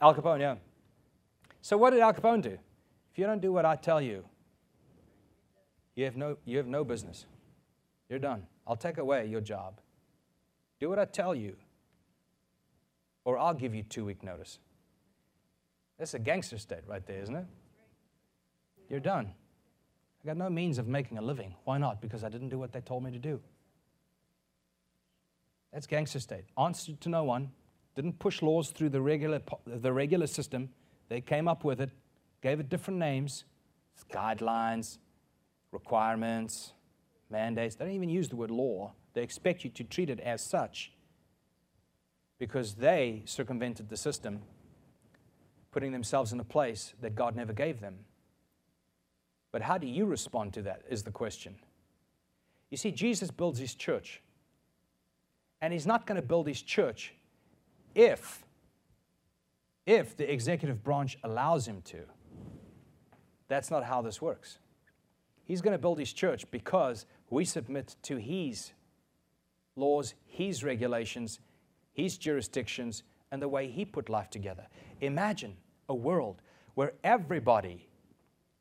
Al 0.00 0.14
Capone, 0.14 0.40
yeah. 0.40 0.56
So 1.62 1.76
what 1.76 1.90
did 1.90 2.00
Al 2.00 2.12
Capone 2.12 2.42
do? 2.42 2.58
If 3.12 3.18
you 3.18 3.26
don't 3.26 3.40
do 3.40 3.52
what 3.52 3.64
I 3.64 3.76
tell 3.76 4.00
you, 4.00 4.24
you 5.94 6.04
have 6.04 6.16
no, 6.16 6.36
you 6.44 6.56
have 6.56 6.66
no 6.66 6.84
business. 6.84 7.26
You're 8.08 8.18
done. 8.18 8.46
I'll 8.66 8.76
take 8.76 8.98
away 8.98 9.26
your 9.26 9.40
job. 9.40 9.80
Do 10.80 10.88
what 10.88 10.98
I 10.98 11.04
tell 11.04 11.34
you, 11.34 11.56
or 13.24 13.38
I'll 13.38 13.54
give 13.54 13.74
you 13.74 13.82
two 13.82 14.04
week 14.04 14.22
notice. 14.22 14.58
That's 15.98 16.14
a 16.14 16.18
gangster 16.18 16.56
state 16.56 16.80
right 16.86 17.06
there, 17.06 17.20
isn't 17.20 17.36
it? 17.36 17.44
You're 18.88 19.00
done. 19.00 19.32
I 20.24 20.26
got 20.26 20.38
no 20.38 20.48
means 20.48 20.78
of 20.78 20.88
making 20.88 21.18
a 21.18 21.22
living. 21.22 21.54
Why 21.64 21.76
not? 21.76 22.00
Because 22.00 22.24
I 22.24 22.30
didn't 22.30 22.48
do 22.48 22.58
what 22.58 22.72
they 22.72 22.80
told 22.80 23.04
me 23.04 23.10
to 23.10 23.18
do. 23.18 23.40
That's 25.72 25.86
gangster 25.86 26.18
state. 26.18 26.44
Answered 26.58 27.00
to 27.02 27.08
no 27.10 27.24
one, 27.24 27.50
didn't 27.94 28.18
push 28.18 28.42
laws 28.42 28.70
through 28.70 28.88
the 28.88 29.00
regular, 29.00 29.40
the 29.66 29.92
regular 29.92 30.26
system. 30.26 30.70
They 31.08 31.20
came 31.20 31.46
up 31.46 31.62
with 31.62 31.80
it, 31.80 31.90
gave 32.42 32.58
it 32.58 32.68
different 32.68 32.98
names, 32.98 33.44
guidelines, 34.10 34.98
requirements, 35.72 36.72
mandates. 37.30 37.76
They 37.76 37.84
don't 37.84 37.94
even 37.94 38.08
use 38.08 38.28
the 38.28 38.36
word 38.36 38.50
law. 38.50 38.92
They 39.14 39.22
expect 39.22 39.64
you 39.64 39.70
to 39.70 39.84
treat 39.84 40.10
it 40.10 40.20
as 40.20 40.42
such 40.42 40.92
because 42.38 42.74
they 42.74 43.22
circumvented 43.26 43.88
the 43.88 43.96
system, 43.96 44.40
putting 45.72 45.92
themselves 45.92 46.32
in 46.32 46.40
a 46.40 46.44
place 46.44 46.94
that 47.00 47.14
God 47.14 47.36
never 47.36 47.52
gave 47.52 47.80
them. 47.80 47.98
But 49.52 49.62
how 49.62 49.78
do 49.78 49.86
you 49.86 50.06
respond 50.06 50.54
to 50.54 50.62
that 50.62 50.82
is 50.88 51.02
the 51.02 51.10
question. 51.10 51.56
You 52.70 52.76
see, 52.76 52.92
Jesus 52.92 53.30
builds 53.30 53.58
his 53.58 53.74
church. 53.74 54.22
And 55.60 55.72
he's 55.72 55.86
not 55.86 56.06
going 56.06 56.20
to 56.20 56.26
build 56.26 56.46
his 56.46 56.62
church 56.62 57.14
if, 57.94 58.44
if 59.84 60.16
the 60.16 60.32
executive 60.32 60.82
branch 60.82 61.18
allows 61.22 61.66
him 61.66 61.82
to. 61.82 61.98
That's 63.48 63.70
not 63.70 63.84
how 63.84 64.00
this 64.00 64.22
works. 64.22 64.58
He's 65.44 65.60
going 65.60 65.72
to 65.72 65.78
build 65.78 65.98
his 65.98 66.12
church 66.12 66.48
because 66.50 67.04
we 67.28 67.44
submit 67.44 67.96
to 68.02 68.16
his 68.16 68.70
laws, 69.80 70.14
his 70.26 70.62
regulations, 70.62 71.40
his 71.92 72.18
jurisdictions, 72.18 73.02
and 73.32 73.40
the 73.40 73.48
way 73.48 73.68
he 73.68 73.84
put 73.84 74.08
life 74.08 74.30
together. 74.30 74.66
Imagine 75.00 75.56
a 75.88 75.94
world 75.94 76.42
where 76.74 76.92
everybody 77.02 77.88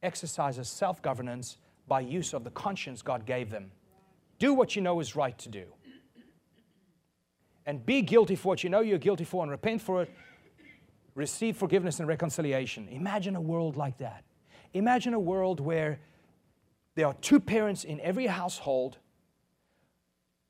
exercises 0.01 0.67
self 0.67 1.01
governance 1.01 1.57
by 1.88 1.99
use 2.01 2.34
of 2.34 2.43
the 2.43 2.51
conscience 2.51 3.01
God 3.01 3.26
gave 3.26 3.49
them. 3.49 3.72
Do 4.38 4.53
what 4.53 4.76
you 4.76 4.82
know 4.82 4.99
is 4.99 5.15
right 5.15 5.38
to 5.39 5.49
do. 5.49 5.65
And 7.65 7.86
be 7.86 8.01
guilty 8.01 8.36
for 8.36 8.49
what 8.49 8.63
you 8.63 8.70
know 8.70 8.80
you're 8.80 8.97
guilty 8.97 9.26
for 9.26 9.43
and 9.43 9.51
repent 9.51 9.82
for 9.82 10.01
it. 10.01 10.11
Receive 11.13 11.57
forgiveness 11.57 11.99
and 11.99 12.07
reconciliation. 12.07 12.88
Imagine 12.89 13.36
a 13.36 13.41
world 13.41 13.76
like 13.76 13.97
that. 13.97 14.24
Imagine 14.74 15.13
a 15.13 15.20
world 15.20 15.59
where 15.59 15.99
there 16.95 17.07
are 17.07 17.15
two 17.15 17.39
parents 17.39 17.84
in 17.84 17.99
every 18.01 18.28
household 18.28 18.97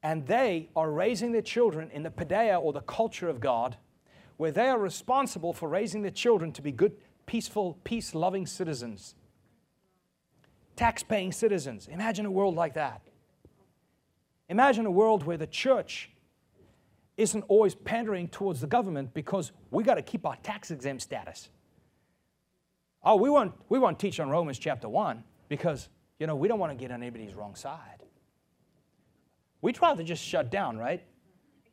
and 0.01 0.25
they 0.27 0.69
are 0.75 0.89
raising 0.91 1.31
their 1.31 1.41
children 1.41 1.89
in 1.91 2.03
the 2.03 2.11
paideia 2.11 2.61
or 2.61 2.73
the 2.73 2.81
culture 2.81 3.29
of 3.29 3.39
God, 3.39 3.77
where 4.37 4.51
they 4.51 4.67
are 4.69 4.79
responsible 4.79 5.53
for 5.53 5.67
raising 5.67 6.01
their 6.01 6.11
children 6.11 6.51
to 6.53 6.61
be 6.61 6.71
good, 6.71 6.93
peaceful, 7.25 7.77
peace 7.83 8.15
loving 8.15 8.45
citizens 8.45 9.15
tax 10.79 11.03
paying 11.03 11.33
citizens. 11.33 11.89
Imagine 11.89 12.25
a 12.25 12.31
world 12.31 12.55
like 12.55 12.75
that. 12.75 13.01
Imagine 14.47 14.85
a 14.85 14.91
world 14.91 15.23
where 15.23 15.35
the 15.35 15.45
church 15.45 16.09
isn't 17.17 17.43
always 17.49 17.75
pandering 17.75 18.29
towards 18.29 18.61
the 18.61 18.67
government 18.67 19.13
because 19.13 19.51
we 19.71 19.83
got 19.83 19.95
to 19.95 20.01
keep 20.01 20.25
our 20.25 20.37
tax 20.37 20.71
exempt 20.71 21.03
status. 21.03 21.49
Oh, 23.03 23.17
we 23.17 23.29
won't, 23.29 23.51
we 23.67 23.77
won't 23.77 23.99
teach 23.99 24.21
on 24.21 24.29
Romans 24.29 24.57
chapter 24.57 24.87
1 24.87 25.21
because, 25.49 25.89
you 26.17 26.27
know, 26.27 26.37
we 26.37 26.47
don't 26.47 26.59
want 26.59 26.71
to 26.71 26.77
get 26.77 26.93
on 26.93 27.03
anybody's 27.03 27.33
wrong 27.33 27.55
side. 27.55 28.05
We'd 29.61 29.81
rather 29.81 30.03
just 30.03 30.23
shut 30.23 30.49
down, 30.49 30.77
right? 30.77 31.03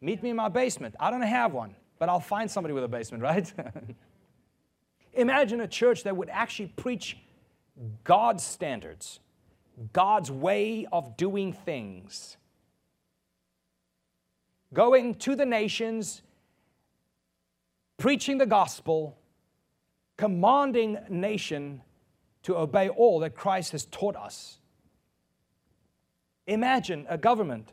Meet 0.00 0.22
me 0.22 0.30
in 0.30 0.36
my 0.36 0.48
basement. 0.48 0.94
I 0.98 1.10
don't 1.10 1.22
have 1.22 1.52
one, 1.52 1.74
but 1.98 2.08
I'll 2.08 2.20
find 2.20 2.50
somebody 2.50 2.74
with 2.74 2.84
a 2.84 2.88
basement, 2.88 3.22
right? 3.22 3.52
Imagine 5.14 5.60
a 5.60 5.68
church 5.68 6.02
that 6.02 6.16
would 6.16 6.28
actually 6.28 6.68
preach 6.76 7.16
God's 8.04 8.44
standards, 8.44 9.20
God's 9.92 10.30
way 10.30 10.86
of 10.92 11.16
doing 11.16 11.52
things. 11.52 12.36
Going 14.74 15.14
to 15.16 15.36
the 15.36 15.46
nations, 15.46 16.22
preaching 17.96 18.38
the 18.38 18.46
gospel, 18.46 19.16
commanding 20.16 20.98
nation 21.08 21.82
to 22.42 22.56
obey 22.56 22.88
all 22.88 23.20
that 23.20 23.34
Christ 23.34 23.72
has 23.72 23.86
taught 23.86 24.16
us. 24.16 24.58
Imagine 26.46 27.06
a 27.08 27.18
government 27.18 27.72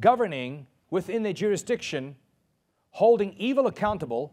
governing 0.00 0.66
within 0.90 1.22
their 1.22 1.32
jurisdiction, 1.32 2.16
holding 2.90 3.34
evil 3.38 3.66
accountable 3.66 4.32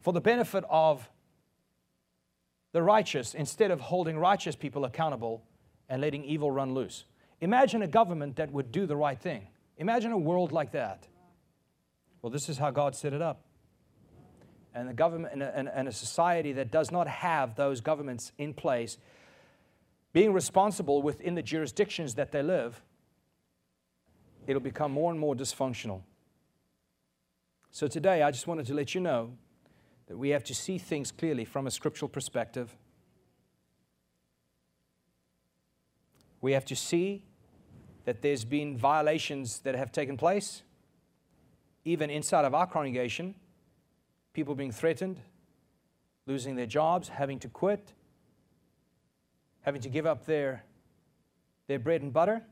for 0.00 0.12
the 0.12 0.20
benefit 0.20 0.64
of 0.68 1.08
the 2.72 2.82
righteous 2.82 3.34
instead 3.34 3.70
of 3.70 3.80
holding 3.80 4.18
righteous 4.18 4.54
people 4.54 4.84
accountable 4.84 5.42
and 5.88 6.02
letting 6.02 6.24
evil 6.24 6.50
run 6.50 6.74
loose. 6.74 7.04
Imagine 7.40 7.82
a 7.82 7.86
government 7.86 8.36
that 8.36 8.50
would 8.52 8.72
do 8.72 8.86
the 8.86 8.96
right 8.96 9.18
thing. 9.18 9.46
Imagine 9.78 10.12
a 10.12 10.18
world 10.18 10.52
like 10.52 10.72
that. 10.72 11.06
Well, 12.22 12.30
this 12.30 12.48
is 12.48 12.58
how 12.58 12.70
God 12.70 12.94
set 12.94 13.12
it 13.12 13.22
up. 13.22 13.42
And 14.74 14.88
a 14.88 14.94
government 14.94 15.32
and 15.32 15.42
a, 15.42 15.78
and 15.78 15.88
a 15.88 15.92
society 15.92 16.52
that 16.52 16.70
does 16.70 16.90
not 16.90 17.08
have 17.08 17.56
those 17.56 17.80
governments 17.80 18.32
in 18.36 18.52
place, 18.52 18.98
being 20.12 20.32
responsible 20.32 21.02
within 21.02 21.34
the 21.34 21.42
jurisdictions 21.42 22.14
that 22.16 22.32
they 22.32 22.42
live, 22.42 22.82
it'll 24.46 24.60
become 24.60 24.92
more 24.92 25.10
and 25.10 25.18
more 25.18 25.34
dysfunctional. 25.34 26.02
So 27.70 27.88
today, 27.88 28.22
I 28.22 28.30
just 28.30 28.46
wanted 28.46 28.66
to 28.66 28.74
let 28.74 28.94
you 28.94 29.00
know 29.00 29.32
that 30.06 30.16
we 30.16 30.30
have 30.30 30.44
to 30.44 30.54
see 30.54 30.78
things 30.78 31.10
clearly 31.10 31.44
from 31.44 31.66
a 31.66 31.70
scriptural 31.70 32.08
perspective. 32.08 32.74
We 36.40 36.52
have 36.52 36.64
to 36.66 36.76
see 36.76 37.22
that 38.04 38.22
there's 38.22 38.44
been 38.44 38.76
violations 38.76 39.58
that 39.60 39.74
have 39.74 39.90
taken 39.90 40.16
place, 40.16 40.62
even 41.84 42.08
inside 42.08 42.44
of 42.44 42.54
our 42.54 42.66
congregation, 42.66 43.34
people 44.32 44.54
being 44.54 44.70
threatened, 44.70 45.20
losing 46.24 46.54
their 46.54 46.66
jobs, 46.66 47.08
having 47.08 47.38
to 47.40 47.48
quit, 47.48 47.92
having 49.62 49.80
to 49.80 49.88
give 49.88 50.06
up 50.06 50.24
their, 50.24 50.64
their 51.66 51.80
bread 51.80 52.02
and 52.02 52.12
butter. 52.12 52.42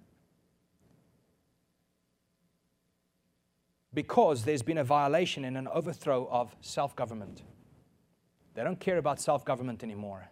Because 3.95 4.45
there's 4.45 4.62
been 4.62 4.78
a 4.78 4.84
violation 4.84 5.45
and 5.45 5.57
an 5.57 5.68
overthrow 5.68 6.28
of 6.30 6.55
self 6.61 6.97
government. 6.97 7.42
They 8.55 8.62
don't 8.62 8.80
care 8.80 8.99
about 8.99 9.20
self 9.20 9.45
government 9.45 9.82
anymore, 9.82 10.28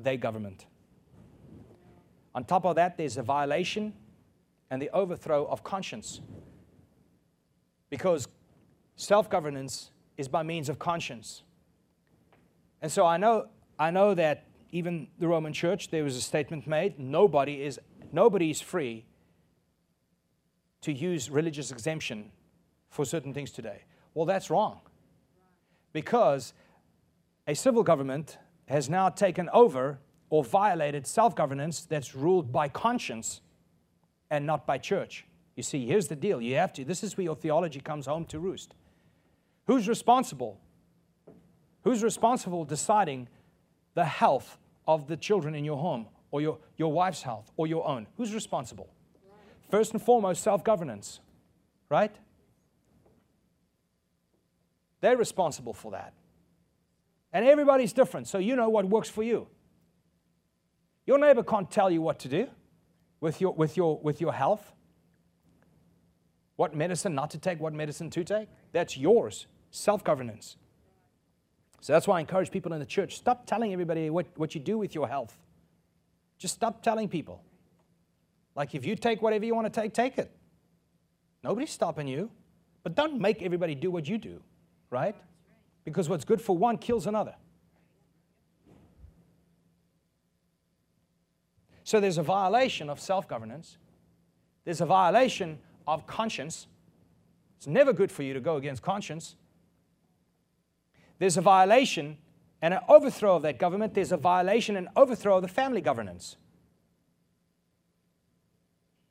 they 0.00 0.16
government. 0.16 0.66
On 2.34 2.44
top 2.44 2.64
of 2.64 2.76
that, 2.76 2.96
there's 2.96 3.16
a 3.16 3.22
violation 3.22 3.92
and 4.70 4.80
the 4.80 4.90
overthrow 4.90 5.46
of 5.46 5.64
conscience. 5.64 6.20
Because 7.90 8.28
self 8.94 9.28
governance 9.28 9.90
is 10.16 10.28
by 10.28 10.42
means 10.42 10.68
of 10.68 10.78
conscience. 10.78 11.42
And 12.80 12.90
so 12.90 13.04
I 13.04 13.16
know, 13.16 13.48
I 13.78 13.90
know 13.90 14.14
that 14.14 14.46
even 14.70 15.08
the 15.18 15.26
Roman 15.26 15.52
church, 15.52 15.90
there 15.90 16.04
was 16.04 16.16
a 16.16 16.20
statement 16.20 16.66
made 16.66 16.98
nobody 16.98 17.62
is, 17.62 17.80
nobody 18.12 18.50
is 18.50 18.60
free 18.60 19.04
to 20.82 20.92
use 20.92 21.28
religious 21.28 21.72
exemption 21.72 22.30
for 22.90 23.04
certain 23.04 23.32
things 23.32 23.50
today. 23.50 23.84
Well, 24.14 24.26
that's 24.26 24.50
wrong. 24.50 24.80
Because 25.92 26.52
a 27.46 27.54
civil 27.54 27.82
government 27.82 28.38
has 28.66 28.90
now 28.90 29.08
taken 29.08 29.48
over 29.52 29.98
or 30.28 30.44
violated 30.44 31.06
self 31.06 31.34
governance 31.34 31.84
that's 31.84 32.14
ruled 32.14 32.52
by 32.52 32.68
conscience 32.68 33.40
and 34.30 34.46
not 34.46 34.66
by 34.66 34.78
church. 34.78 35.26
You 35.56 35.62
see, 35.62 35.86
here's 35.86 36.08
the 36.08 36.16
deal. 36.16 36.40
You 36.40 36.56
have 36.56 36.72
to, 36.74 36.84
this 36.84 37.02
is 37.02 37.16
where 37.16 37.24
your 37.24 37.36
theology 37.36 37.80
comes 37.80 38.06
home 38.06 38.24
to 38.26 38.38
roost. 38.38 38.74
Who's 39.66 39.88
responsible? 39.88 40.58
Who's 41.82 42.02
responsible 42.02 42.64
deciding 42.64 43.28
the 43.94 44.04
health 44.04 44.58
of 44.86 45.08
the 45.08 45.16
children 45.16 45.54
in 45.54 45.64
your 45.64 45.78
home 45.78 46.06
or 46.30 46.40
your, 46.40 46.58
your 46.76 46.92
wife's 46.92 47.22
health 47.22 47.50
or 47.56 47.66
your 47.66 47.86
own? 47.86 48.06
Who's 48.16 48.32
responsible? 48.32 48.88
First 49.70 49.92
and 49.92 50.02
foremost, 50.02 50.42
self 50.42 50.64
governance, 50.64 51.20
right? 51.88 52.14
They're 55.00 55.16
responsible 55.16 55.72
for 55.72 55.92
that. 55.92 56.12
And 57.32 57.46
everybody's 57.46 57.92
different, 57.92 58.28
so 58.28 58.38
you 58.38 58.56
know 58.56 58.68
what 58.68 58.86
works 58.86 59.08
for 59.08 59.22
you. 59.22 59.46
Your 61.06 61.18
neighbor 61.18 61.42
can't 61.42 61.70
tell 61.70 61.90
you 61.90 62.02
what 62.02 62.18
to 62.20 62.28
do 62.28 62.48
with 63.20 63.40
your, 63.40 63.52
with 63.54 63.76
your, 63.76 63.98
with 63.98 64.20
your 64.20 64.32
health. 64.32 64.72
What 66.56 66.74
medicine 66.74 67.14
not 67.14 67.30
to 67.30 67.38
take, 67.38 67.60
what 67.60 67.72
medicine 67.72 68.10
to 68.10 68.24
take. 68.24 68.48
That's 68.72 68.96
yours. 68.96 69.46
Self 69.70 70.04
governance. 70.04 70.56
So 71.80 71.92
that's 71.94 72.06
why 72.06 72.18
I 72.18 72.20
encourage 72.20 72.50
people 72.50 72.72
in 72.72 72.80
the 72.80 72.86
church 72.86 73.16
stop 73.16 73.46
telling 73.46 73.72
everybody 73.72 74.10
what, 74.10 74.26
what 74.36 74.54
you 74.54 74.60
do 74.60 74.76
with 74.76 74.94
your 74.94 75.08
health. 75.08 75.38
Just 76.38 76.54
stop 76.54 76.82
telling 76.82 77.08
people. 77.08 77.42
Like 78.54 78.74
if 78.74 78.84
you 78.84 78.96
take 78.96 79.22
whatever 79.22 79.44
you 79.44 79.54
want 79.54 79.72
to 79.72 79.80
take, 79.80 79.94
take 79.94 80.18
it. 80.18 80.30
Nobody's 81.42 81.70
stopping 81.70 82.06
you. 82.06 82.30
But 82.82 82.94
don't 82.94 83.20
make 83.20 83.42
everybody 83.42 83.74
do 83.74 83.90
what 83.90 84.08
you 84.08 84.18
do, 84.18 84.42
right? 84.90 85.16
Because 85.84 86.08
what's 86.08 86.24
good 86.24 86.40
for 86.40 86.56
one 86.56 86.76
kills 86.76 87.06
another. 87.06 87.34
So 91.84 91.98
there's 91.98 92.18
a 92.18 92.22
violation 92.22 92.90
of 92.90 93.00
self 93.00 93.26
governance, 93.26 93.78
there's 94.64 94.80
a 94.80 94.86
violation 94.86 95.58
of 95.86 96.06
conscience. 96.06 96.66
It's 97.56 97.66
never 97.66 97.92
good 97.92 98.10
for 98.10 98.22
you 98.22 98.32
to 98.32 98.40
go 98.40 98.56
against 98.56 98.82
conscience. 98.82 99.36
There's 101.18 101.36
a 101.36 101.42
violation 101.42 102.16
and 102.62 102.72
an 102.72 102.80
overthrow 102.88 103.36
of 103.36 103.42
that 103.42 103.58
government. 103.58 103.92
There's 103.92 104.12
a 104.12 104.16
violation 104.16 104.76
and 104.76 104.88
overthrow 104.96 105.36
of 105.36 105.42
the 105.42 105.48
family 105.48 105.82
governance. 105.82 106.36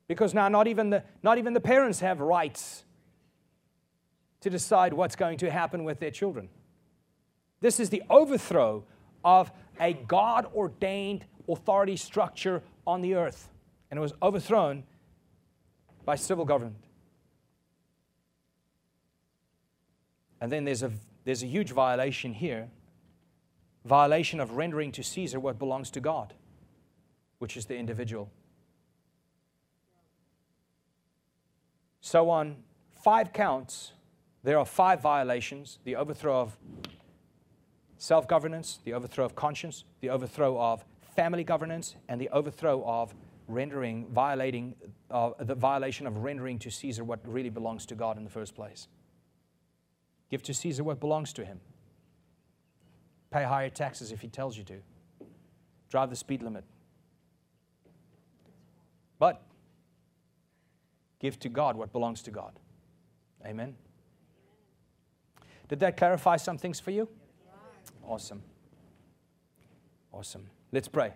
Because 0.08 0.34
now 0.34 0.48
not 0.48 0.68
even 0.68 0.90
the, 0.90 1.04
not 1.22 1.38
even 1.38 1.54
the 1.54 1.60
parents 1.60 2.00
have 2.00 2.20
rights 2.20 2.84
to 4.42 4.50
decide 4.50 4.94
what's 4.94 5.16
going 5.16 5.38
to 5.40 5.52
happen 5.52 5.84
with 5.84 6.00
their 6.00 6.12
children. 6.12 6.50
This 7.62 7.80
is 7.80 7.90
the 7.90 8.04
overthrow 8.10 8.84
of 9.24 9.52
a 9.80 9.94
God 9.94 10.48
ordained 10.56 11.26
authority 11.48 11.98
structure 11.98 12.64
on 12.88 13.02
the 13.02 13.16
earth. 13.16 13.50
And 13.92 13.98
it 13.98 14.02
was 14.02 14.14
overthrown 14.22 14.84
by 16.06 16.16
civil 16.16 16.46
government. 16.46 16.84
And 20.40 20.52
then 20.52 20.64
there's 20.64 20.84
a, 20.84 20.92
there's 21.26 21.44
a 21.44 21.48
huge 21.48 21.72
violation 21.72 22.34
here 22.34 22.70
violation 23.86 24.40
of 24.40 24.52
rendering 24.52 24.92
to 24.94 25.04
Caesar 25.04 25.40
what 25.40 25.58
belongs 25.58 25.90
to 25.92 26.00
God, 26.00 26.34
which 27.40 27.58
is 27.58 27.66
the 27.66 27.76
individual. 27.76 28.30
So, 32.02 32.30
on 32.30 32.58
five 33.04 33.34
counts, 33.34 33.94
there 34.44 34.58
are 34.58 34.66
five 34.66 35.02
violations 35.02 35.80
the 35.84 35.96
overthrow 35.96 36.40
of 36.40 36.58
self 37.98 38.28
governance, 38.28 38.80
the 38.84 38.94
overthrow 38.94 39.26
of 39.26 39.36
conscience, 39.36 39.84
the 40.02 40.10
overthrow 40.10 40.60
of 40.60 40.86
family 41.16 41.44
governance, 41.44 41.96
and 42.08 42.20
the 42.20 42.30
overthrow 42.30 42.84
of 42.86 43.14
rendering, 43.48 44.08
violating, 44.12 44.76
uh, 45.12 45.32
the 45.40 45.56
violation 45.56 46.08
of 46.08 46.18
rendering 46.18 46.60
to 46.60 46.70
Caesar 46.70 47.04
what 47.04 47.20
really 47.26 47.50
belongs 47.50 47.86
to 47.88 47.96
God 47.96 48.18
in 48.18 48.24
the 48.24 48.30
first 48.30 48.56
place. 48.56 48.88
Give 50.30 50.44
to 50.44 50.54
Caesar 50.54 50.84
what 50.84 51.00
belongs 51.00 51.34
to 51.34 51.44
him. 51.44 51.60
Pay 53.32 53.44
higher 53.44 53.70
taxes 53.70 54.12
if 54.12 54.22
he 54.22 54.28
tells 54.28 54.58
you 54.58 54.64
to. 54.66 54.82
Drive 55.90 56.10
the 56.10 56.16
speed 56.16 56.44
limit. 56.44 56.64
But 59.18 59.42
give 61.20 61.40
to 61.40 61.50
God 61.50 61.76
what 61.76 61.92
belongs 61.92 62.22
to 62.24 62.32
God. 62.32 62.60
Amen. 63.46 63.76
Did 65.70 65.80
that 65.80 65.96
clarify 65.96 66.36
some 66.36 66.58
things 66.58 66.80
for 66.80 66.92
you? 66.92 67.08
Awesome. 68.06 68.42
Awesome. 70.12 70.48
Let's 70.72 70.88
pray. 70.88 71.14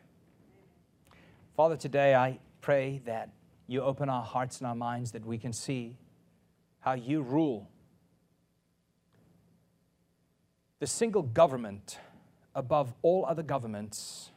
Father, 1.58 1.76
today 1.76 2.16
I 2.16 2.40
pray 2.62 3.02
that 3.06 3.30
you 3.68 3.82
open 3.82 4.10
our 4.10 4.24
hearts 4.24 4.60
and 4.60 4.68
our 4.68 4.76
minds 4.76 5.12
that 5.12 5.26
we 5.26 5.38
can 5.38 5.52
see 5.52 5.98
how 6.80 6.94
you 6.94 7.22
rule 7.22 7.68
the 10.84 10.88
single 10.88 11.22
government 11.22 11.98
above 12.54 12.94
all 13.04 13.26
other 13.26 13.42
governments 13.42 14.32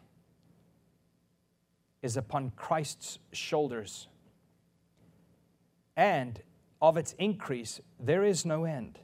is 2.03 2.17
upon 2.17 2.53
Christ's 2.55 3.19
shoulders. 3.33 4.07
And 5.97 6.41
of 6.81 6.97
its 6.97 7.17
increase, 7.19 7.81
there 7.99 8.23
is 8.23 8.47
no 8.47 8.63
end. 8.63 9.01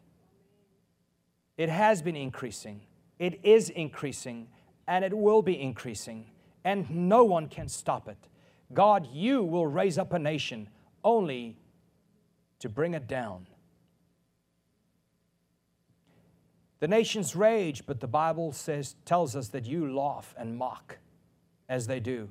It 1.56 1.68
has 1.68 2.02
been 2.02 2.16
increasing, 2.16 2.82
it 3.18 3.40
is 3.42 3.70
increasing, 3.70 4.48
and 4.86 5.04
it 5.04 5.16
will 5.16 5.42
be 5.42 5.60
increasing, 5.60 6.26
and 6.64 6.88
no 6.90 7.24
one 7.24 7.48
can 7.48 7.68
stop 7.68 8.08
it. 8.08 8.18
God, 8.72 9.08
you 9.12 9.42
will 9.42 9.66
raise 9.66 9.98
up 9.98 10.12
a 10.12 10.18
nation 10.18 10.68
only 11.04 11.58
to 12.58 12.68
bring 12.68 12.94
it 12.94 13.06
down. 13.06 13.46
The 16.80 16.88
nations 16.88 17.36
rage, 17.36 17.86
but 17.86 18.00
the 18.00 18.08
Bible 18.08 18.50
says, 18.52 18.96
tells 19.04 19.36
us 19.36 19.48
that 19.48 19.66
you 19.66 19.94
laugh 19.94 20.34
and 20.36 20.56
mock 20.56 20.98
as 21.68 21.86
they 21.86 22.00
do. 22.00 22.28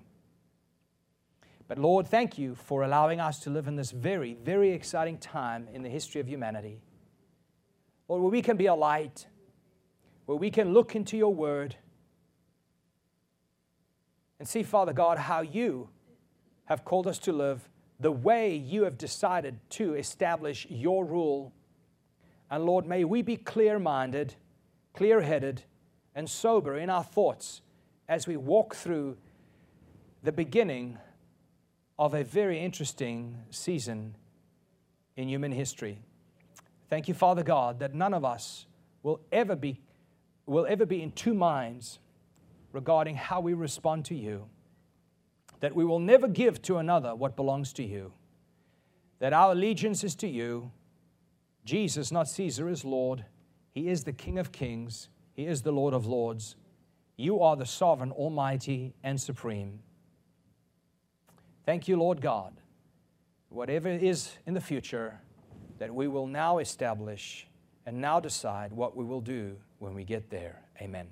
But 1.69 1.77
Lord, 1.77 2.05
thank 2.05 2.37
you 2.37 2.55
for 2.55 2.83
allowing 2.83 3.21
us 3.21 3.39
to 3.39 3.49
live 3.49 3.69
in 3.69 3.77
this 3.77 3.91
very, 3.91 4.33
very 4.33 4.71
exciting 4.71 5.17
time 5.17 5.69
in 5.73 5.83
the 5.83 5.89
history 5.89 6.19
of 6.19 6.27
humanity. 6.27 6.81
Lord, 8.11 8.23
where 8.23 8.31
we 8.31 8.41
can 8.41 8.57
be 8.57 8.65
a 8.65 8.75
light, 8.75 9.25
where 10.25 10.37
we 10.37 10.51
can 10.51 10.73
look 10.73 10.97
into 10.97 11.15
your 11.15 11.33
word 11.33 11.77
and 14.37 14.45
see, 14.45 14.63
Father 14.63 14.91
God, 14.91 15.17
how 15.17 15.39
you 15.39 15.87
have 16.65 16.83
called 16.83 17.07
us 17.07 17.19
to 17.19 17.31
live, 17.31 17.69
the 18.01 18.11
way 18.11 18.53
you 18.53 18.83
have 18.83 18.97
decided 18.97 19.61
to 19.69 19.93
establish 19.93 20.67
your 20.69 21.05
rule. 21.05 21.53
And 22.49 22.65
Lord, 22.65 22.85
may 22.85 23.05
we 23.05 23.21
be 23.21 23.37
clear 23.37 23.79
minded, 23.79 24.35
clear 24.93 25.21
headed, 25.21 25.63
and 26.13 26.29
sober 26.29 26.77
in 26.77 26.89
our 26.89 27.05
thoughts 27.05 27.61
as 28.09 28.27
we 28.27 28.35
walk 28.35 28.75
through 28.75 29.15
the 30.21 30.33
beginning 30.33 30.97
of 31.97 32.13
a 32.13 32.25
very 32.25 32.59
interesting 32.59 33.37
season 33.51 34.17
in 35.15 35.29
human 35.29 35.53
history. 35.53 35.99
Thank 36.91 37.07
you, 37.07 37.13
Father 37.13 37.41
God, 37.41 37.79
that 37.79 37.95
none 37.95 38.13
of 38.13 38.25
us 38.25 38.65
will 39.01 39.21
ever 39.31 39.55
be, 39.55 39.79
will 40.45 40.65
ever 40.67 40.85
be 40.85 41.01
in 41.01 41.13
two 41.13 41.33
minds 41.33 41.99
regarding 42.73 43.15
how 43.15 43.39
we 43.39 43.53
respond 43.53 44.03
to 44.05 44.13
you, 44.13 44.49
that 45.61 45.73
we 45.73 45.85
will 45.85 45.99
never 45.99 46.27
give 46.27 46.61
to 46.63 46.79
another 46.79 47.15
what 47.15 47.37
belongs 47.37 47.71
to 47.73 47.83
you, 47.83 48.11
that 49.19 49.31
our 49.31 49.53
allegiance 49.53 50.03
is 50.03 50.15
to 50.15 50.27
you. 50.27 50.69
Jesus, 51.63 52.11
not 52.11 52.27
Caesar, 52.27 52.67
is 52.67 52.83
Lord. 52.83 53.23
He 53.71 53.87
is 53.87 54.03
the 54.03 54.11
King 54.11 54.37
of 54.37 54.51
kings, 54.51 55.07
He 55.31 55.45
is 55.45 55.61
the 55.61 55.71
Lord 55.71 55.93
of 55.93 56.05
lords. 56.05 56.57
You 57.15 57.39
are 57.39 57.55
the 57.55 57.65
sovereign, 57.65 58.11
almighty, 58.11 58.95
and 59.01 59.19
supreme. 59.21 59.79
Thank 61.65 61.87
you, 61.87 61.95
Lord 61.95 62.19
God. 62.19 62.51
Whatever 63.47 63.87
is 63.87 64.33
in 64.45 64.53
the 64.53 64.59
future, 64.59 65.21
that 65.81 65.91
we 65.91 66.07
will 66.07 66.27
now 66.27 66.59
establish 66.59 67.47
and 67.87 67.99
now 67.99 68.19
decide 68.19 68.71
what 68.71 68.95
we 68.95 69.03
will 69.03 69.19
do 69.19 69.57
when 69.79 69.95
we 69.95 70.03
get 70.03 70.29
there. 70.29 70.61
Amen. 70.79 71.07